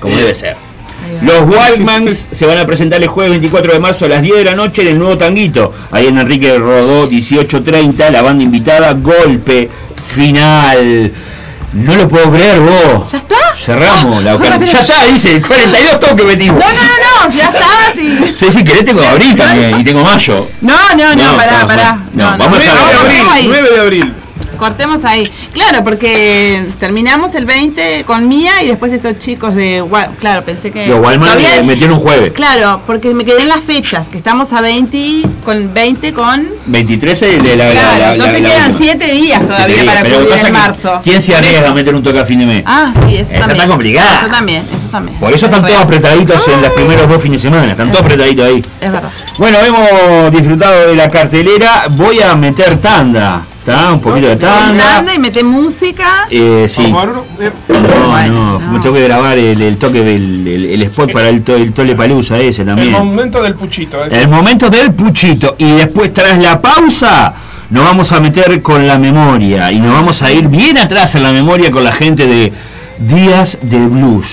Como 0.01 0.17
debe 0.17 0.35
ser. 0.35 0.69
Los 1.23 1.41
Wildmans 1.49 2.29
se 2.31 2.47
van 2.47 2.59
a 2.59 2.67
presentar 2.67 3.03
el 3.03 3.09
jueves 3.09 3.31
24 3.33 3.73
de 3.73 3.81
marzo 3.81 4.05
a 4.05 4.09
las 4.09 4.23
10 4.23 4.37
de 4.37 4.45
la 4.45 4.55
noche 4.55 4.83
en 4.83 4.89
el 4.89 4.99
nuevo 4.99 5.19
Tanguito. 5.19 5.73
Ahí 5.91 6.07
en 6.07 6.19
Enrique 6.19 6.57
Rodó 6.59 7.09
1830, 7.09 8.11
la 8.11 8.23
banda 8.23 8.45
invitada, 8.45 8.93
golpe 8.93 9.69
final. 10.01 11.13
No 11.73 11.95
lo 11.97 12.09
puedo 12.09 12.31
creer 12.31 12.59
vos. 12.61 13.13
¿Ya 13.13 13.19
está? 13.19 13.37
Cerramos 13.57 14.23
la 14.25 14.33
Ah, 14.33 14.59
Ya 14.59 14.81
está, 14.81 15.05
dice, 15.05 15.41
42 15.43 16.01
toques 16.01 16.25
metimos. 16.25 16.59
No, 16.59 16.67
no, 16.67 16.73
no, 16.73 17.27
no, 17.29 17.31
ya 17.35 17.45
está, 17.45 17.93
sí. 17.95 18.35
Sí, 18.39 18.47
sí, 18.53 18.65
querés 18.65 18.85
tengo 18.85 19.03
abril 19.03 19.37
también 19.37 19.79
y 19.81 19.85
tengo 19.85 20.03
mayo. 20.03 20.49
No, 20.63 20.75
no, 20.97 21.15
no, 21.15 21.33
No, 21.33 21.37
pará, 21.37 21.61
no, 21.61 21.67
pará. 21.67 21.93
no, 22.15 22.31
No, 22.33 22.39
vamos 22.39 22.47
a 22.47 22.49
9 22.49 22.65
dejar 22.65 22.77
de 22.79 22.83
ahora. 22.85 23.01
abril, 23.01 23.19
Cortemos 23.19 23.35
ahí. 23.35 23.47
9 23.49 23.71
de 23.71 23.81
abril. 23.81 24.15
Cortemos 24.59 25.05
ahí. 25.05 25.23
Claro, 25.53 25.85
porque 25.85 26.67
terminamos 26.79 27.35
el 27.35 27.45
20 27.47 28.05
con 28.05 28.29
Mía 28.29 28.63
y 28.63 28.67
después 28.69 28.93
estos 28.93 29.19
chicos 29.19 29.55
de. 29.55 29.85
Claro, 30.19 30.45
pensé 30.45 30.71
que. 30.71 30.87
Los 30.89 31.01
Walmart 31.01 31.39
todavía- 31.39 31.63
metieron 31.63 31.97
un 31.97 32.01
jueves. 32.03 32.33
Claro, 32.33 32.83
porque 32.87 33.15
me 33.15 33.25
quedé 33.25 33.43
en 33.43 33.49
las 33.49 33.63
fechas, 33.63 34.09
que 34.09 34.17
estamos 34.19 34.53
a 34.53 34.61
20 34.61 35.23
con 35.45 35.73
20 35.73 36.13
con. 36.13 36.49
23 36.67 37.21
de 37.21 37.57
la, 37.57 37.65
la, 37.67 37.71
Claro, 37.73 37.89
la- 37.91 37.99
la- 37.99 38.13
entonces 38.15 38.43
la 38.43 38.49
quedan 38.49 38.71
última. 38.73 38.79
7 38.79 39.13
días 39.13 39.47
todavía 39.47 39.83
días, 39.83 39.95
para 39.95 40.01
cubrir 40.11 40.29
que, 40.45 40.51
marzo. 40.53 41.01
¿Quién 41.03 41.23
se 41.23 41.35
arriesga 41.37 41.69
a 41.69 41.75
meter 41.75 41.95
un 41.95 42.03
toque 42.03 42.19
a 42.19 42.25
fin 42.25 42.39
de 42.41 42.47
mes? 42.47 42.63
Ah, 42.67 42.93
sí, 42.95 43.17
eso 43.17 43.31
Esa 43.33 43.41
también. 43.41 43.57
está 43.57 43.69
complicada. 43.69 44.19
Eso 44.19 44.27
también, 44.29 44.63
eso 44.89 44.93
también. 44.93 45.19
Por 45.19 45.33
eso 45.33 45.47
están 45.47 45.65
Es 45.65 45.71
todos 45.73 45.85
apretaditos 45.85 46.49
en 46.49 46.63
los 46.63 46.71
primeros 46.73 47.09
dos 47.09 47.23
fines 47.23 47.43
de 47.43 47.49
semana. 47.51 47.71
Están 47.71 47.89
todos 47.91 48.01
apretaditos 48.03 48.47
ahí. 48.47 48.63
Es 48.81 48.93
verdad. 48.93 49.11
Bueno, 49.39 49.59
hemos 49.61 50.33
disfrutado 50.33 50.89
de 50.89 50.97
la 50.97 51.09
cartelera. 51.11 51.87
Voy 51.91 52.21
a 52.21 52.35
meter 52.35 52.77
tanda. 52.81 53.45
¿Está? 53.59 53.93
Un 53.93 54.01
poquito 54.01 54.29
de 54.29 54.37
tanda. 54.37 54.99
Anda 54.99 55.15
y 55.15 55.19
mete 55.19 55.45
música. 55.45 56.27
Eh, 56.31 56.67
sí. 56.69 56.91
No, 56.91 57.05
no, 57.05 57.25
me 57.39 58.29
no. 58.29 58.81
tengo 58.81 58.95
que 58.95 59.05
grabar 59.05 59.37
el, 59.37 59.61
el 59.61 59.77
toque 59.77 60.03
del 60.03 60.47
el, 60.49 60.65
el 60.71 60.83
spot 60.85 61.13
para 61.13 61.29
el, 61.29 61.43
to- 61.43 61.57
el 61.57 61.73
Tole 61.73 61.95
Palusa 61.95 62.39
ese 62.39 62.63
El 62.63 62.69
también. 62.69 62.93
momento 62.93 63.43
del 63.43 63.55
puchito. 63.55 64.03
eh. 64.05 64.09
El 64.11 64.29
momento 64.29 64.71
del 64.71 64.93
puchito. 64.95 65.55
Y 65.59 65.71
después, 65.73 66.13
tras 66.15 66.39
la 66.39 66.61
pausa, 66.63 67.35
nos 67.69 67.85
vamos 67.85 68.11
a 68.13 68.21
meter 68.21 68.63
con 68.63 68.87
la 68.87 68.99
memoria. 68.99 69.71
Y 69.71 69.81
nos 69.81 69.93
vamos 69.93 70.23
a 70.23 70.33
ir 70.33 70.49
bien 70.49 70.79
atrás 70.79 71.15
en 71.17 71.23
la 71.25 71.33
memoria 71.33 71.71
con 71.71 71.85
la 71.85 71.93
gente 71.93 72.27
de 72.27 72.53
Días 72.99 73.59
de 73.63 73.87
Blues. 73.87 74.27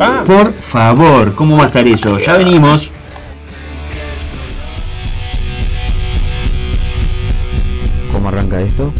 Ah. 0.00 0.22
Por 0.24 0.52
favor, 0.54 1.34
¿cómo 1.34 1.56
va 1.56 1.64
a 1.64 1.66
estar 1.66 1.86
eso? 1.86 2.18
Ya 2.18 2.36
venimos. 2.36 2.90
¿Cómo 8.12 8.28
arranca 8.28 8.60
esto? 8.60 8.92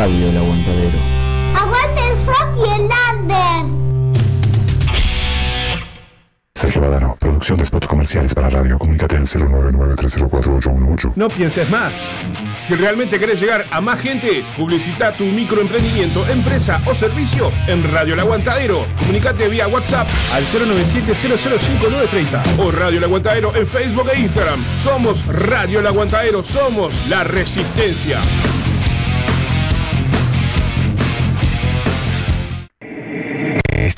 Radio 0.00 0.30
El 0.30 0.36
Aguantadero. 0.38 0.98
¡Aguante 1.54 2.00
el 2.08 2.16
frog 2.24 2.56
y 2.56 2.64
el 2.72 2.88
lander! 2.88 3.66
Sergio 6.54 6.80
Badano, 6.80 7.16
producción 7.20 7.58
de 7.58 7.66
spots 7.66 7.86
comerciales 7.86 8.34
para 8.34 8.48
radio. 8.48 8.78
Comunícate 8.78 9.16
al 9.16 9.24
099-304-818. 9.24 11.12
No 11.16 11.28
pienses 11.28 11.68
más. 11.68 12.10
Si 12.66 12.74
realmente 12.76 13.18
querés 13.18 13.42
llegar 13.42 13.66
a 13.70 13.82
más 13.82 14.00
gente, 14.00 14.42
publicita 14.56 15.14
tu 15.14 15.24
microemprendimiento, 15.24 16.26
empresa 16.28 16.80
o 16.86 16.94
servicio 16.94 17.52
en 17.66 17.92
Radio 17.92 18.14
El 18.14 18.20
Aguantadero. 18.20 18.86
Comunicate 19.00 19.48
vía 19.48 19.68
WhatsApp 19.68 20.08
al 20.32 20.46
097-005930 20.46 22.58
o 22.58 22.70
Radio 22.70 22.96
El 22.96 23.04
Aguantadero 23.04 23.54
en 23.54 23.66
Facebook 23.66 24.08
e 24.14 24.20
Instagram. 24.20 24.64
Somos 24.82 25.26
Radio 25.26 25.80
El 25.80 25.86
Aguantadero, 25.86 26.42
somos 26.42 27.06
la 27.10 27.22
resistencia. 27.22 28.18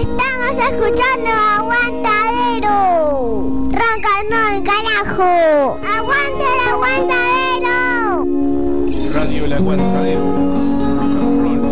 Estamos 0.00 0.52
escuchando 0.56 1.30
Aguantadero. 1.58 2.74
Ronca 3.70 4.14
no 4.30 4.48
el 4.48 4.62
carajo. 4.62 5.78
Aguante 5.84 6.44
el 6.54 6.60
aguantadero. 6.72 7.74
Radio 9.12 9.44
El 9.44 9.52
Aguantadero. 9.52 10.22
Rock 10.22 11.44
and 11.44 11.62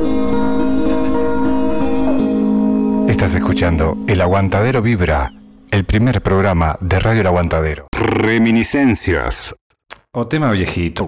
Estás 3.11 3.35
escuchando 3.35 3.99
El 4.07 4.23
Aguantadero 4.23 4.81
Vibra, 4.81 5.31
el 5.71 5.85
primer 5.85 6.23
programa 6.23 6.79
de 6.81 6.99
Radio 7.01 7.21
El 7.21 7.27
Aguantadero. 7.27 7.87
Reminiscencias. 7.93 9.55
O 10.13 10.27
tema 10.27 10.51
viejito. 10.53 11.07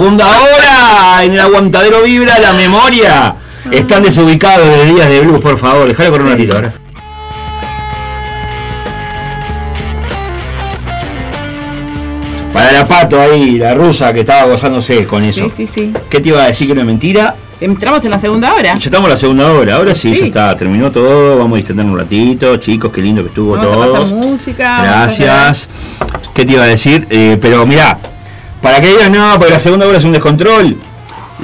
Segunda 0.00 0.26
hora 0.26 1.22
en 1.24 1.32
el 1.34 1.40
aguantadero 1.40 2.00
vibra 2.00 2.38
la 2.38 2.54
memoria. 2.54 3.34
Están 3.70 4.02
desubicados 4.02 4.66
de 4.66 4.86
días 4.94 5.06
de 5.10 5.20
blues, 5.20 5.42
por 5.42 5.58
favor. 5.58 5.86
Déjalo 5.86 6.12
con 6.12 6.22
un 6.22 6.30
ratito 6.30 6.56
ahora. 6.56 6.72
Para 12.52 12.72
la 12.72 12.88
pato 12.88 13.20
ahí, 13.20 13.58
la 13.58 13.74
rusa 13.74 14.12
que 14.12 14.20
estaba 14.20 14.48
gozándose 14.50 15.06
con 15.06 15.22
eso. 15.22 15.44
Sí, 15.50 15.66
sí, 15.66 15.72
sí. 15.72 15.92
¿Qué 16.08 16.20
te 16.20 16.30
iba 16.30 16.42
a 16.42 16.46
decir 16.46 16.66
que 16.66 16.74
no 16.74 16.80
es 16.80 16.86
mentira? 16.86 17.36
Entramos 17.60 18.02
en 18.06 18.10
la 18.10 18.18
segunda 18.18 18.54
hora. 18.54 18.72
Ya 18.72 18.78
estamos 18.78 19.04
en 19.06 19.10
la 19.10 19.16
segunda 19.18 19.52
hora, 19.52 19.76
ahora 19.76 19.94
sí, 19.94 20.12
Sí. 20.14 20.20
ya 20.20 20.26
está, 20.26 20.56
terminó 20.56 20.90
todo, 20.90 21.36
vamos 21.38 21.52
a 21.52 21.56
distender 21.58 21.84
un 21.84 21.96
ratito, 21.96 22.56
chicos, 22.56 22.90
qué 22.90 23.02
lindo 23.02 23.22
que 23.22 23.28
estuvo 23.28 23.52
Vamos 23.54 23.70
a 23.70 23.74
todo. 23.74 23.92
pasar 23.92 24.16
música. 24.16 24.68
vamos 24.70 24.86
a 24.88 24.92
Gracias. 25.00 25.68
¿Qué 26.34 26.44
te 26.46 26.52
iba 26.54 26.62
a 26.62 26.66
decir? 26.66 27.06
Eh, 27.10 27.36
pero 27.40 27.66
mirá, 27.66 27.98
para 28.60 28.80
que 28.80 28.88
digan 28.88 29.12
no, 29.12 29.34
porque 29.38 29.52
la 29.52 29.58
segunda 29.58 29.86
hora 29.86 29.98
es 29.98 30.04
un 30.04 30.12
descontrol, 30.12 30.76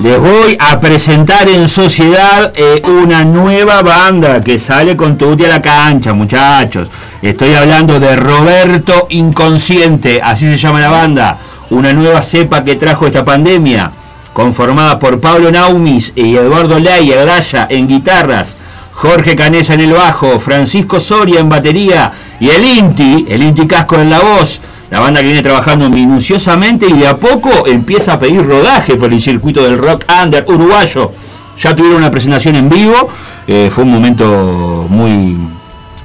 les 0.02 0.20
voy 0.20 0.56
a 0.60 0.78
presentar 0.78 1.48
en 1.48 1.68
sociedad 1.68 2.52
eh, 2.54 2.82
una 2.84 3.24
nueva 3.24 3.80
banda 3.80 4.42
que 4.42 4.58
sale 4.58 4.94
con 4.94 5.16
Tuti 5.16 5.46
a 5.46 5.48
la 5.48 5.62
cancha, 5.62 6.12
muchachos. 6.12 6.88
Estoy 7.22 7.54
hablando 7.54 7.98
de 7.98 8.14
Roberto 8.14 9.06
Inconsciente, 9.08 10.20
así 10.22 10.44
se 10.44 10.58
llama 10.58 10.80
la 10.80 10.90
banda. 10.90 11.38
Una 11.70 11.94
nueva 11.94 12.20
cepa 12.20 12.62
que 12.62 12.76
trajo 12.76 13.06
esta 13.06 13.24
pandemia, 13.24 13.90
conformada 14.34 14.98
por 14.98 15.18
Pablo 15.18 15.50
Naumis 15.50 16.12
y 16.14 16.36
Eduardo 16.36 16.78
Ley 16.78 17.08
Graya 17.08 17.66
en 17.70 17.88
guitarras. 17.88 18.58
Jorge 18.92 19.34
Canesa 19.34 19.74
en 19.74 19.80
el 19.80 19.92
bajo, 19.92 20.38
Francisco 20.38 21.00
Soria 21.00 21.40
en 21.40 21.48
batería 21.48 22.12
y 22.38 22.50
el 22.50 22.64
Inti, 22.64 23.26
el 23.30 23.42
Inti 23.42 23.66
Casco 23.66 23.96
en 23.96 24.10
la 24.10 24.20
voz. 24.20 24.60
La 24.91 25.01
banda 25.01 25.20
que 25.20 25.26
viene 25.26 25.43
trabajando 25.43 25.91
minuciosamente 25.91 26.87
y 26.89 26.93
de 26.93 27.09
a 27.09 27.16
poco 27.16 27.66
empieza 27.66 28.12
a 28.14 28.18
pedir 28.18 28.45
rodaje 28.47 28.95
por 28.97 29.12
el 29.12 29.20
circuito 29.20 29.62
del 29.64 29.78
rock 29.78 30.05
under 30.22 30.45
uruguayo. 30.47 31.12
Ya 31.61 31.74
tuvieron 31.74 31.99
una 31.99 32.11
presentación 32.11 32.55
en 32.55 32.68
vivo, 32.68 33.09
eh, 33.49 33.68
fue 33.72 33.84
un 33.84 33.91
momento 33.91 34.87
muy 34.89 35.37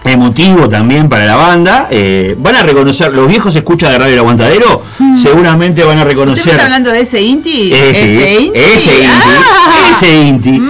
emotivo 0.03 0.67
también 0.67 1.07
para 1.09 1.25
la 1.25 1.35
banda. 1.35 1.87
Eh, 1.91 2.35
van 2.39 2.55
a 2.55 2.63
reconocer, 2.63 3.13
los 3.13 3.27
viejos 3.27 3.55
escuchas 3.55 3.91
de 3.91 3.99
Radio 3.99 4.13
El 4.13 4.19
Aguantadero, 4.19 4.81
seguramente 5.21 5.83
van 5.83 5.99
a 5.99 6.01
¿Usted 6.01 6.05
me 6.07 6.13
reconocer. 6.13 6.51
está 6.53 6.63
hablando 6.63 6.89
de 6.89 7.01
ese 7.01 7.21
Inti? 7.21 7.71
Ese, 7.71 8.37
Inti. 8.41 8.59
ese 8.59 8.93
Inti, 9.03 9.07
Ah. 9.07 9.91
ese 9.91 10.21
Inti. 10.23 10.61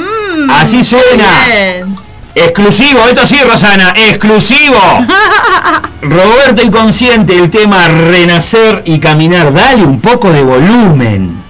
Así 0.49 0.83
suena. 0.83 1.23
Bien. 1.47 1.90
Exclusivo, 2.33 2.99
esto 3.07 3.25
sí, 3.25 3.37
Rosana, 3.43 3.93
exclusivo. 3.95 4.77
Roberto 6.01 6.61
Inconsciente, 6.63 7.37
el 7.37 7.49
tema 7.49 7.87
Renacer 7.87 8.83
y 8.85 8.99
Caminar. 8.99 9.53
Dale 9.53 9.83
un 9.83 9.99
poco 9.99 10.31
de 10.31 10.43
volumen. 10.43 11.40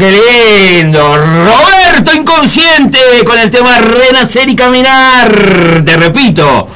Qué 0.00 0.80
lindo. 0.80 1.14
Roberto 1.14 2.14
Inconsciente 2.14 2.98
con 3.26 3.38
el 3.38 3.50
tema 3.50 3.78
Renacer 3.80 4.48
y 4.48 4.56
Caminar. 4.56 5.82
Te 5.84 5.94
repito. 5.94 6.68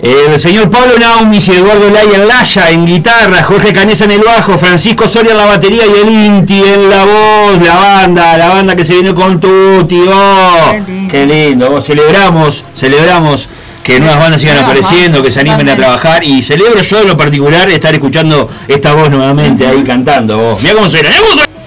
El 0.00 0.38
señor 0.38 0.70
Pablo 0.70 0.92
Naumis 1.00 1.48
y 1.48 1.54
Eduardo 1.54 1.90
Laya 1.90 2.14
en 2.14 2.28
Laya 2.28 2.70
en 2.70 2.86
guitarra, 2.86 3.42
Jorge 3.42 3.72
Canesa 3.72 4.04
en 4.04 4.12
el 4.12 4.22
bajo, 4.22 4.56
Francisco 4.56 5.08
Soria 5.08 5.32
en 5.32 5.38
la 5.38 5.46
batería 5.46 5.82
y 5.84 6.00
el 6.00 6.08
Inti 6.08 6.62
en 6.62 6.88
la 6.88 7.04
voz, 7.04 7.60
la 7.60 7.74
banda, 7.74 8.36
la 8.38 8.50
banda 8.50 8.76
que 8.76 8.84
se 8.84 8.92
viene 8.92 9.12
con 9.12 9.40
Tuti, 9.40 10.00
oh, 10.08 10.72
qué 11.10 11.26
lindo, 11.26 11.74
oh, 11.74 11.80
celebramos, 11.80 12.64
celebramos 12.76 13.48
que 13.82 13.98
nuevas 13.98 14.20
bandas 14.20 14.40
sigan 14.40 14.58
apareciendo, 14.58 15.20
que 15.20 15.32
se 15.32 15.40
animen 15.40 15.68
a 15.70 15.74
trabajar 15.74 16.22
y 16.22 16.40
celebro 16.44 16.80
yo 16.80 17.00
en 17.00 17.08
lo 17.08 17.16
particular 17.16 17.68
estar 17.68 17.92
escuchando 17.92 18.48
esta 18.68 18.94
voz 18.94 19.10
nuevamente 19.10 19.66
ahí 19.66 19.82
cantando. 19.82 20.38
Oh. 20.38 20.58
Mira 20.62 20.74
cómo 20.74 20.88
suena, 20.88 21.08
mirá 21.08 21.20
cómo 21.22 21.32
suena. 21.34 21.57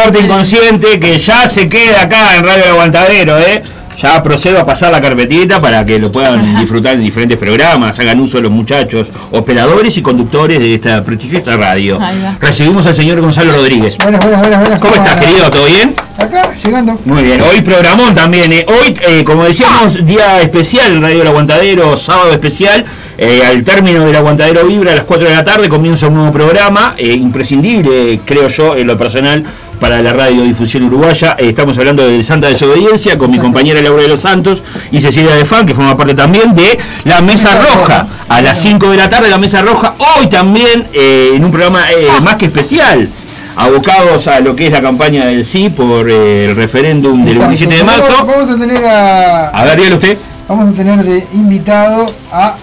Roberto 0.00 0.18
Inconsciente, 0.18 0.98
que 0.98 1.18
ya 1.18 1.46
se 1.46 1.68
queda 1.68 2.00
acá 2.02 2.34
en 2.36 2.42
Radio 2.42 2.64
El 2.64 2.70
Aguantadero, 2.70 3.38
¿eh? 3.38 3.62
Ya 4.02 4.22
procedo 4.22 4.58
a 4.58 4.64
pasar 4.64 4.90
la 4.90 4.98
carpetita 4.98 5.60
para 5.60 5.84
que 5.84 5.98
lo 5.98 6.10
puedan 6.10 6.54
disfrutar 6.54 6.94
en 6.94 7.04
diferentes 7.04 7.36
programas, 7.36 7.98
hagan 7.98 8.18
uso 8.18 8.40
los 8.40 8.50
muchachos, 8.50 9.08
operadores 9.30 9.94
y 9.98 10.00
conductores 10.00 10.58
de 10.58 10.74
esta 10.74 11.04
prestigiosa 11.04 11.54
radio. 11.58 12.00
Recibimos 12.40 12.86
al 12.86 12.94
señor 12.94 13.20
Gonzalo 13.20 13.52
Rodríguez. 13.52 13.98
Buenas, 13.98 14.22
buenas, 14.22 14.40
buenas, 14.40 14.60
buenas. 14.60 14.80
¿Cómo 14.80 14.94
estás, 14.94 15.16
querido? 15.16 15.50
¿Todo 15.50 15.66
bien? 15.66 15.94
Acá, 16.16 16.50
llegando. 16.64 16.98
Muy 17.04 17.22
bien, 17.22 17.42
hoy 17.42 17.60
programón 17.60 18.14
también. 18.14 18.50
¿eh? 18.54 18.64
Hoy, 18.66 18.98
eh, 19.06 19.22
como 19.22 19.44
decíamos, 19.44 20.06
día 20.06 20.40
especial 20.40 20.92
en 20.92 21.02
Radio 21.02 21.20
El 21.20 21.28
Aguantadero, 21.28 21.94
sábado 21.98 22.32
especial. 22.32 22.86
eh, 23.18 23.42
al 23.44 23.62
término 23.64 24.06
del 24.06 24.16
Aguantadero 24.16 24.64
Vibra, 24.64 24.92
a 24.92 24.96
las 24.96 25.04
4 25.04 25.28
de 25.28 25.34
la 25.34 25.44
tarde, 25.44 25.68
comienza 25.68 26.06
un 26.06 26.14
nuevo 26.14 26.32
programa, 26.32 26.94
eh, 26.96 27.12
imprescindible, 27.12 28.20
creo 28.24 28.48
yo, 28.48 28.74
en 28.76 28.86
lo 28.86 28.96
personal, 28.96 29.44
para 29.80 30.02
la 30.02 30.12
radiodifusión 30.12 30.84
uruguaya. 30.84 31.34
Eh, 31.38 31.48
estamos 31.48 31.76
hablando 31.78 32.06
de 32.06 32.22
Santa 32.22 32.48
Desobediencia 32.48 33.18
con 33.18 33.30
mi 33.30 33.38
compañera 33.38 33.80
Laura 33.80 34.02
de 34.02 34.08
los 34.08 34.20
Santos 34.20 34.62
y 34.92 35.00
Cecilia 35.00 35.34
de 35.34 35.44
Fan, 35.44 35.66
que 35.66 35.74
forma 35.74 35.96
parte 35.96 36.14
también 36.14 36.54
de 36.54 36.78
La 37.04 37.22
Mesa 37.22 37.60
Roja. 37.60 38.06
A 38.28 38.42
las 38.42 38.58
5 38.58 38.90
de 38.90 38.96
la 38.96 39.08
tarde, 39.08 39.28
La 39.30 39.38
Mesa 39.38 39.62
Roja. 39.62 39.94
Hoy 39.98 40.28
también 40.28 40.86
eh, 40.92 41.32
en 41.34 41.44
un 41.44 41.50
programa 41.50 41.90
eh, 41.90 42.08
más 42.22 42.36
que 42.36 42.46
especial 42.46 43.08
abocados 43.56 44.28
a 44.28 44.40
lo 44.40 44.54
que 44.54 44.68
es 44.68 44.72
la 44.72 44.80
campaña 44.80 45.26
del 45.26 45.44
sí 45.44 45.68
por 45.70 46.08
el 46.08 46.54
referéndum 46.54 47.24
del 47.24 47.36
Exacto. 47.36 47.48
27 47.48 47.74
de 47.74 47.84
marzo. 47.84 48.26
Vamos 48.26 48.48
a 48.48 48.58
tener 48.58 48.84
a. 48.84 49.48
A 49.48 49.64
ver, 49.64 49.76
dígale 49.76 49.94
usted, 49.96 50.18
Vamos 50.48 50.68
a 50.68 50.72
tener 50.72 51.02
de 51.02 51.26
invitado 51.32 52.14
a 52.32 52.54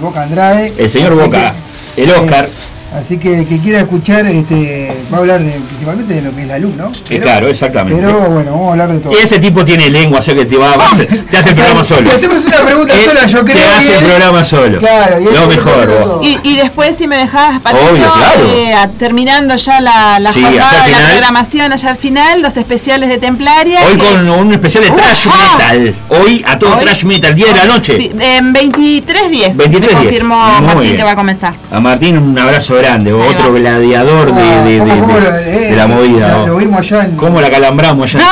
Boca 0.00 0.22
Andrade. 0.22 0.72
el 0.76 0.90
señor 0.90 1.14
Boca, 1.14 1.54
que, 1.96 2.04
el 2.04 2.10
Oscar. 2.10 2.48
Eh, 2.94 2.98
así 3.00 3.18
que 3.18 3.40
el 3.40 3.46
que 3.46 3.58
quiera 3.58 3.80
escuchar, 3.80 4.26
este, 4.26 4.92
va 5.12 5.16
a 5.18 5.20
hablar 5.20 5.42
de, 5.42 5.50
principalmente 5.52 6.14
de 6.14 6.22
lo 6.22 6.34
que 6.34 6.42
es 6.42 6.48
la 6.48 6.58
luz, 6.58 6.74
¿no? 6.76 6.90
Eh, 7.10 7.20
claro, 7.20 7.48
exactamente. 7.48 8.00
Pero 8.02 8.30
bueno, 8.30 8.52
vamos 8.52 8.68
a 8.68 8.70
hablar 8.72 8.92
de 8.92 8.98
todo. 9.00 9.12
Y 9.12 9.16
ese 9.16 9.38
tipo 9.38 9.64
tiene 9.64 9.88
lengua, 9.90 10.18
o 10.18 10.22
sea 10.22 10.34
que 10.34 10.44
te 10.44 10.56
va, 10.56 10.76
va 10.76 10.84
a 10.86 10.92
hacer- 10.92 11.24
te 11.26 11.36
hace 11.38 11.48
el 11.50 11.54
programa 11.56 11.84
solo. 11.84 12.08
Te 12.10 12.16
hacemos 12.16 12.44
una 12.44 12.56
pregunta 12.58 12.94
Él 12.94 13.00
sola, 13.08 13.26
yo 13.26 13.44
creo. 13.44 13.56
Te 13.56 13.64
hace 13.64 13.98
el 13.98 14.04
programa 14.04 14.44
solo. 14.44 14.78
Claro, 14.78 15.20
y 15.20 15.24
Lo 15.24 15.46
mejor. 15.46 16.20
Y, 16.22 16.38
y 16.42 16.56
después, 16.56 16.96
si 16.96 17.06
me 17.06 17.16
dejás, 17.16 17.60
Patito, 17.60 17.84
Obvio, 17.90 18.12
claro. 18.12 18.44
eh, 18.54 18.74
terminando 18.98 19.56
ya 19.56 19.80
la, 19.80 20.18
la 20.18 20.32
Sí, 20.32 20.42
jornada, 20.42 20.88
la 20.88 20.98
programación, 21.10 21.72
allá 21.72 21.90
al 21.90 21.96
final, 21.96 22.42
los 22.42 22.56
especiales 22.56 23.08
de 23.08 23.18
Templaria. 23.18 23.80
Hoy 23.86 23.96
que- 23.98 24.04
con 24.06 24.28
un 24.30 24.52
especial 24.52 24.84
de 24.84 24.90
trash 24.90 25.26
¡Uja! 25.26 25.36
metal. 25.56 25.94
Hoy 26.08 26.44
a 26.46 26.58
todo 26.58 26.76
Hoy- 26.76 26.84
trash 26.84 27.04
metal, 27.04 27.34
10 27.34 27.48
de 27.48 27.54
la 27.54 27.64
noche. 27.66 27.96
Sí, 27.96 28.10
en 28.18 28.52
23.10. 28.52 29.56
23:10. 29.56 29.80
Me 29.80 29.88
confirmó 29.88 30.60
Martín 30.60 30.80
bien. 30.82 30.96
que 30.96 31.02
va 31.02 31.12
a 31.12 31.16
comenzar. 31.16 31.54
A 31.70 31.80
Martín 31.80 32.18
un 32.18 32.38
abrazo 32.38 32.76
grande, 32.82 33.12
otro 33.12 33.52
gladiador 33.54 34.34
de, 34.34 34.42
de- 34.42 34.70
de- 34.72 34.78
¿Cómo- 34.78 35.00
cómo 35.00 35.14
de- 35.14 35.20
lo- 35.20 35.36
eh, 35.36 35.70
de 35.70 35.76
la 35.76 35.86
movida. 35.86 36.46
Lo, 36.46 36.56
vimos 36.56 36.78
allá 36.80 37.04
en. 37.04 37.16
¿Cómo 37.16 37.40
la 37.40 37.50
calambramos 37.50 38.14
allá? 38.14 38.24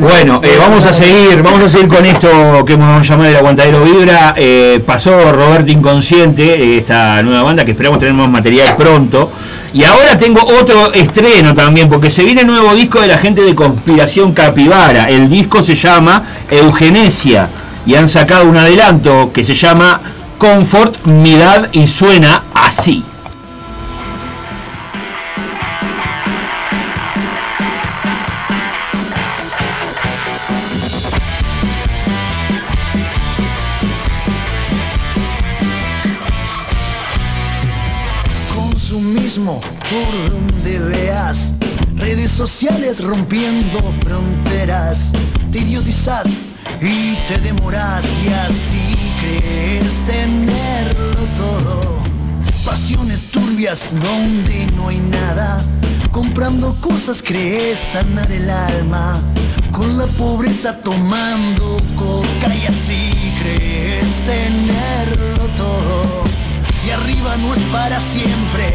Bueno, 0.00 0.40
eh, 0.42 0.56
vamos 0.58 0.84
a 0.86 0.92
seguir, 0.92 1.42
vamos 1.42 1.62
a 1.62 1.68
seguir 1.68 1.88
con 1.88 2.04
esto 2.04 2.64
que 2.64 2.74
hemos 2.74 3.06
llamado 3.06 3.30
el 3.30 3.36
aguantadero 3.36 3.82
vibra. 3.84 4.34
Eh, 4.36 4.82
pasó 4.84 5.32
Roberto 5.32 5.70
Inconsciente, 5.70 6.44
eh, 6.44 6.78
esta 6.78 7.22
nueva 7.22 7.42
banda 7.42 7.64
que 7.64 7.70
esperamos 7.72 7.98
tener 7.98 8.14
más 8.14 8.28
material 8.28 8.76
pronto. 8.76 9.30
Y 9.72 9.84
ahora 9.84 10.16
tengo 10.18 10.40
otro 10.44 10.92
estreno 10.94 11.54
también, 11.54 11.88
porque 11.88 12.10
se 12.10 12.24
viene 12.24 12.42
el 12.42 12.46
nuevo 12.46 12.74
disco 12.74 13.00
de 13.00 13.08
la 13.08 13.18
gente 13.18 13.42
de 13.42 13.54
Conspiración 13.54 14.32
Capibara. 14.32 15.08
El 15.10 15.28
disco 15.28 15.62
se 15.62 15.74
llama 15.74 16.22
Eugenesia 16.50 17.48
y 17.86 17.94
han 17.94 18.08
sacado 18.08 18.48
un 18.48 18.56
adelanto 18.56 19.30
que 19.32 19.44
se 19.44 19.54
llama 19.54 20.00
Comfort, 20.38 21.06
Midad 21.06 21.68
y 21.72 21.86
suena 21.86 22.44
así. 22.52 23.02
Consumismo 38.54 39.60
por 39.60 40.30
donde 40.30 40.78
veas. 40.78 41.52
Redes 41.96 42.30
sociales 42.30 43.02
rompiendo 43.02 43.78
fronteras. 44.04 45.12
Te 45.50 45.60
idiotizas 45.60 46.45
y 46.80 47.16
te 47.28 47.38
demoras 47.38 48.04
y 48.22 48.28
así 48.28 48.94
crees 49.20 50.02
tenerlo 50.06 51.14
todo. 51.36 52.02
Pasiones 52.64 53.30
turbias 53.30 53.92
donde 53.92 54.66
no 54.76 54.88
hay 54.88 54.98
nada. 54.98 55.58
Comprando 56.10 56.74
cosas 56.80 57.22
crees 57.22 57.80
sanar 57.80 58.30
el 58.30 58.50
alma. 58.50 59.14
Con 59.72 59.96
la 59.98 60.06
pobreza 60.06 60.78
tomando 60.82 61.76
coca 61.96 62.54
y 62.54 62.66
así 62.66 63.10
crees 63.42 64.06
tenerlo 64.24 65.44
todo. 65.56 66.24
Y 66.86 66.90
arriba 66.90 67.36
no 67.36 67.54
es 67.54 67.62
para 67.64 68.00
siempre. 68.00 68.72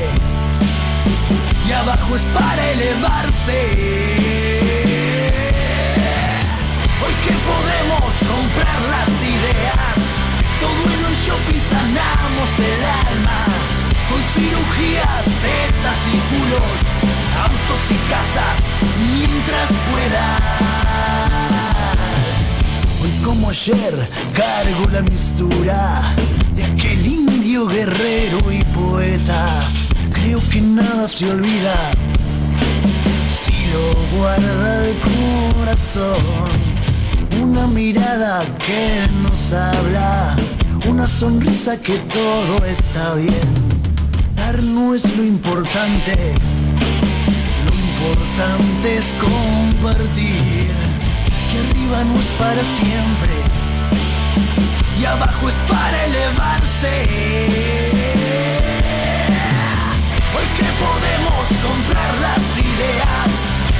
Y 1.67 1.71
abajo 1.71 2.15
es 2.15 2.21
para 2.33 2.71
elevarse. 2.71 4.40
Que 7.24 7.34
podemos 7.51 8.13
comprar 8.34 8.82
las 8.89 9.09
ideas. 9.22 9.95
Todo 10.59 10.82
en 10.93 11.05
un 11.05 11.13
shopping 11.13 11.61
sanamos 11.69 12.49
el 12.59 12.84
alma. 12.84 13.39
Con 14.09 14.22
cirugías, 14.34 15.26
tetas 15.45 16.01
y 16.07 16.17
culos. 16.30 16.78
Autos 17.45 17.84
y 17.89 17.97
casas. 18.09 18.59
Mientras 19.13 19.69
puedas. 19.91 20.82
Hoy 23.03 23.11
como 23.24 23.49
ayer 23.51 24.09
cargo 24.34 24.89
la 24.91 25.01
mistura 25.01 26.15
de 26.55 26.63
aquel 26.63 27.05
indio 27.05 27.67
guerrero 27.67 28.51
y 28.51 28.63
poeta. 28.74 29.61
Creo 30.13 30.39
que 30.49 30.61
nada 30.61 31.07
se 31.07 31.30
olvida 31.30 31.91
si 33.30 33.53
lo 33.74 34.17
guarda 34.17 34.86
el 34.86 34.95
corazón. 35.53 36.70
Una 37.41 37.65
mirada 37.67 38.43
que 38.59 39.07
nos 39.23 39.51
habla, 39.51 40.35
una 40.87 41.07
sonrisa 41.07 41.75
que 41.81 41.95
todo 41.95 42.63
está 42.65 43.15
bien. 43.15 43.49
Dar 44.35 44.61
no 44.61 44.93
es 44.93 45.03
lo 45.17 45.23
importante, 45.23 46.35
lo 47.65 47.73
importante 47.73 48.97
es 48.97 49.07
compartir. 49.19 50.71
Que 51.49 51.57
arriba 51.59 52.03
no 52.03 52.15
es 52.15 52.27
para 52.37 52.61
siempre 52.61 53.33
y 55.01 55.05
abajo 55.05 55.49
es 55.49 55.55
para 55.67 56.05
elevarse. 56.05 56.93
Hoy 60.35 60.47
que 60.57 60.67
podemos 60.85 61.47
comprar 61.67 62.17
las 62.21 62.43
ideas, 62.57 63.31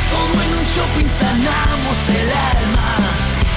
todo 0.10 0.42
en 0.42 0.50
un 0.58 0.66
shopping 0.66 1.10
sanamos 1.10 1.98
el 2.10 2.30
alma. 2.32 3.11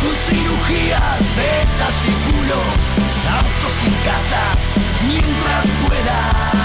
Tus 0.04 0.18
cirugías, 0.18 1.18
betas 1.34 1.96
y 2.04 2.30
culos, 2.30 2.78
autos 3.26 3.72
y 3.86 3.90
casas, 4.04 4.58
mientras 5.06 5.64
puedas. 5.88 6.63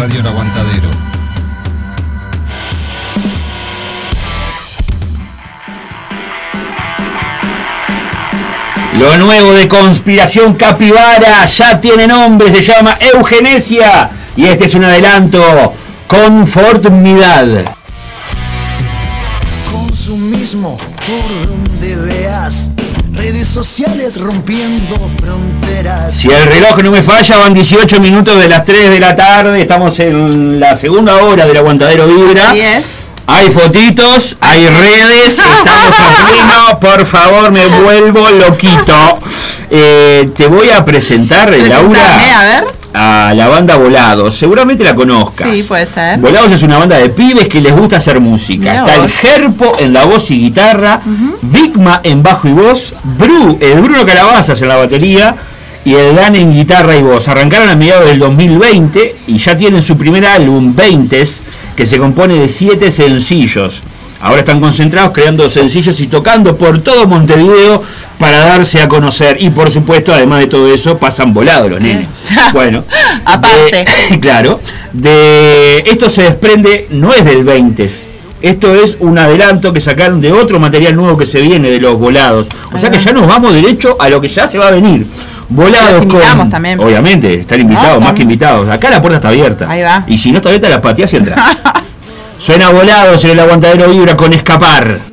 Radio 0.00 0.20
El 0.20 0.26
Aguantadero. 0.28 0.88
Lo 8.98 9.18
nuevo 9.18 9.52
de 9.52 9.68
Conspiración 9.68 10.54
Capibara 10.54 11.44
ya 11.44 11.78
tiene 11.78 12.06
nombre, 12.06 12.50
se 12.50 12.62
llama 12.62 12.96
Eugenesia. 13.12 14.08
Y 14.36 14.46
este 14.46 14.64
es 14.64 14.74
un 14.74 14.84
adelanto. 14.84 15.74
Conformidad. 16.08 17.66
Consumismo 19.70 20.78
por. 20.78 21.69
Redes 23.40 23.54
sociales 23.54 24.20
rompiendo 24.20 24.96
fronteras. 25.18 26.12
Si 26.14 26.28
el 26.28 26.44
reloj 26.44 26.76
no 26.82 26.90
me 26.90 27.02
falla, 27.02 27.38
van 27.38 27.54
18 27.54 27.98
minutos 27.98 28.38
de 28.38 28.50
las 28.50 28.66
3 28.66 28.90
de 28.90 29.00
la 29.00 29.16
tarde. 29.16 29.58
Estamos 29.62 29.98
en 29.98 30.60
la 30.60 30.76
segunda 30.76 31.16
hora 31.16 31.46
del 31.46 31.56
aguantadero 31.56 32.06
Vibra. 32.06 32.50
Así 32.50 32.60
es. 32.60 32.84
Hay 33.26 33.48
fotitos, 33.50 34.36
hay 34.42 34.66
redes, 34.66 35.38
estamos 35.58 35.98
a 35.98 36.26
pleno. 36.26 36.80
Por 36.80 37.06
favor, 37.06 37.50
me 37.50 37.64
vuelvo 37.64 38.28
loquito. 38.28 39.20
Eh, 39.70 40.28
te 40.36 40.46
voy 40.46 40.68
a 40.68 40.84
presentar, 40.84 41.48
Presentame, 41.48 41.94
Laura, 41.94 42.40
a 42.40 42.44
ver. 42.44 42.79
A 42.92 43.32
la 43.34 43.48
banda 43.48 43.76
Volados. 43.76 44.34
Seguramente 44.34 44.84
la 44.84 44.94
conozcas. 44.94 45.56
Sí, 45.56 45.62
puede 45.64 45.86
ser. 45.86 46.18
Volados 46.18 46.50
es 46.52 46.62
una 46.62 46.78
banda 46.78 46.98
de 46.98 47.10
pibes 47.10 47.48
que 47.48 47.60
les 47.60 47.74
gusta 47.74 47.96
hacer 47.96 48.20
música. 48.20 48.70
Mirá 48.70 48.84
Está 48.84 49.04
el. 49.04 49.10
Gerpo 49.10 49.72
en 49.78 49.92
la 49.92 50.04
voz 50.04 50.30
y 50.30 50.38
guitarra, 50.38 51.00
Vigma 51.42 52.00
en 52.02 52.22
bajo 52.22 52.48
y 52.48 52.52
voz, 52.52 52.94
Bru, 53.18 53.58
el 53.60 53.80
Bruno 53.80 54.04
Calabazas 54.04 54.60
en 54.62 54.68
la 54.68 54.76
batería 54.76 55.36
y 55.84 55.94
el 55.94 56.14
Dan 56.14 56.36
en 56.36 56.52
guitarra 56.52 56.96
y 56.96 57.02
voz. 57.02 57.28
Arrancaron 57.28 57.68
a 57.68 57.76
mediados 57.76 58.06
del 58.06 58.18
2020 58.18 59.16
y 59.26 59.38
ya 59.38 59.56
tienen 59.56 59.82
su 59.82 59.96
primer 59.96 60.26
álbum, 60.26 60.74
20s, 60.74 61.40
que 61.76 61.86
se 61.86 61.98
compone 61.98 62.34
de 62.34 62.48
7 62.48 62.90
sencillos. 62.90 63.82
Ahora 64.22 64.40
están 64.40 64.60
concentrados 64.60 65.12
creando 65.12 65.48
sencillos 65.48 65.98
y 66.00 66.06
tocando 66.06 66.58
por 66.58 66.80
todo 66.80 67.06
Montevideo 67.06 67.82
para 68.20 68.38
darse 68.38 68.80
a 68.80 68.88
conocer. 68.88 69.38
Y 69.40 69.50
por 69.50 69.70
supuesto, 69.70 70.14
además 70.14 70.38
de 70.40 70.46
todo 70.46 70.72
eso, 70.72 70.96
pasan 70.98 71.34
volados 71.34 71.68
los 71.70 71.80
nenes. 71.80 72.06
Bueno, 72.52 72.84
Aparte. 73.24 73.84
de- 74.10 74.20
claro, 74.20 74.60
de 74.92 75.78
esto 75.86 76.08
se 76.10 76.22
desprende, 76.22 76.86
no 76.90 77.12
es 77.12 77.24
del 77.24 77.42
20 77.42 77.90
esto 78.42 78.74
es 78.74 78.96
un 79.00 79.18
adelanto 79.18 79.70
que 79.70 79.82
sacaron 79.82 80.18
de 80.22 80.32
otro 80.32 80.58
material 80.58 80.96
nuevo 80.96 81.14
que 81.18 81.26
se 81.26 81.42
viene 81.42 81.68
de 81.70 81.78
los 81.78 81.98
volados. 81.98 82.46
O 82.72 82.78
sea 82.78 82.90
que 82.90 82.98
ya 82.98 83.12
nos 83.12 83.26
vamos 83.26 83.52
derecho 83.52 83.98
a 84.00 84.08
lo 84.08 84.18
que 84.18 84.28
ya 84.30 84.48
se 84.48 84.56
va 84.56 84.68
a 84.68 84.70
venir. 84.70 85.06
Volados 85.50 85.92
Los 85.92 86.02
invitamos 86.04 86.36
con- 86.36 86.50
también. 86.50 86.80
Obviamente, 86.80 87.34
están 87.34 87.60
invitados, 87.60 87.98
No, 88.00 88.06
más 88.06 88.14
que 88.14 88.22
invitados. 88.22 88.66
Acá 88.70 88.88
la 88.88 89.02
puerta 89.02 89.16
está 89.16 89.28
abierta. 89.28 89.66
Ahí 89.68 89.82
va. 89.82 90.04
Y 90.06 90.16
si 90.16 90.30
no 90.32 90.38
está 90.38 90.48
abierta, 90.48 90.70
la 90.70 90.80
pateás 90.80 91.12
y 91.12 91.16
entras. 91.16 91.38
Suena 92.38 92.70
volados 92.70 93.22
en 93.26 93.32
el 93.32 93.40
aguantadero 93.40 93.90
vibra 93.90 94.16
con 94.16 94.32
escapar. 94.32 95.09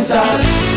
Pensar. 0.00 0.69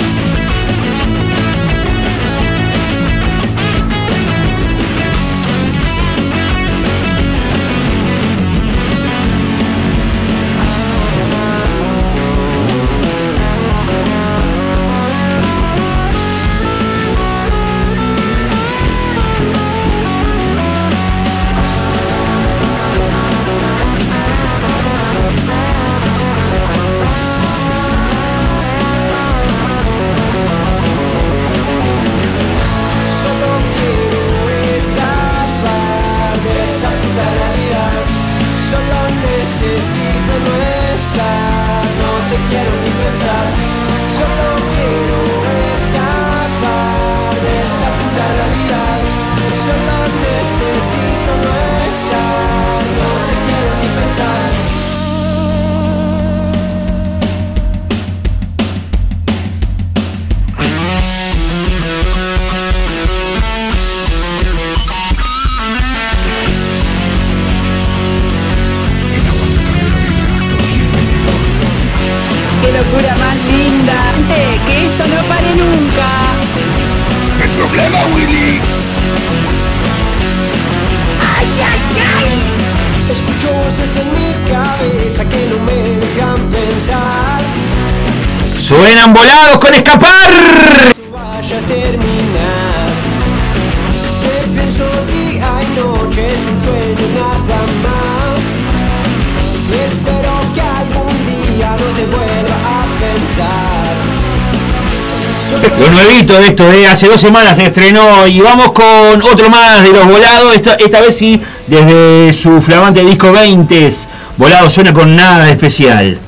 De 106.83 106.89
hace 106.89 107.07
dos 107.07 107.21
semanas 107.21 107.55
se 107.55 107.65
estrenó 107.65 108.27
y 108.27 108.41
vamos 108.41 108.73
con 108.73 109.21
otro 109.23 109.49
más 109.49 109.83
de 109.83 109.93
los 109.93 110.05
volados, 110.05 110.53
esta, 110.53 110.73
esta 110.73 110.99
vez 110.99 111.15
sí 111.15 111.41
desde 111.65 112.33
su 112.33 112.61
flamante 112.61 113.01
disco 113.05 113.31
20. 113.31 113.89
Volado 114.35 114.69
suena 114.69 114.91
con 114.91 115.15
nada 115.15 115.49
especial. 115.49 116.19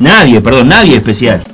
Nadie, 0.00 0.40
perdón, 0.40 0.68
nadie 0.68 0.96
especial. 0.96 1.44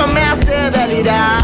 Y 0.00 0.02
eso 0.02 0.06
me 0.08 0.22
hace 0.22 0.70
delirar. 0.70 1.39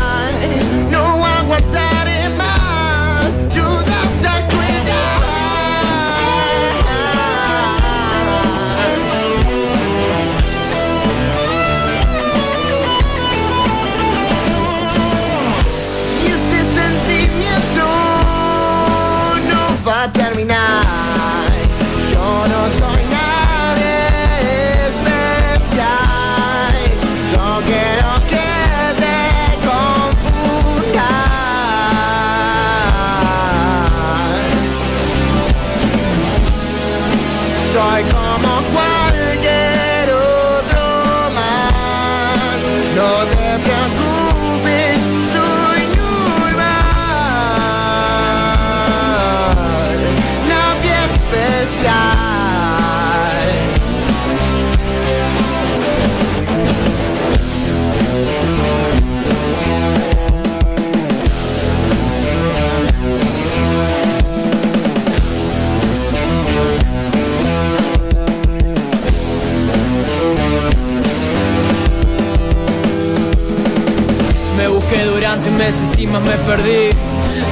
Me 76.20 76.32
perdí. 76.46 76.90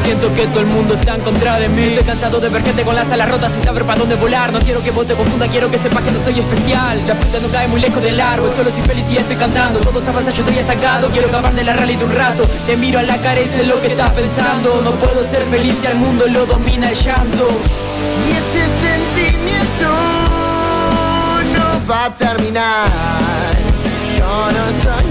Siento 0.03 0.33
que 0.35 0.47
todo 0.49 0.61
el 0.61 0.67
mundo 0.67 0.95
está 0.95 1.15
en 1.15 1.21
contra 1.23 1.59
de 1.59 1.69
mí. 1.69 1.89
Estoy 1.89 2.05
cansado 2.05 2.41
de 2.41 2.49
ver 2.49 2.63
gente 2.63 2.83
con 2.83 2.95
las 2.95 3.11
alas 3.11 3.31
rotas 3.31 3.53
sin 3.53 3.63
saber 3.65 3.85
para 3.85 3.99
dónde 3.99 4.15
volar. 4.17 4.53
No 4.53 4.59
quiero 4.59 4.83
que 4.83 4.91
vos 4.91 5.07
te 5.07 5.15
confundas, 5.15 5.49
quiero 5.49 5.71
que 5.71 5.79
sepas 5.79 6.03
que 6.03 6.11
no 6.11 6.23
soy 6.23 6.39
especial. 6.39 7.07
La 7.07 7.15
fruta 7.15 7.39
no 7.41 7.49
cae 7.49 7.69
muy 7.69 7.81
lejos 7.81 8.03
del 8.03 8.21
árbol, 8.21 8.51
solo 8.55 8.71
soy 8.71 8.83
feliz 8.83 9.07
y 9.11 9.17
estoy 9.17 9.37
cantando. 9.37 9.81
Todos 9.81 10.07
avanzan, 10.07 10.35
yo 10.35 10.43
estoy 10.45 10.59
estancado. 10.59 11.09
Quiero 11.11 11.29
acabar 11.29 11.55
de 11.55 11.65
la 11.65 11.73
realidad 11.73 12.03
un 12.05 12.13
rato. 12.13 12.45
Te 12.67 12.77
miro 12.77 12.99
a 12.99 13.03
la 13.03 13.17
cara 13.19 13.41
y 13.41 13.47
sé 13.47 13.65
lo 13.65 13.81
que 13.81 13.89
estás 13.89 14.11
pensando. 14.11 14.83
No 14.83 14.93
puedo 14.93 15.27
ser 15.29 15.43
feliz 15.45 15.75
si 15.81 15.87
al 15.87 15.97
mundo 15.97 16.27
lo 16.27 16.47
domina 16.47 16.91
el 16.91 16.97
llanto. 16.97 17.49
Y 18.29 18.33
este 18.33 18.63
sentimiento 18.85 19.89
no 21.57 21.87
va 21.91 22.07
a 22.07 22.15
terminar. 22.15 22.89
Yo 24.19 24.49
no 24.51 24.65
soy 24.83 25.04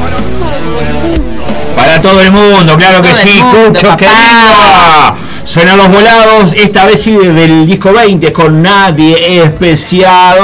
para 0.00 0.16
todo 0.16 0.80
el 0.80 0.94
mundo. 0.94 1.44
Para 1.76 2.00
todo 2.00 2.20
el 2.20 2.32
mundo, 2.32 2.76
claro 2.76 3.02
que 3.02 3.14
sí, 3.14 3.42
mundo, 3.42 3.80
Cucho, 3.80 3.96
querido. 3.96 5.24
Suenan 5.44 5.76
los 5.76 5.88
volados, 5.88 6.52
esta 6.56 6.86
vez 6.86 7.00
sí 7.00 7.12
del 7.12 7.66
disco 7.66 7.92
20, 7.92 8.32
con 8.32 8.62
nadie 8.62 9.42
especial. 9.42 10.38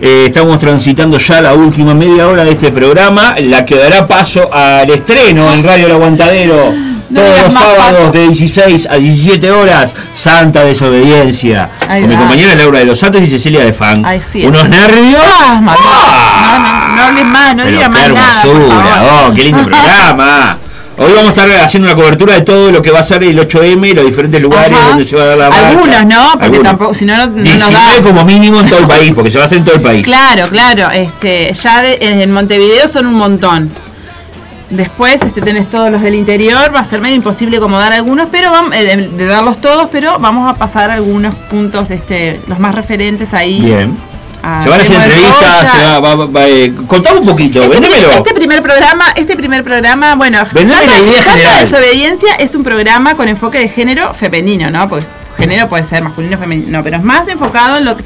Eh, 0.00 0.24
estamos 0.26 0.58
transitando 0.58 1.18
ya 1.18 1.40
la 1.40 1.54
última 1.54 1.94
media 1.94 2.28
hora 2.28 2.44
de 2.44 2.52
este 2.52 2.70
programa, 2.70 3.34
la 3.42 3.64
que 3.64 3.76
dará 3.76 4.06
paso 4.06 4.52
al 4.52 4.90
estreno 4.90 5.52
en 5.52 5.64
Radio 5.64 5.86
El 5.86 5.92
Aguantadero. 5.92 6.85
Todos 7.16 7.42
los 7.42 7.52
sábados 7.54 8.12
de 8.12 8.28
16 8.28 8.86
a 8.90 8.94
17 8.96 9.50
horas, 9.50 9.94
Santa 10.14 10.64
Desobediencia. 10.64 11.70
Ahí 11.88 12.02
con 12.02 12.10
mi 12.10 12.16
compañera 12.16 12.54
Laura 12.54 12.78
de 12.80 12.84
los 12.84 12.98
Santos 12.98 13.22
y 13.22 13.26
Cecilia 13.26 13.64
de 13.64 13.72
Fan. 13.72 14.04
Es. 14.06 14.34
Unos 14.44 14.68
nervios. 14.68 15.22
Ah, 15.24 15.60
mamá. 15.60 15.76
No, 15.76 16.58
no, 16.58 16.96
no 16.96 17.02
hables 17.02 17.24
más, 17.26 17.56
no 17.56 17.64
digas 17.66 17.82
qué 17.84 17.88
más 17.88 18.00
por 18.08 18.56
hermosura, 18.56 19.02
oh, 19.28 19.34
qué 19.34 19.44
lindo 19.44 19.62
programa. 19.66 20.58
Hoy 20.98 21.12
vamos 21.14 21.28
a 21.38 21.42
estar 21.44 21.60
haciendo 21.62 21.88
una 21.90 21.94
cobertura 21.94 22.32
de 22.36 22.40
todo 22.40 22.72
lo 22.72 22.80
que 22.80 22.90
va 22.90 23.00
a 23.00 23.02
ser 23.02 23.22
el 23.22 23.38
8M, 23.38 23.92
los 23.94 24.06
diferentes 24.06 24.40
lugares 24.40 24.74
Ajá. 24.78 24.88
donde 24.88 25.04
se 25.04 25.14
va 25.14 25.24
a 25.24 25.26
dar 25.26 25.36
la 25.38 25.50
marcha. 25.50 25.68
Algunos, 25.68 26.06
¿no? 26.06 26.22
Porque 26.32 26.44
Algunos. 26.46 26.62
tampoco, 26.62 26.94
si 26.94 27.04
no, 27.04 27.16
no, 27.18 27.26
no 27.26 27.32
nos 27.36 27.42
19 27.44 27.96
da. 27.98 28.02
como 28.02 28.24
mínimo 28.24 28.60
en 28.60 28.66
todo 28.70 28.78
el 28.78 28.86
país, 28.86 29.12
porque 29.14 29.30
se 29.30 29.36
va 29.36 29.44
a 29.44 29.46
hacer 29.46 29.58
en 29.58 29.64
todo 29.66 29.74
el 29.74 29.82
país. 29.82 30.02
Claro, 30.04 30.48
claro. 30.48 30.88
Este, 30.90 31.52
ya 31.52 31.82
de- 31.82 31.98
en 32.00 32.32
Montevideo 32.32 32.88
son 32.88 33.04
un 33.06 33.14
montón. 33.14 33.70
Después 34.70 35.22
este, 35.22 35.40
tenés 35.42 35.70
todos 35.70 35.90
los 35.92 36.02
del 36.02 36.16
interior, 36.16 36.74
va 36.74 36.80
a 36.80 36.84
ser 36.84 37.00
medio 37.00 37.14
imposible 37.14 37.60
como 37.60 37.78
dar 37.78 37.92
algunos, 37.92 38.28
pero 38.32 38.50
vam- 38.52 38.74
eh, 38.74 39.08
de, 39.16 39.26
darlos 39.26 39.60
todos, 39.60 39.88
pero 39.92 40.18
vamos 40.18 40.52
a 40.52 40.56
pasar 40.58 40.90
algunos 40.90 41.34
puntos, 41.36 41.92
este, 41.92 42.40
los 42.48 42.58
más 42.58 42.74
referentes 42.74 43.32
ahí. 43.32 43.60
Bien. 43.60 43.96
a 44.42 44.62
Se 44.64 44.68
van 44.68 44.80
a 44.80 44.82
hacer 44.82 44.96
entrevistas, 44.96 45.70
se 45.70 45.84
va, 45.84 46.00
va- 46.00 46.26
va- 46.26 46.48
eh, 46.48 46.72
contame 46.88 47.20
un 47.20 47.26
poquito, 47.26 47.62
Este, 47.62 47.72
vendémelo. 47.80 48.10
este 48.10 48.34
primer 48.34 48.60
programa, 48.60 49.04
este 49.14 49.36
primer 49.36 49.62
programa, 49.62 50.14
bueno, 50.16 50.38
Santa, 50.38 50.60
la 50.60 50.84
idea 50.98 51.22
Santa 51.22 51.30
general. 51.32 51.60
Desobediencia 51.60 52.34
es 52.36 52.54
un 52.56 52.64
programa 52.64 53.14
con 53.16 53.28
enfoque 53.28 53.58
de 53.58 53.68
género 53.68 54.14
femenino, 54.14 54.68
¿no? 54.70 54.88
Pues 54.88 55.06
género 55.38 55.68
puede 55.68 55.84
ser 55.84 56.02
masculino 56.02 56.36
o 56.36 56.40
femenino, 56.40 56.78
no, 56.78 56.82
pero 56.84 56.96
es 56.96 57.04
más 57.04 57.28
enfocado 57.28 57.76
en 57.76 57.84
lo, 57.84 57.96
que- 57.96 58.04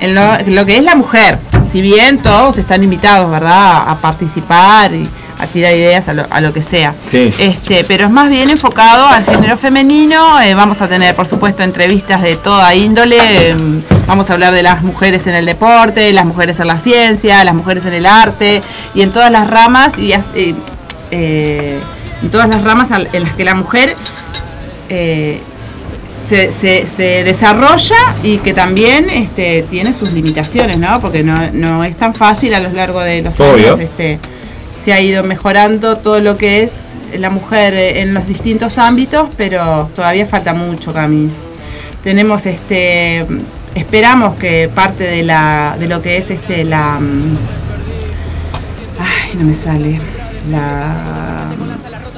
en 0.00 0.14
lo, 0.14 0.34
en 0.38 0.54
lo 0.54 0.66
que 0.66 0.76
es 0.76 0.84
la 0.84 0.96
mujer. 0.96 1.38
Si 1.66 1.80
bien 1.80 2.18
todos 2.18 2.58
están 2.58 2.82
invitados, 2.84 3.30
¿verdad?, 3.30 3.84
a 3.88 3.96
participar 4.00 4.92
y 4.94 5.08
a 5.38 5.46
tirar 5.46 5.72
ideas 5.74 6.08
a 6.08 6.14
lo, 6.14 6.26
a 6.30 6.40
lo 6.40 6.52
que 6.52 6.62
sea. 6.62 6.94
Sí. 7.10 7.30
Este, 7.38 7.84
pero 7.84 8.04
es 8.04 8.10
más 8.10 8.30
bien 8.30 8.50
enfocado 8.50 9.06
al 9.06 9.24
género 9.24 9.56
femenino. 9.56 10.40
eh, 10.40 10.54
vamos 10.54 10.80
a 10.82 10.88
tener, 10.88 11.14
por 11.16 11.26
supuesto, 11.26 11.62
entrevistas 11.62 12.22
de 12.22 12.36
toda 12.36 12.74
índole. 12.74 13.16
eh, 13.20 13.56
vamos 14.06 14.30
a 14.30 14.34
hablar 14.34 14.54
de 14.54 14.62
las 14.62 14.82
mujeres 14.82 15.26
en 15.26 15.34
el 15.34 15.46
deporte, 15.46 16.12
las 16.12 16.24
mujeres 16.24 16.60
en 16.60 16.66
la 16.68 16.78
ciencia, 16.78 17.42
las 17.44 17.54
mujeres 17.54 17.84
en 17.86 17.94
el 17.94 18.06
arte 18.06 18.62
y 18.94 19.02
en 19.02 19.10
todas 19.10 19.30
las 19.32 19.48
ramas 19.50 19.98
y 19.98 20.12
eh, 20.12 20.54
eh, 21.10 21.78
en 22.22 22.30
todas 22.30 22.48
las 22.48 22.62
ramas 22.62 22.88
en 22.90 23.22
las 23.22 23.34
que 23.34 23.44
la 23.44 23.54
mujer 23.54 23.96
eh, 24.88 25.40
se, 26.28 26.52
se- 26.52 26.86
se 26.86 27.24
desarrolla 27.24 27.96
y 28.22 28.38
que 28.38 28.54
también 28.54 29.10
este, 29.10 29.62
tiene 29.68 29.92
sus 29.92 30.12
limitaciones, 30.12 30.78
¿no? 30.78 31.00
Porque 31.00 31.22
no, 31.22 31.50
no 31.52 31.84
es 31.84 31.96
tan 31.96 32.14
fácil 32.14 32.54
a 32.54 32.60
lo 32.60 32.70
largo 32.70 33.00
de 33.00 33.20
los 33.22 33.38
Obvio. 33.40 33.66
años. 33.74 33.78
Este, 33.80 34.18
se 34.82 34.92
ha 34.92 35.00
ido 35.00 35.22
mejorando 35.24 35.96
todo 35.98 36.20
lo 36.20 36.36
que 36.36 36.62
es 36.62 36.80
la 37.18 37.30
mujer 37.30 37.74
eh, 37.74 38.00
en 38.00 38.12
los 38.14 38.26
distintos 38.26 38.78
ámbitos, 38.78 39.28
pero 39.36 39.88
todavía 39.94 40.26
falta 40.26 40.52
mucho 40.54 40.92
camino. 40.92 41.30
Tenemos 42.02 42.44
este 42.46 43.26
esperamos 43.74 44.36
que 44.36 44.68
parte 44.72 45.04
de 45.04 45.22
la 45.22 45.76
de 45.78 45.88
lo 45.88 46.00
que 46.02 46.16
es 46.18 46.30
este 46.30 46.64
la 46.64 46.98
mm, 47.00 47.36
ay, 49.00 49.38
no 49.38 49.46
me 49.46 49.54
sale. 49.54 50.00
La 50.50 51.46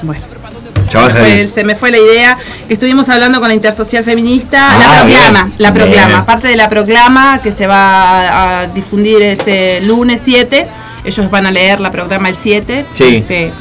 bueno, 0.02 0.22
va 0.28 1.06
a 1.06 1.08
se 1.10 1.14
me 1.14 1.20
fue- 1.20 1.46
se 1.48 1.64
me 1.64 1.74
fue 1.76 1.90
la 1.90 1.98
idea. 1.98 2.38
Estuvimos 2.68 3.08
hablando 3.08 3.38
con 3.40 3.48
la 3.48 3.54
Intersocial 3.54 4.02
Feminista, 4.04 4.70
Ah, 4.72 4.78
la 4.78 5.00
proclama, 5.02 5.44
bien, 5.44 5.54
la 5.58 5.72
proclama, 5.72 6.08
bien. 6.08 6.24
parte 6.24 6.48
de 6.48 6.56
la 6.56 6.68
proclama 6.68 7.40
que 7.42 7.52
se 7.52 7.66
va 7.66 8.10
a, 8.10 8.60
a 8.62 8.66
difundir 8.68 9.22
este 9.22 9.80
lunes 9.82 10.20
7. 10.24 10.66
Ellos 11.06 11.30
van 11.30 11.46
a 11.46 11.50
leer 11.50 11.80
la 11.80 11.90
proclama 11.90 12.28
el 12.28 12.36
7. 12.36 12.86
Sí. 12.92 13.16
este, 13.16 13.52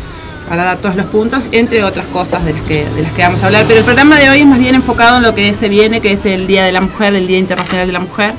para 0.50 0.64
dar 0.64 0.78
todos 0.78 0.96
los 0.96 1.06
puntos, 1.08 1.46
entre 1.52 1.84
otras 1.84 2.06
cosas 2.08 2.46
de 2.46 2.54
las 2.54 2.62
que 2.64 2.86
de 2.86 3.02
las 3.02 3.12
que 3.14 3.22
vamos 3.22 3.42
a 3.44 3.48
hablar. 3.48 3.66
Pero 3.68 3.80
el 3.80 3.86
programa 3.86 4.20
de 4.20 4.30
hoy 4.30 4.42
es 4.42 4.46
más 4.46 4.60
bien 4.60 4.76
enfocado 4.76 5.18
en 5.18 5.24
lo 5.24 5.34
que 5.34 5.54
se 5.54 5.70
viene, 5.70 6.02
que 6.02 6.12
es 6.12 6.26
el 6.26 6.48
Día 6.48 6.66
de 6.66 6.72
la 6.72 6.82
Mujer, 6.82 7.16
el 7.16 7.28
Día 7.28 7.40
Internacional 7.40 7.88
de 7.88 7.94
la 7.94 8.00
Mujer. 8.00 8.34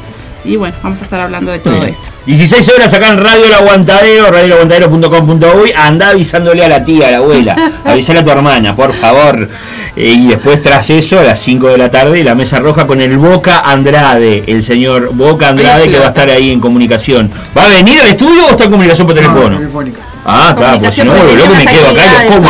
Y 0.45 0.55
bueno, 0.55 0.77
vamos 0.83 1.01
a 1.01 1.03
estar 1.03 1.19
hablando 1.19 1.51
de 1.51 1.59
todo 1.59 1.85
eso. 1.85 2.05
16 2.27 2.69
horas 2.69 2.95
acá 2.95 3.09
en 3.09 3.19
Radio 3.19 3.47
El 3.47 3.55
Aguantadero, 3.55 4.31
radioelaguantadero.com.uy. 4.31 5.73
Anda 5.77 6.11
avisándole 6.11 6.65
a 6.65 6.69
la 6.69 6.85
tía, 6.85 7.09
a 7.09 7.11
la 7.11 7.17
abuela, 7.17 7.73
avisale 7.85 8.21
a 8.21 8.25
tu 8.25 8.31
hermana, 8.31 8.77
por 8.77 8.93
favor. 8.95 9.49
Eh, 9.97 10.11
y 10.11 10.27
después, 10.27 10.61
tras 10.61 10.91
eso, 10.91 11.19
a 11.19 11.23
las 11.23 11.39
5 11.39 11.69
de 11.69 11.79
la 11.79 11.91
tarde, 11.91 12.23
la 12.23 12.35
mesa 12.35 12.59
roja 12.59 12.87
con 12.87 13.01
el 13.01 13.17
Boca 13.17 13.61
Andrade, 13.61 14.45
el 14.47 14.63
señor 14.63 15.15
Boca 15.15 15.49
Andrade, 15.49 15.89
que 15.89 15.99
va 15.99 16.07
a 16.07 16.09
estar 16.09 16.29
ahí 16.29 16.53
en 16.53 16.61
comunicación. 16.61 17.31
¿Va 17.57 17.65
a 17.65 17.69
venir 17.69 18.03
al 18.03 18.09
estudio 18.09 18.47
o 18.47 18.51
está 18.51 18.65
en 18.65 18.71
comunicación 18.71 19.07
por 19.07 19.17
teléfono? 19.17 19.57
telefónica. 19.57 20.03
Ah, 20.29 20.49
está, 20.51 20.79
pues 20.79 20.93
si 20.93 21.03
no, 21.03 21.15
loco, 21.15 21.55
me 21.57 21.65
quedo 21.65 21.89
acá 21.89 22.03
y 22.05 22.29
lo 22.29 22.35
como. 22.35 22.49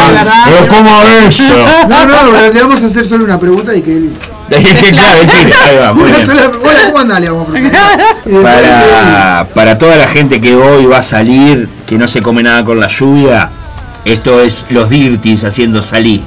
Lo 0.61 0.69
como 0.69 0.99
a 0.99 1.27
eso. 1.27 1.43
No, 1.89 2.07
no, 2.07 2.15
pero 2.33 2.53
le 2.53 2.63
vamos 2.63 2.83
a 2.83 2.87
hacer 2.87 3.07
solo 3.07 3.25
una 3.25 3.39
pregunta 3.39 3.77
y 3.77 3.83
que 3.83 3.97
él. 3.97 4.13
claro, 4.49 5.21
el 5.21 5.29
tiro, 5.29 5.57
ahí 5.63 5.77
va, 5.77 5.93
muy 5.93 6.11
bien. 6.11 6.23
Hola, 6.31 6.81
¿cómo 6.87 6.99
andás? 6.99 7.21
Le 7.21 7.31
vamos 7.31 7.49
a 7.49 8.43
para, 8.43 9.47
para 9.55 9.79
toda 9.79 9.97
la 9.97 10.09
gente 10.09 10.41
que 10.41 10.55
hoy 10.55 10.87
va 10.87 10.99
a 10.99 11.03
salir, 11.03 11.69
que 11.87 11.99
no 11.99 12.09
se 12.09 12.23
come 12.23 12.43
nada 12.43 12.65
con 12.65 12.81
la 12.81 12.89
lluvia, 12.89 13.51
esto 14.05 14.41
es 14.41 14.65
los 14.71 14.89
Dirties 14.89 15.45
haciendo 15.45 15.83
salir. 15.83 16.23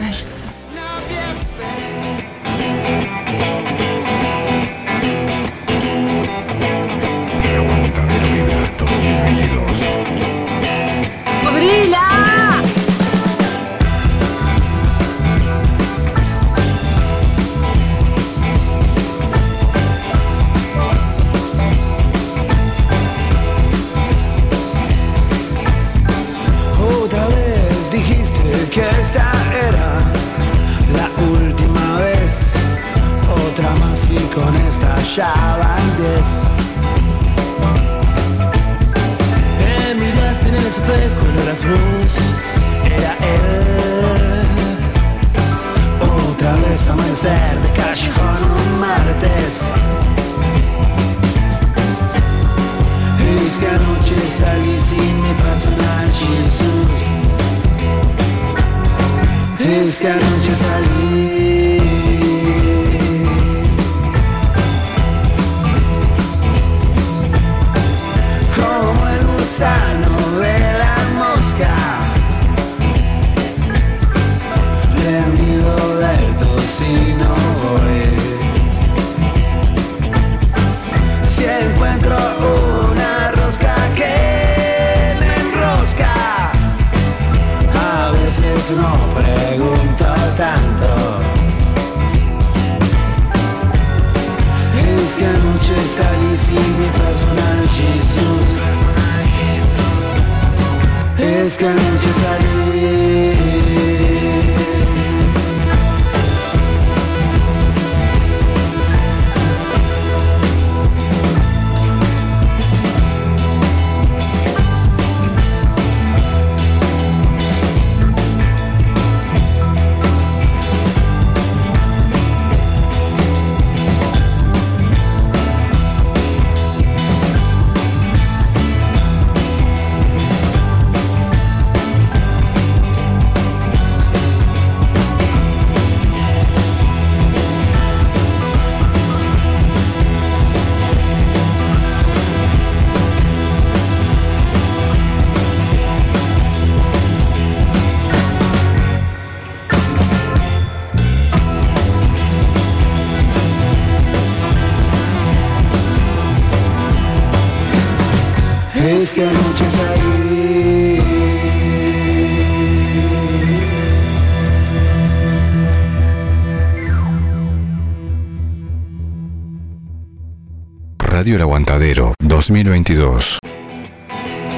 Radio 171.80 171.92
El 171.92 172.00
Aguantadero 172.00 172.14
2022. 172.20 173.40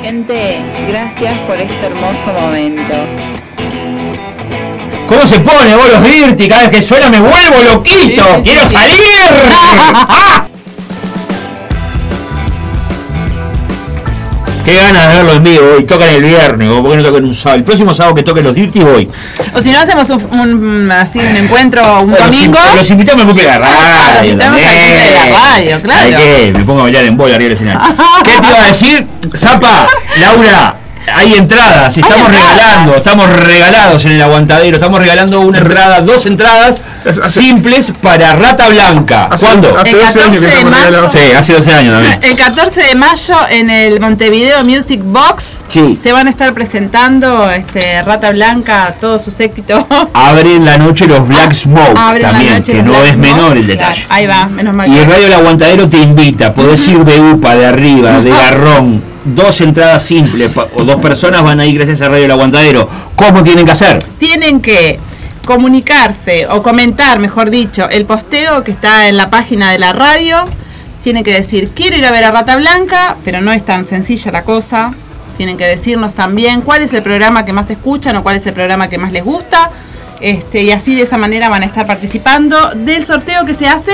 Gente, 0.02 0.60
gracias 0.88 1.38
por 1.42 1.56
este 1.58 1.86
hermoso 1.86 2.34
momento. 2.34 2.94
¿Cómo 5.08 5.22
se 5.28 5.40
pone 5.40 5.76
vos 5.76 5.88
los 5.88 6.04
Dirty? 6.04 6.48
Cada 6.50 6.64
vez 6.64 6.72
que 6.72 6.82
suena 6.82 7.10
me 7.10 7.20
vuelvo 7.20 7.62
loquito. 7.64 8.24
Sí, 8.24 8.38
sí, 8.38 8.44
¡Quiero 8.44 8.66
sí. 8.66 8.72
salir! 8.72 9.06
¡Ah! 9.52 10.48
Qué 14.64 14.76
ganas 14.76 15.10
de 15.10 15.16
verlo 15.18 15.34
en 15.34 15.44
vivo 15.44 15.64
hoy. 15.76 15.84
Tocan 15.86 16.10
el 16.10 16.22
viernes, 16.24 16.70
o 16.70 16.82
por 16.84 16.92
qué 16.92 16.98
no 16.98 17.04
tocan 17.04 17.26
un 17.26 17.34
sábado. 17.36 17.58
El 17.58 17.64
próximo 17.64 17.94
sábado 17.94 18.16
que 18.16 18.24
toquen 18.24 18.44
los 18.44 18.54
Dirty 18.54 18.80
voy. 18.80 19.10
O 19.54 19.62
si 19.62 19.72
no 19.72 19.80
hacemos 19.80 20.10
un, 20.10 20.40
un- 20.40 20.92
así 20.92 21.20
un 21.20 21.36
encuentro 21.36 22.02
un 22.04 22.12
Los 22.12 22.20
domingo. 22.20 22.60
in- 22.70 22.76
Los 22.78 22.90
invitamos 22.92 23.22
al 23.24 23.28
cumple 23.28 23.44
de 23.46 23.50
la 23.52 23.60
radio. 23.60 23.74
los 24.20 24.26
invitamos 24.28 24.62
al 24.62 24.68
también. 24.68 24.88
cumple 24.88 25.06
de 25.06 25.12
la 25.32 25.40
radio, 25.40 25.82
claro. 25.82 26.58
Me 26.60 26.64
pongo 26.66 26.80
a 26.80 26.84
bailar 26.84 27.06
en 27.06 27.18
bola 27.18 27.36
arriba 27.36 27.50
del 27.50 27.54
escenario. 27.54 27.96
¿Qué 28.24 28.32
te 28.40 28.48
iba 28.48 28.60
a 28.64 28.68
decir? 28.68 29.08
Zapa, 29.36 29.88
Laura, 30.20 30.76
hay 31.16 31.34
entradas, 31.34 31.98
estamos 31.98 32.28
entradas. 32.28 32.56
regalando, 32.56 32.96
estamos 32.96 33.30
regalados 33.32 34.06
en 34.06 34.12
el 34.12 34.22
aguantadero, 34.22 34.78
estamos 34.78 35.00
regalando 35.00 35.40
una 35.42 35.58
entrada, 35.60 36.02
dos 36.02 36.26
entradas 36.28 36.82
simples 37.28 37.94
para 38.02 38.34
Rata 38.36 38.70
Blanca. 38.70 39.26
Hace- 39.26 39.46
¿Cuándo? 39.46 39.78
hace 39.78 39.92
El 39.92 40.00
12 40.00 40.20
años 40.22 40.38
que 40.40 40.46
14 40.46 40.46
de 40.46 40.54
estamos 40.54 40.72
mayo. 41.02 41.10
Sí, 41.10 41.36
hace 41.38 41.54
12 41.54 41.72
años 41.74 41.94
también. 41.94 42.20
El 42.24 42.36
14 42.38 42.82
de 42.84 42.96
mayo 42.96 43.36
en 43.50 43.70
el 43.70 44.00
Montevideo 44.00 44.64
Music 44.64 45.02
Box 45.04 45.64
Sí. 45.68 45.98
se 46.02 46.12
van 46.12 46.28
a 46.28 46.30
estar 46.30 46.54
presentando 46.54 47.50
este 47.52 48.02
Rata 48.04 48.32
Blanca, 48.32 48.96
todos 49.00 49.24
sus 49.24 49.40
éxitos. 49.40 49.84
Abren 50.14 50.66
la 50.66 50.78
noche 50.78 51.08
los 51.08 51.28
Black 51.28 51.54
Smoke 51.54 51.98
Abren 51.98 52.22
la 52.24 52.32
también, 52.32 52.64
que 52.64 52.84
no 52.84 52.92
Black 52.92 53.04
es 53.06 53.12
Smoke. 53.14 53.28
menor 53.28 53.58
el 53.58 53.66
Claro, 53.66 53.80
detalle. 53.80 54.06
Ahí 54.10 54.28
va, 54.28 54.46
menos 54.48 54.74
mal. 54.74 54.90
Y 54.90 54.98
el 54.98 55.06
Radio 55.06 55.26
El 55.28 55.34
Aguantadero 55.34 55.90
te 55.90 55.98
invita, 55.98 56.54
podés 56.54 56.88
ir 56.88 57.00
de 57.06 57.20
UPA, 57.20 57.56
de 57.56 57.66
arriba, 57.66 58.20
de 58.22 58.30
garrón, 58.30 59.04
dos 59.26 59.62
entradas 59.62 60.04
simples, 60.04 60.52
o 60.76 60.84
dos 60.84 61.02
personas 61.02 61.44
van 61.44 61.60
a 61.60 61.66
ir 61.66 61.78
gracias 61.78 62.02
a 62.02 62.10
Radio 62.10 62.26
El 62.26 62.32
Aguantadero. 62.32 62.88
¿Cómo 63.16 63.44
tienen 63.44 63.66
que 63.66 63.72
hacer? 63.72 64.00
tienen 64.18 64.62
que 64.62 65.00
comunicarse 65.52 66.48
o 66.48 66.64
comentar, 66.64 67.20
mejor 67.20 67.50
dicho, 67.50 67.90
el 67.90 68.06
posteo 68.06 68.64
que 68.64 68.72
está 68.72 69.10
en 69.10 69.18
la 69.18 69.30
página 69.30 69.70
de 69.74 69.80
la 69.80 69.92
radio. 69.92 70.46
Tienen 71.04 71.26
que 71.26 71.34
decir, 71.34 71.72
quiero 71.76 71.98
ir 71.98 72.06
a 72.06 72.12
ver 72.12 72.24
a 72.24 72.32
Rata 72.32 72.56
Blanca, 72.56 73.18
pero 73.26 73.42
no 73.42 73.52
es 73.52 73.66
tan 73.66 73.86
sencilla 73.86 74.32
la 74.32 74.44
cosa. 74.46 74.94
Tienen 75.36 75.58
que 75.58 75.66
decirnos 75.66 76.14
también 76.14 76.62
cuál 76.62 76.84
es 76.84 76.94
el 76.94 77.04
programa 77.04 77.44
que 77.44 77.52
más 77.52 77.70
escuchan 77.70 78.16
o 78.16 78.24
cuál 78.24 78.38
es 78.38 78.48
el 78.48 78.54
programa 78.54 78.88
que 78.88 78.98
más 78.98 79.12
les 79.12 79.26
gusta. 79.26 79.72
Este, 80.22 80.62
y 80.62 80.72
así 80.72 80.96
de 80.96 81.02
esa 81.02 81.18
manera 81.18 81.50
van 81.50 81.64
a 81.64 81.66
estar 81.66 81.86
participando 81.86 82.70
del 82.70 83.06
sorteo 83.06 83.46
que 83.46 83.54
se 83.54 83.68
hace. 83.68 83.92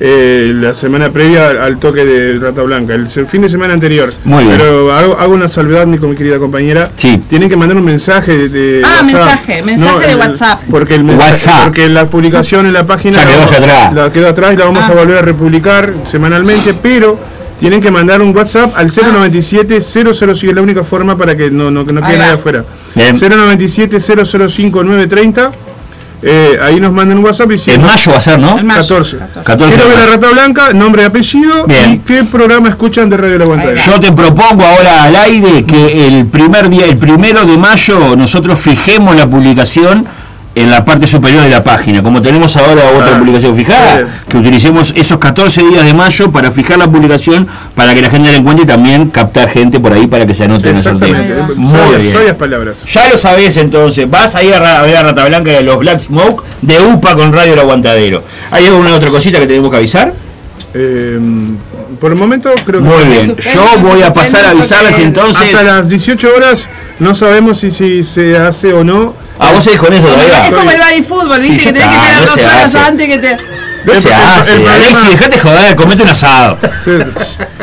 Eh, 0.00 0.52
la 0.54 0.74
semana 0.74 1.10
previa 1.10 1.50
al, 1.50 1.78
toque 1.78 2.04
de 2.04 2.38
Rata 2.40 2.62
Blanca, 2.62 2.94
el 2.94 3.06
fin 3.08 3.42
de 3.42 3.48
semana 3.48 3.74
anterior. 3.74 4.10
Muy 4.24 4.42
bien. 4.44 4.56
Pero 4.58 4.92
hago, 4.92 5.16
hago 5.18 5.32
una 5.34 5.46
salvedad, 5.46 5.86
mi, 5.86 5.98
con 5.98 6.10
mi 6.10 6.16
querida 6.16 6.38
compañera. 6.38 6.90
Sí. 6.96 7.22
Tienen 7.28 7.48
que 7.48 7.56
mandar 7.56 7.76
un 7.76 7.84
mensaje 7.84 8.36
de, 8.36 8.48
de 8.48 8.82
Ah, 8.84 9.00
WhatsApp. 9.02 9.12
mensaje, 9.14 9.62
mensaje 9.62 10.06
de 10.06 10.12
el- 10.12 10.18
WhatsApp. 10.18 10.60
Porque 10.68 10.94
el 10.96 11.04
mensaje- 11.04 11.30
WhatsApp. 11.32 11.64
porque 11.64 11.88
la 11.88 12.06
publicación 12.06 12.66
en 12.66 12.72
la 12.72 12.84
página 12.86 13.18
Ya 13.18 13.24
quedó 13.26 13.38
la, 13.38 13.44
atrás. 13.56 13.94
la 13.94 14.12
quedó 14.12 14.28
atrás 14.28 14.52
y 14.52 14.56
la 14.56 14.64
vamos 14.64 14.84
Ah. 14.88 14.92
a 14.92 14.94
volver 14.94 15.18
a 15.18 15.22
republicar 15.22 15.92
semanalmente, 16.02 16.74
pero 16.82 17.16
tienen 17.60 17.80
que 17.80 17.92
mandar 17.92 18.20
un 18.20 18.36
WhatsApp 18.36 18.72
al 18.76 18.90
097 18.90 19.80
005, 19.80 20.32
es 20.50 20.54
la 20.56 20.60
única 20.60 20.82
forma 20.82 21.16
para 21.16 21.36
que 21.36 21.52
no, 21.52 21.70
no, 21.70 21.86
que 21.86 21.92
no 21.92 22.02
quede 22.02 22.18
nadie 22.18 22.32
afuera. 22.32 22.64
Bien. 22.96 23.14
097 23.16 24.00
005 24.00 24.82
930. 24.82 25.52
Eh, 26.22 26.58
ahí 26.62 26.80
nos 26.80 26.92
mandan 26.92 27.18
un 27.18 27.24
WhatsApp 27.24 27.50
y 27.52 27.70
En 27.70 27.82
mayo 27.82 28.10
va 28.12 28.18
a 28.18 28.20
ser, 28.20 28.38
¿no? 28.38 28.58
En 28.58 28.66
mayo. 28.66 28.80
14. 28.80 29.18
14. 29.44 29.74
Quiero 29.74 29.88
ver 29.88 29.98
a 29.98 30.06
Rata 30.06 30.30
Blanca, 30.30 30.72
nombre 30.72 31.02
y 31.02 31.04
apellido 31.06 31.66
Bien. 31.66 31.92
y 31.92 31.98
qué 31.98 32.24
programa 32.24 32.68
escuchan 32.68 33.10
de 33.10 33.16
Radio 33.16 33.38
La 33.38 33.44
Aguantadero. 33.44 33.80
Yo 33.84 34.00
te 34.00 34.12
propongo 34.12 34.64
ahora 34.64 35.04
al 35.04 35.16
aire 35.16 35.64
que 35.64 36.06
el 36.06 36.26
primer 36.26 36.70
día, 36.70 36.86
el 36.86 36.96
primero 36.96 37.44
de 37.44 37.58
mayo, 37.58 38.16
nosotros 38.16 38.58
fijemos 38.58 39.14
la 39.16 39.26
publicación 39.26 40.06
en 40.56 40.70
la 40.70 40.84
parte 40.84 41.06
superior 41.06 41.42
de 41.42 41.50
la 41.50 41.64
página. 41.64 42.02
Como 42.02 42.22
tenemos 42.22 42.56
ahora 42.56 42.82
otra 42.96 43.16
Ah, 43.16 43.18
publicación 43.18 43.56
fijada, 43.56 43.96
bien. 43.96 44.08
que 44.28 44.36
utilicemos 44.36 44.92
esos 44.96 45.18
14 45.18 45.62
días 45.62 45.84
de 45.84 45.92
mayo 45.94 46.30
para 46.30 46.50
fijar 46.52 46.78
la 46.78 46.88
publicación, 46.88 47.48
para 47.74 47.92
que 47.94 48.02
la 48.02 48.08
gente 48.10 48.30
la 48.30 48.36
encuentre 48.36 48.64
y 48.64 48.66
también 48.66 49.10
captar 49.10 49.48
gente 49.48 49.80
por 49.80 49.92
ahí 49.92 50.06
para 50.06 50.26
que 50.26 50.34
se 50.34 50.44
anote 50.44 50.70
en 50.70 50.76
el 50.76 50.82
sorteo. 50.82 51.08
Exactamente. 51.08 51.54
Muy 51.56 52.00
bien. 52.02 52.36
palabras. 52.36 52.84
Ya 52.86 53.08
lo 53.08 53.16
sabés 53.16 53.56
entonces, 53.56 54.08
vas 54.08 54.34
a 54.36 54.42
ir 54.44 54.54
a, 54.54 54.80
a 54.80 54.82
ver 54.82 54.96
a 54.96 55.02
Rata 55.02 55.24
Blanca 55.24 55.50
de 55.50 55.62
los 55.62 55.78
Black 55.78 55.98
Smoke 55.98 56.44
de 56.62 56.80
UPA 56.80 57.14
con 57.16 57.32
Radio 57.32 57.54
El 57.54 57.58
Aguantadero. 57.58 58.22
¿Hay 58.50 58.66
alguna 58.66 58.94
otra 58.94 59.10
cosita 59.10 59.40
que 59.40 59.46
tenemos 59.46 59.70
que 59.70 59.76
avisar? 59.76 60.12
Eh, 60.72 61.18
por 62.00 62.10
el 62.12 62.18
momento 62.18 62.50
creo 62.66 62.80
que 62.82 62.86
Muy 62.88 63.04
bien, 63.04 63.36
yo 63.36 63.64
voy 63.80 64.02
a 64.02 64.12
pasar 64.12 64.44
a 64.46 64.50
avisarles 64.50 64.98
entonces. 64.98 65.54
hasta 65.54 65.62
las 65.62 65.88
18 65.88 66.28
horas 66.36 66.68
no 67.00 67.14
sabemos 67.14 67.58
si, 67.58 67.70
si 67.70 68.02
se 68.04 68.36
hace 68.36 68.72
o 68.72 68.84
no. 68.84 69.14
Ah, 69.38 69.50
vos 69.52 69.64
seguís 69.64 69.80
con 69.80 69.92
eso 69.92 70.06
Es 70.06 70.14
todavía. 70.14 70.56
como 70.56 70.70
el 70.70 70.78
baby 70.78 71.02
fútbol, 71.02 71.40
¿viste? 71.40 71.58
Sí, 71.58 71.64
que 71.64 71.72
tenés 71.72 71.88
que 71.88 71.96
esperar 71.96 72.20
no 72.20 72.26
dos 72.26 72.34
se 72.38 72.44
horas 72.46 72.64
hace. 72.64 72.78
antes 72.78 73.08
que 73.08 73.18
te. 73.18 73.36
No 73.84 73.92
El- 73.92 73.98
se 74.00 74.08
el- 74.08 74.14
hace, 74.14 74.54
el 74.54 74.68
Alexis, 74.68 75.10
dejate 75.10 75.38
joder, 75.40 75.76
comete 75.76 76.02
un 76.02 76.08
asado. 76.08 76.58
Sí. 76.84 76.90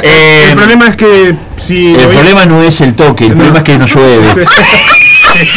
Eh, 0.03 0.47
el 0.49 0.55
problema 0.57 0.87
es 0.89 0.95
que 0.97 1.35
si 1.59 1.93
el 1.95 2.07
hoy- 2.07 2.15
problema 2.15 2.45
no 2.45 2.61
es 2.61 2.81
el 2.81 2.93
toque, 2.93 3.25
el 3.27 3.33
problema 3.33 3.57
es 3.59 3.63
que 3.63 3.77
no 3.77 3.87
llueve. 3.87 4.27
Sí. 4.33 4.41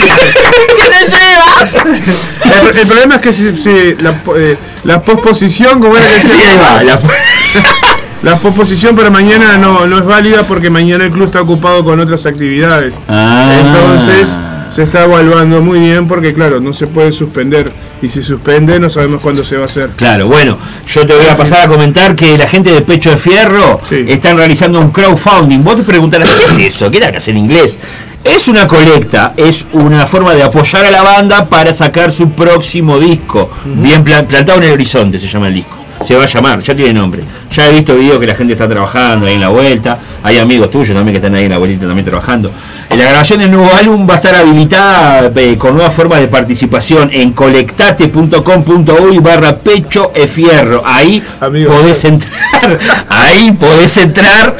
que 2.42 2.48
el, 2.70 2.78
el 2.78 2.86
problema 2.86 3.14
es 3.16 3.20
que 3.20 3.32
si, 3.32 3.56
si 3.56 3.94
la, 3.98 4.12
po- 4.22 4.36
eh, 4.36 4.56
la 4.84 5.02
posposición, 5.02 5.80
como 5.80 5.96
era 5.96 6.06
que 6.08 6.20
Sí, 6.20 6.28
decía, 6.28 6.50
ahí 6.50 6.58
va, 6.58 6.82
la- 6.84 7.00
la 8.24 8.38
posposición 8.38 8.96
para 8.96 9.10
mañana 9.10 9.58
no, 9.58 9.86
no 9.86 9.98
es 9.98 10.04
válida 10.04 10.42
porque 10.48 10.70
mañana 10.70 11.04
el 11.04 11.10
club 11.10 11.26
está 11.26 11.42
ocupado 11.42 11.84
con 11.84 12.00
otras 12.00 12.24
actividades. 12.26 12.98
Ah. 13.08 13.54
Entonces 13.60 14.36
se 14.70 14.82
está 14.82 15.04
evaluando 15.04 15.60
muy 15.60 15.78
bien 15.78 16.08
porque 16.08 16.34
claro, 16.34 16.58
no 16.60 16.72
se 16.72 16.86
puede 16.88 17.12
suspender 17.12 17.70
y 18.02 18.08
si 18.08 18.22
suspende 18.22 18.80
no 18.80 18.90
sabemos 18.90 19.20
cuándo 19.20 19.44
se 19.44 19.56
va 19.56 19.62
a 19.62 19.66
hacer. 19.66 19.90
Claro, 19.96 20.26
bueno, 20.26 20.58
yo 20.88 21.06
te 21.06 21.14
voy 21.14 21.26
a 21.26 21.36
pasar 21.36 21.60
a 21.60 21.68
comentar 21.68 22.16
que 22.16 22.36
la 22.36 22.48
gente 22.48 22.72
de 22.72 22.80
Pecho 22.80 23.10
de 23.10 23.18
Fierro 23.18 23.78
Sí. 23.88 24.04
están 24.08 24.36
realizando 24.36 24.80
un 24.80 24.90
crowdfunding. 24.90 25.62
Vos 25.62 25.76
te 25.76 25.82
preguntarás, 25.84 26.28
¿qué 26.56 26.64
es 26.66 26.74
eso? 26.74 26.90
¿Qué 26.90 26.96
era 26.98 27.10
que 27.12 27.18
hacer 27.18 27.34
en 27.36 27.44
inglés? 27.44 27.78
Es 28.24 28.48
una 28.48 28.66
colecta, 28.66 29.34
es 29.36 29.66
una 29.72 30.06
forma 30.06 30.32
de 30.34 30.42
apoyar 30.42 30.84
a 30.86 30.90
la 30.90 31.02
banda 31.02 31.46
para 31.46 31.74
sacar 31.74 32.10
su 32.10 32.30
próximo 32.30 32.98
disco. 32.98 33.50
Bien 33.66 34.02
pla- 34.02 34.26
plantado 34.26 34.58
en 34.58 34.64
el 34.64 34.72
horizonte 34.72 35.18
se 35.18 35.26
llama 35.28 35.48
el 35.48 35.54
disco. 35.56 35.76
Se 36.02 36.14
va 36.16 36.24
a 36.24 36.26
llamar, 36.26 36.60
ya 36.60 36.74
tiene 36.74 36.92
nombre. 36.92 37.22
Ya 37.52 37.68
he 37.68 37.72
visto 37.72 37.96
videos 37.96 38.18
que 38.18 38.26
la 38.26 38.34
gente 38.34 38.52
está 38.52 38.68
trabajando 38.68 39.26
ahí 39.26 39.34
en 39.34 39.40
la 39.40 39.48
vuelta. 39.48 39.98
Hay 40.22 40.38
amigos 40.38 40.70
tuyos 40.70 40.96
también 40.96 41.14
que 41.14 41.18
están 41.18 41.34
ahí 41.34 41.44
en 41.44 41.50
la 41.50 41.58
vuelta 41.58 41.86
también 41.86 42.04
trabajando. 42.04 42.50
La 42.90 43.04
grabación 43.04 43.40
del 43.40 43.50
nuevo 43.50 43.70
álbum 43.74 44.08
va 44.08 44.14
a 44.14 44.16
estar 44.16 44.34
habilitada 44.34 45.30
eh, 45.34 45.56
con 45.56 45.74
nuevas 45.74 45.94
formas 45.94 46.20
de 46.20 46.28
participación 46.28 47.10
en 47.12 47.32
colectate.com.uy 47.32 49.18
barra 49.18 49.56
pecho 49.56 50.12
e 50.14 50.26
fierro. 50.26 50.82
Ahí 50.84 51.22
podés 51.40 52.04
entrar. 52.04 52.78
Ahí 53.08 53.52
podés 53.52 53.96
entrar 53.98 54.56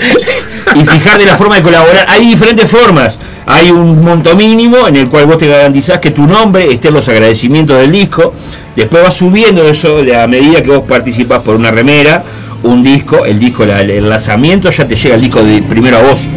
y 0.74 0.84
fijar 0.84 1.18
de 1.18 1.26
la 1.26 1.36
forma 1.36 1.56
de 1.56 1.62
colaborar. 1.62 2.06
Hay 2.08 2.26
diferentes 2.26 2.70
formas. 2.70 3.18
Hay 3.46 3.70
un 3.70 4.04
monto 4.04 4.34
mínimo 4.36 4.86
en 4.86 4.96
el 4.96 5.08
cual 5.08 5.26
vos 5.26 5.38
te 5.38 5.46
garantizás 5.48 5.98
que 5.98 6.10
tu 6.12 6.26
nombre 6.26 6.72
esté 6.72 6.88
en 6.88 6.94
los 6.94 7.08
agradecimientos 7.08 7.78
del 7.78 7.90
disco. 7.90 8.32
Después 8.76 9.02
vas 9.02 9.14
subiendo 9.14 9.66
eso 9.68 9.98
a 10.20 10.26
medida 10.26 10.62
que 10.62 10.70
vos 10.70 10.84
participás 10.88 11.40
por 11.40 11.56
una 11.56 11.70
remera, 11.70 12.22
un 12.62 12.82
disco, 12.82 13.24
el 13.24 13.38
disco, 13.40 13.66
la- 13.66 13.80
el 13.80 13.90
enlazamiento, 13.90 14.70
ya 14.70 14.86
te 14.86 14.94
llega 14.94 15.16
el 15.16 15.20
disco 15.20 15.42
de, 15.42 15.60
primero 15.62 15.98
a 15.98 16.02
vos. 16.02 16.28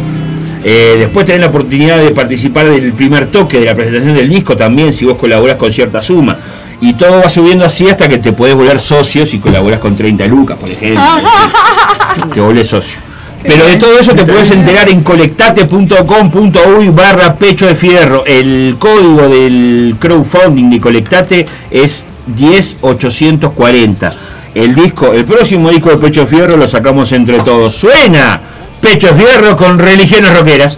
Eh, 0.64 0.96
después 0.98 1.24
tenés 1.24 1.42
la 1.42 1.46
oportunidad 1.46 1.98
de 1.98 2.10
participar 2.10 2.68
del 2.68 2.92
primer 2.92 3.26
toque 3.30 3.60
de 3.60 3.66
la 3.66 3.74
presentación 3.76 4.14
del 4.14 4.28
disco 4.28 4.56
también 4.56 4.92
si 4.92 5.04
vos 5.04 5.16
colaborás 5.16 5.56
con 5.56 5.72
cierta 5.72 6.02
suma. 6.02 6.36
Y 6.80 6.94
todo 6.94 7.22
va 7.22 7.28
subiendo 7.30 7.64
así 7.64 7.88
hasta 7.88 8.08
que 8.08 8.18
te 8.18 8.32
podés 8.32 8.54
volver 8.56 8.78
socio 8.80 9.24
si 9.24 9.38
colaborás 9.38 9.78
con 9.78 9.94
30 9.94 10.26
lucas, 10.26 10.58
por 10.58 10.68
ejemplo. 10.68 11.02
te 12.34 12.40
volvés 12.40 12.66
socio. 12.68 12.98
Pero 13.46 13.66
de 13.66 13.76
todo 13.76 13.98
eso 13.98 14.14
te 14.14 14.24
puedes 14.24 14.50
enterar 14.50 14.88
en 14.88 15.02
colectate.com.uy 15.02 16.88
barra 16.90 17.34
pecho 17.34 17.66
de 17.66 17.74
fierro. 17.74 18.24
El 18.26 18.76
código 18.78 19.28
del 19.28 19.96
crowdfunding 19.98 20.70
de 20.70 20.80
Colectate 20.80 21.46
es 21.70 22.04
10840. 22.36 24.10
El 24.54 24.74
disco, 24.74 25.12
el 25.12 25.24
próximo 25.24 25.70
disco 25.70 25.90
de 25.90 25.98
Pecho 25.98 26.22
de 26.22 26.26
Fierro 26.28 26.56
lo 26.56 26.66
sacamos 26.66 27.12
entre 27.12 27.40
todos. 27.40 27.74
Suena 27.74 28.40
Pecho 28.80 29.08
de 29.08 29.14
Fierro 29.14 29.54
con 29.54 29.78
religiones 29.78 30.36
rockeras. 30.36 30.76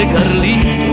De 0.00 0.06
Carlitos 0.06 0.89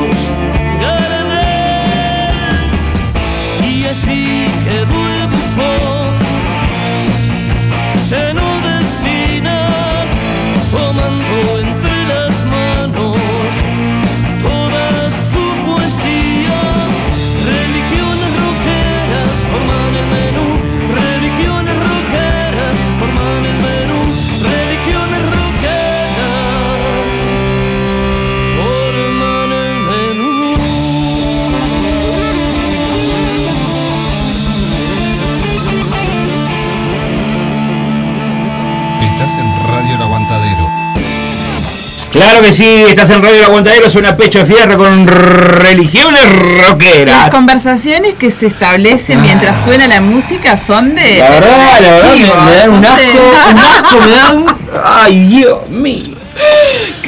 Claro 42.17 42.41
que 42.41 42.51
sí, 42.51 42.65
estás 42.87 43.09
en 43.11 43.21
Radio 43.21 43.35
El 43.37 43.43
Aguantadero, 43.45 43.89
suena 43.89 44.17
pecho 44.17 44.39
de 44.39 44.45
fierro 44.47 44.75
con 44.75 45.05
religiones 45.05 46.19
Las 46.57 46.67
rockeras. 46.69 47.29
conversaciones 47.29 48.15
que 48.15 48.31
se 48.31 48.47
establecen 48.47 49.21
mientras 49.21 49.63
suena 49.63 49.87
la 49.87 50.01
música 50.01 50.57
son 50.57 50.95
de. 50.95 51.19
La 51.19 51.29
verdad, 51.29 51.79
la 51.79 51.91
verdad, 51.91 52.13
me, 52.15 52.55
dan 52.55 52.69
un 52.73 52.81
de- 52.81 52.87
asco, 52.87 53.19
un 53.51 53.59
asco, 53.59 53.99
me 53.99 54.11
dan. 54.11 54.45
Ay, 54.83 55.19
Dios 55.27 55.69
mío. 55.69 56.16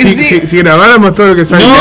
Si, 0.03 0.15
si- 0.25 0.47
si 0.47 0.57
grabáramos 0.57 1.13
todo 1.15 1.27
lo 1.27 1.35
que 1.35 1.45
sale. 1.45 1.65
No, 1.65 1.73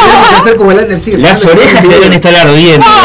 Tenemos 0.00 0.28
que 0.28 0.34
hacer 0.36 0.56
como 0.56 0.72
el 0.72 0.78
Ander 0.80 0.98
sigue 1.00 1.18
Las 1.18 1.44
orejas 1.44 1.82
deben 1.82 2.12
estar 2.12 2.34
ardiendo. 2.34 2.86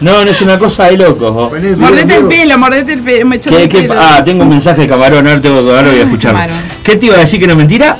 No, 0.00 0.24
no 0.24 0.30
es 0.30 0.40
una 0.42 0.58
cosa 0.58 0.84
de 0.86 0.98
locos. 0.98 1.32
Mordete 1.78 2.16
el 2.16 2.24
pelo, 2.26 2.58
mordete 2.58 2.92
el 2.94 3.00
pelo, 3.00 3.26
me 3.26 3.40
¿Qué, 3.40 3.48
el 3.62 3.68
qué- 3.68 3.82
pelo. 3.82 4.00
ah, 4.00 4.22
tengo 4.24 4.42
un 4.42 4.48
mensaje 4.50 4.82
de 4.82 4.88
camarón, 4.88 5.26
ahora 5.26 5.40
tengo 5.40 5.58
ahora 5.60 5.82
voy 5.88 6.00
a. 6.00 6.18
Camarón. 6.18 6.56
¿Qué 6.82 6.96
te 6.96 7.06
iba 7.06 7.14
a 7.14 7.20
decir 7.20 7.40
que 7.40 7.46
no 7.46 7.52
es 7.52 7.58
mentira? 7.58 7.96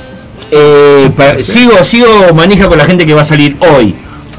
Eh, 0.51 1.09
sigo, 1.41 1.83
sigo 1.83 2.33
manija 2.35 2.67
con 2.67 2.77
la 2.77 2.85
gente 2.85 3.05
que 3.05 3.13
va 3.13 3.21
a 3.21 3.25
salir 3.25 3.55
hoy. 3.75 3.95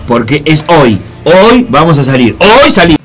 Porque 0.07 0.43
es 0.45 0.63
hoy. 0.69 1.01
Hoy 1.25 1.67
vamos 1.69 1.99
a 1.99 2.05
salir. 2.05 2.37
Hoy 2.39 2.71
salimos. 2.71 3.01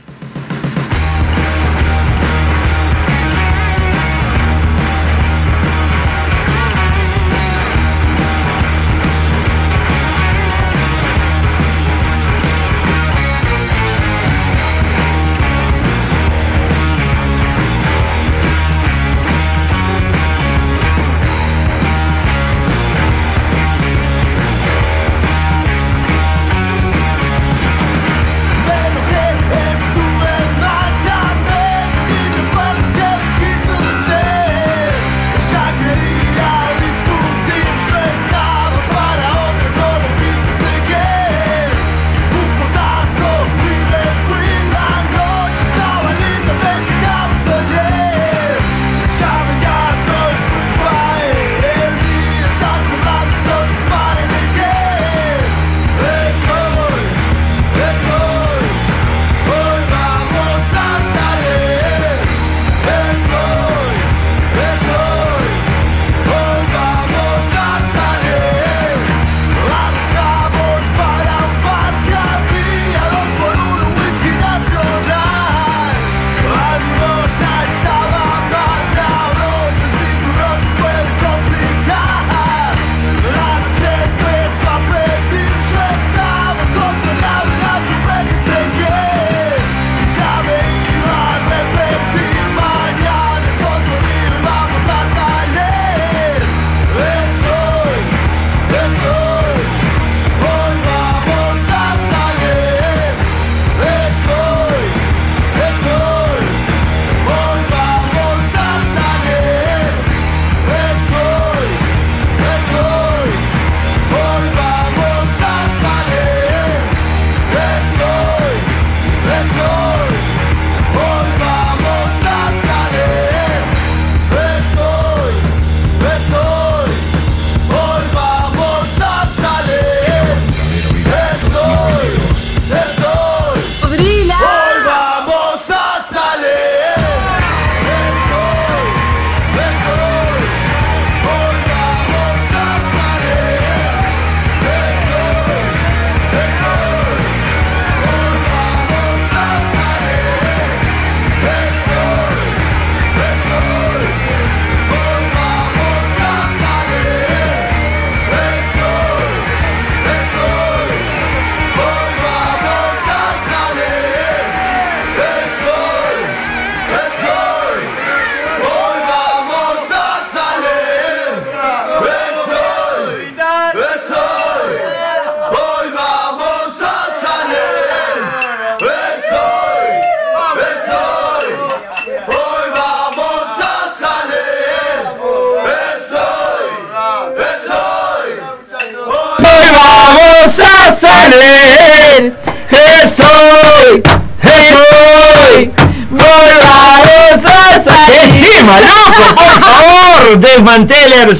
Favor! 200.66 200.86
Desmantelers. 200.86 201.40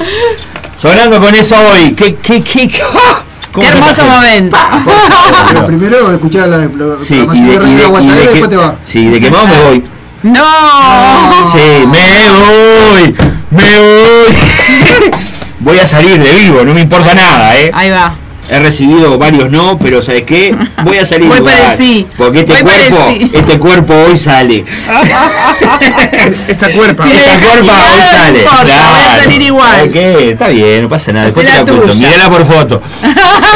Sonando 0.78 1.20
con 1.22 1.34
eso 1.36 1.56
hoy. 1.74 1.94
¿Qué, 1.94 2.16
qué, 2.16 2.42
qué, 2.44 2.68
qué, 2.68 2.82
¡Ah! 2.96 3.22
¿Cómo 3.52 3.68
Qué 3.68 3.74
hermoso 3.74 4.06
momento. 4.06 4.58
Pero 5.50 5.66
primero 5.68 6.12
escuchar 6.14 6.48
la, 6.48 6.68
Sí, 7.06 7.16
y 7.16 7.42
de, 7.44 7.60
de 7.60 7.70
y 7.70 7.76
de- 7.76 8.02
y 8.02 8.08
de 8.08 8.22
que- 8.22 8.28
después 8.30 8.50
te 8.50 8.56
va. 8.58 8.76
sí, 8.88 9.10
de 9.10 9.20
quemado 9.20 9.46
me 9.48 9.60
voy. 9.64 9.84
No. 10.24 10.46
Sí, 11.52 11.86
me 11.88 12.30
voy, 12.32 13.16
me 13.50 13.80
voy. 13.80 15.12
voy 15.60 15.80
a 15.80 15.88
salir 15.88 16.18
de 16.24 16.32
vivo, 16.32 16.64
no 16.64 16.74
me 16.74 16.82
importa 16.82 17.14
nada, 17.14 17.58
¿eh? 17.58 17.72
Ahí 17.74 17.90
va. 17.90 18.16
He 18.52 18.60
recibido 18.60 19.18
varios 19.18 19.50
no, 19.50 19.80
pero 19.80 20.02
¿sabes 20.02 20.24
qué? 20.24 20.54
Voy 20.84 20.98
a 20.98 21.06
salir 21.06 21.28
Voy 21.30 21.38
igual, 21.38 21.54
para 21.56 21.72
el 21.72 21.78
sí. 21.78 22.06
Porque 22.18 22.40
este 22.42 22.54
Voy 22.54 22.64
para 22.64 22.84
el 22.86 22.90
cuerpo, 22.94 23.10
sí. 23.10 23.32
este 23.34 23.60
cuerpo 23.60 23.94
hoy 24.10 24.18
sale. 24.18 24.66
Esta 26.48 26.70
cuerpa. 26.72 27.06
Esta 27.08 27.40
cuerpo 27.40 27.66
nada 27.68 27.94
hoy 27.96 28.02
sale. 28.12 28.40
importa, 28.40 28.64
voy 28.64 29.04
a 29.04 29.24
salir 29.24 29.42
igual. 29.42 29.96
Está 29.96 30.48
bien, 30.50 30.84
no 30.84 30.90
pasa 30.90 31.12
nada. 31.14 31.26
Después 31.26 31.46
te 31.46 31.54
la 31.54 31.60
la 31.60 31.66
cuento. 31.66 31.88
tuya. 31.94 32.08
Mirala 32.08 32.30
por 32.30 32.46
foto. 32.46 32.82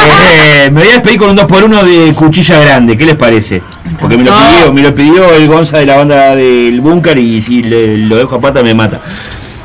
Eh, 0.08 0.70
me 0.70 0.80
voy 0.80 0.88
a 0.90 0.92
despedir 0.94 1.18
con 1.18 1.30
un 1.30 1.36
2x1 1.36 1.82
de 1.82 2.12
cuchilla 2.14 2.58
grande. 2.60 2.96
¿Qué 2.96 3.04
les 3.04 3.14
parece? 3.16 3.62
Porque 4.00 4.16
me 4.16 4.24
lo 4.24 4.30
No. 4.30 4.36
pidió, 4.38 4.72
me 4.72 4.82
lo 4.82 4.94
pidió 4.94 5.34
el 5.34 5.46
Gonza 5.46 5.78
de 5.78 5.86
la 5.86 5.96
banda 5.96 6.34
del 6.36 6.80
búnker 6.80 7.18
y 7.18 7.42
si 7.42 7.62
le- 7.62 7.98
lo 7.98 8.16
dejo 8.16 8.36
a 8.36 8.40
pata 8.40 8.62
me 8.62 8.72
mata. 8.74 9.00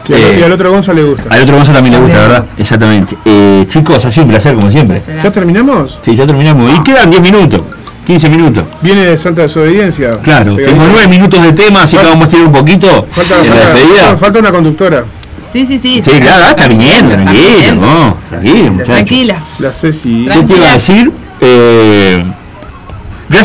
Y 0.10 0.14
al- 0.14 0.20
Eh, 0.20 0.38
y 0.40 0.44
al 0.44 0.52
otro 0.52 0.72
Gonza 0.72 0.94
le 0.94 1.04
gusta. 1.04 1.30
al 1.30 1.44
otro 1.44 1.56
Gonza 1.58 1.74
también 1.74 1.96
le 1.96 2.02
gusta, 2.02 2.20
¿verdad? 2.20 2.46
Exactamente. 2.58 3.18
Eh, 3.26 3.66
chicos, 3.68 4.04
ha 4.06 4.10
sido 4.12 4.24
un 4.26 4.32
placer 4.32 4.56
como 4.56 4.72
siempre. 4.72 5.02
¿Ya 5.24 5.32
terminamos? 5.32 6.00
Sí, 6.04 6.16
ya 6.16 6.26
terminamos. 6.26 6.78
Y 6.78 6.84
quedan 6.84 7.10
10 7.10 7.22
minutos, 7.22 7.62
15 8.06 8.30
minutos. 8.30 8.64
Viene 8.82 9.06
de 9.06 9.18
Santa 9.18 9.44
Desobediencia. 9.44 10.18
Claro, 10.24 10.56
tengo 10.56 10.84
9 10.92 11.08
minutos 11.08 11.42
de 11.44 11.54
tema, 11.54 11.84
así 11.84 11.98
que 11.98 12.04
vamos 12.04 12.28
a 12.28 12.30
tirar 12.30 12.46
un 12.46 12.52
poquito 12.52 13.08
Falta, 13.12 13.36
en 13.42 13.50
la 13.50 13.56
falta- 13.56 13.74
despedida. 13.74 14.18
falta 14.18 14.40
una 14.40 14.52
conductora. 14.52 15.04
Sí, 15.54 15.66
sí, 15.68 15.78
sí. 15.78 16.02
Sí, 16.04 16.12
claro, 16.12 16.46
está 16.46 16.68
viniendo, 16.68 17.14
Está 17.14 17.24
tranquilo, 17.26 17.76
no, 17.76 18.18
tranquilo, 18.30 18.72
muchachos. 18.72 18.86
Tranquila. 18.94 19.36
La 19.60 19.74
Ceci. 19.74 20.28
¿Qué 20.32 20.44
te 20.44 20.56
iba 20.56 20.70
a 20.70 20.74
decir? 20.74 21.12
Eh, 21.42 21.91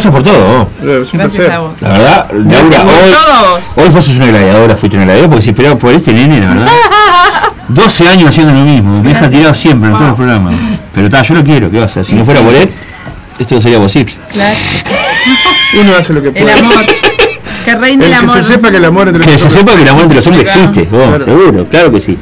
gracias 0.04 0.12
por 0.12 0.22
todo. 0.22 0.68
Eh, 0.82 1.02
Es 1.02 1.12
un 1.12 1.18
Gracias 1.20 1.46
placer. 1.46 1.50
a 1.52 1.58
vos. 1.60 1.82
La 1.82 1.88
verdad, 1.90 2.30
Laura, 2.32 2.82
hoy, 2.84 3.12
todos. 3.12 3.78
hoy 3.78 3.88
vos 3.90 4.04
sos 4.04 4.16
una 4.16 4.26
gladiadora, 4.26 4.76
fuiste 4.76 4.96
una 4.96 5.04
gladiadora 5.06 5.30
porque 5.30 5.42
si 5.44 5.50
esperaba 5.50 5.78
por 5.78 5.92
este 5.94 6.12
nene, 6.12 6.40
la 6.40 6.48
verdad. 6.48 6.68
12 7.68 8.08
años 8.08 8.28
haciendo 8.28 8.52
lo 8.54 8.60
mismo, 8.60 9.02
me 9.02 9.08
deja 9.12 9.28
tirado 9.28 9.52
siempre 9.54 9.88
en 9.90 9.94
todos 9.96 10.08
los 10.08 10.16
programas. 10.16 10.54
Pero 10.94 11.06
está, 11.06 11.22
yo 11.22 11.34
lo 11.34 11.42
quiero, 11.44 11.70
¿qué 11.70 11.76
va 11.78 11.82
a 11.82 11.86
hacer? 11.86 12.04
Si 12.04 12.14
no 12.14 12.24
fuera 12.24 12.40
por 12.40 12.54
él, 12.54 12.70
esto 13.38 13.54
no 13.56 13.60
sería 13.60 13.78
posible. 13.78 14.14
Claro. 14.32 14.56
Uno 15.80 15.96
hace 15.96 16.12
lo 16.12 16.22
que 16.22 16.28
El 16.28 16.34
puede. 16.34 16.52
amor. 16.52 16.86
Que 17.64 17.74
reine 17.74 18.06
el, 18.06 18.12
El 18.12 18.18
que 18.20 18.24
amor. 18.24 18.36
se 18.36 18.52
sepa 18.52 18.70
que 18.70 18.76
el 18.76 18.84
amor 18.84 19.08
entre 19.08 19.24
Que 19.24 19.32
los 19.32 19.40
se 19.40 19.48
hombres- 19.48 19.58
sepa 19.60 19.74
que 19.76 19.82
el 19.82 19.88
amor 19.88 20.02
entre 20.02 20.16
los 20.18 20.26
hombres 20.28 20.48
existe, 20.48 20.82
vos, 20.88 21.08
Claro. 21.08 21.24
seguro, 21.24 21.66
claro 21.68 21.90
que 21.92 22.00
sí. 22.00 22.16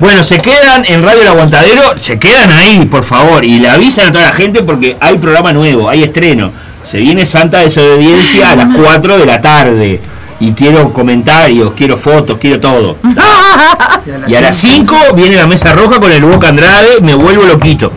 Bueno, 0.00 0.24
se 0.24 0.38
quedan 0.38 0.84
en 0.86 1.02
Radio 1.04 1.22
El 1.22 1.28
Aguantadero, 1.28 1.82
se 2.00 2.18
quedan 2.18 2.50
ahí, 2.50 2.84
por 2.90 3.04
favor, 3.04 3.44
y 3.44 3.60
le 3.60 3.68
avisan 3.70 4.08
a 4.08 4.12
toda 4.12 4.24
la 4.26 4.32
gente 4.32 4.62
porque 4.64 4.96
hay 5.00 5.16
programa 5.18 5.52
nuevo, 5.52 5.88
hay 5.88 6.02
estreno. 6.02 6.50
Se 6.90 6.98
viene 6.98 7.26
Santa 7.26 7.58
Desobediencia 7.58 8.50
a 8.50 8.56
las 8.56 8.74
4 8.74 9.18
de 9.18 9.26
la 9.26 9.40
tarde. 9.40 10.00
Y 10.40 10.52
quiero 10.52 10.92
comentarios, 10.92 11.72
quiero 11.76 11.96
fotos, 11.96 12.38
quiero 12.40 12.60
todo. 12.60 12.96
Y 14.26 14.34
a 14.34 14.40
las 14.40 14.56
5 14.56 14.96
viene 15.14 15.36
la 15.36 15.46
mesa 15.46 15.74
roja 15.74 16.00
con 16.00 16.10
el 16.10 16.24
Boca 16.24 16.48
Andrade, 16.48 17.02
me 17.02 17.14
vuelvo 17.14 17.44
loquito. 17.44 17.92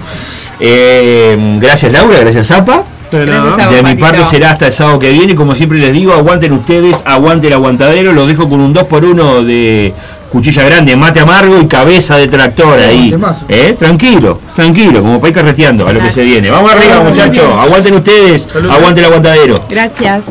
Eh, 0.59 1.57
gracias 1.61 1.89
Laura, 1.91 2.19
gracias 2.19 2.47
Zapa. 2.47 2.83
De. 3.09 3.25
Gracias 3.25 3.83
mi 3.83 3.95
parte 3.95 4.23
será 4.25 4.51
hasta 4.51 4.65
el 4.65 4.71
sábado 4.71 4.99
que 4.99 5.11
viene. 5.11 5.35
Como 5.35 5.55
siempre 5.55 5.77
les 5.79 5.93
digo, 5.93 6.13
aguanten 6.13 6.51
ustedes, 6.51 7.01
aguante 7.05 7.47
el 7.47 7.53
aguantadero. 7.53 8.11
Los 8.11 8.27
dejo 8.27 8.49
con 8.49 8.59
un 8.59 8.73
2x1 8.73 9.43
de 9.45 9.93
cuchilla 10.31 10.63
grande, 10.63 10.95
mate 10.95 11.19
amargo 11.19 11.59
y 11.59 11.67
cabeza 11.67 12.15
de 12.15 12.27
tractor 12.27 12.79
ahí. 12.79 13.13
¿Eh? 13.49 13.75
Tranquilo, 13.77 14.39
tranquilo, 14.55 15.01
como 15.01 15.19
para 15.19 15.29
ir 15.29 15.35
carreteando 15.35 15.87
a 15.87 15.93
lo 15.93 15.99
que 15.99 16.11
se 16.11 16.23
viene. 16.23 16.49
Vamos 16.49 16.71
arriba, 16.71 17.01
muchachos. 17.01 17.43
Aguanten 17.59 17.95
ustedes, 17.95 18.47
aguante 18.69 19.01
el 19.01 19.05
aguantadero. 19.05 19.61
Gracias. 19.69 20.25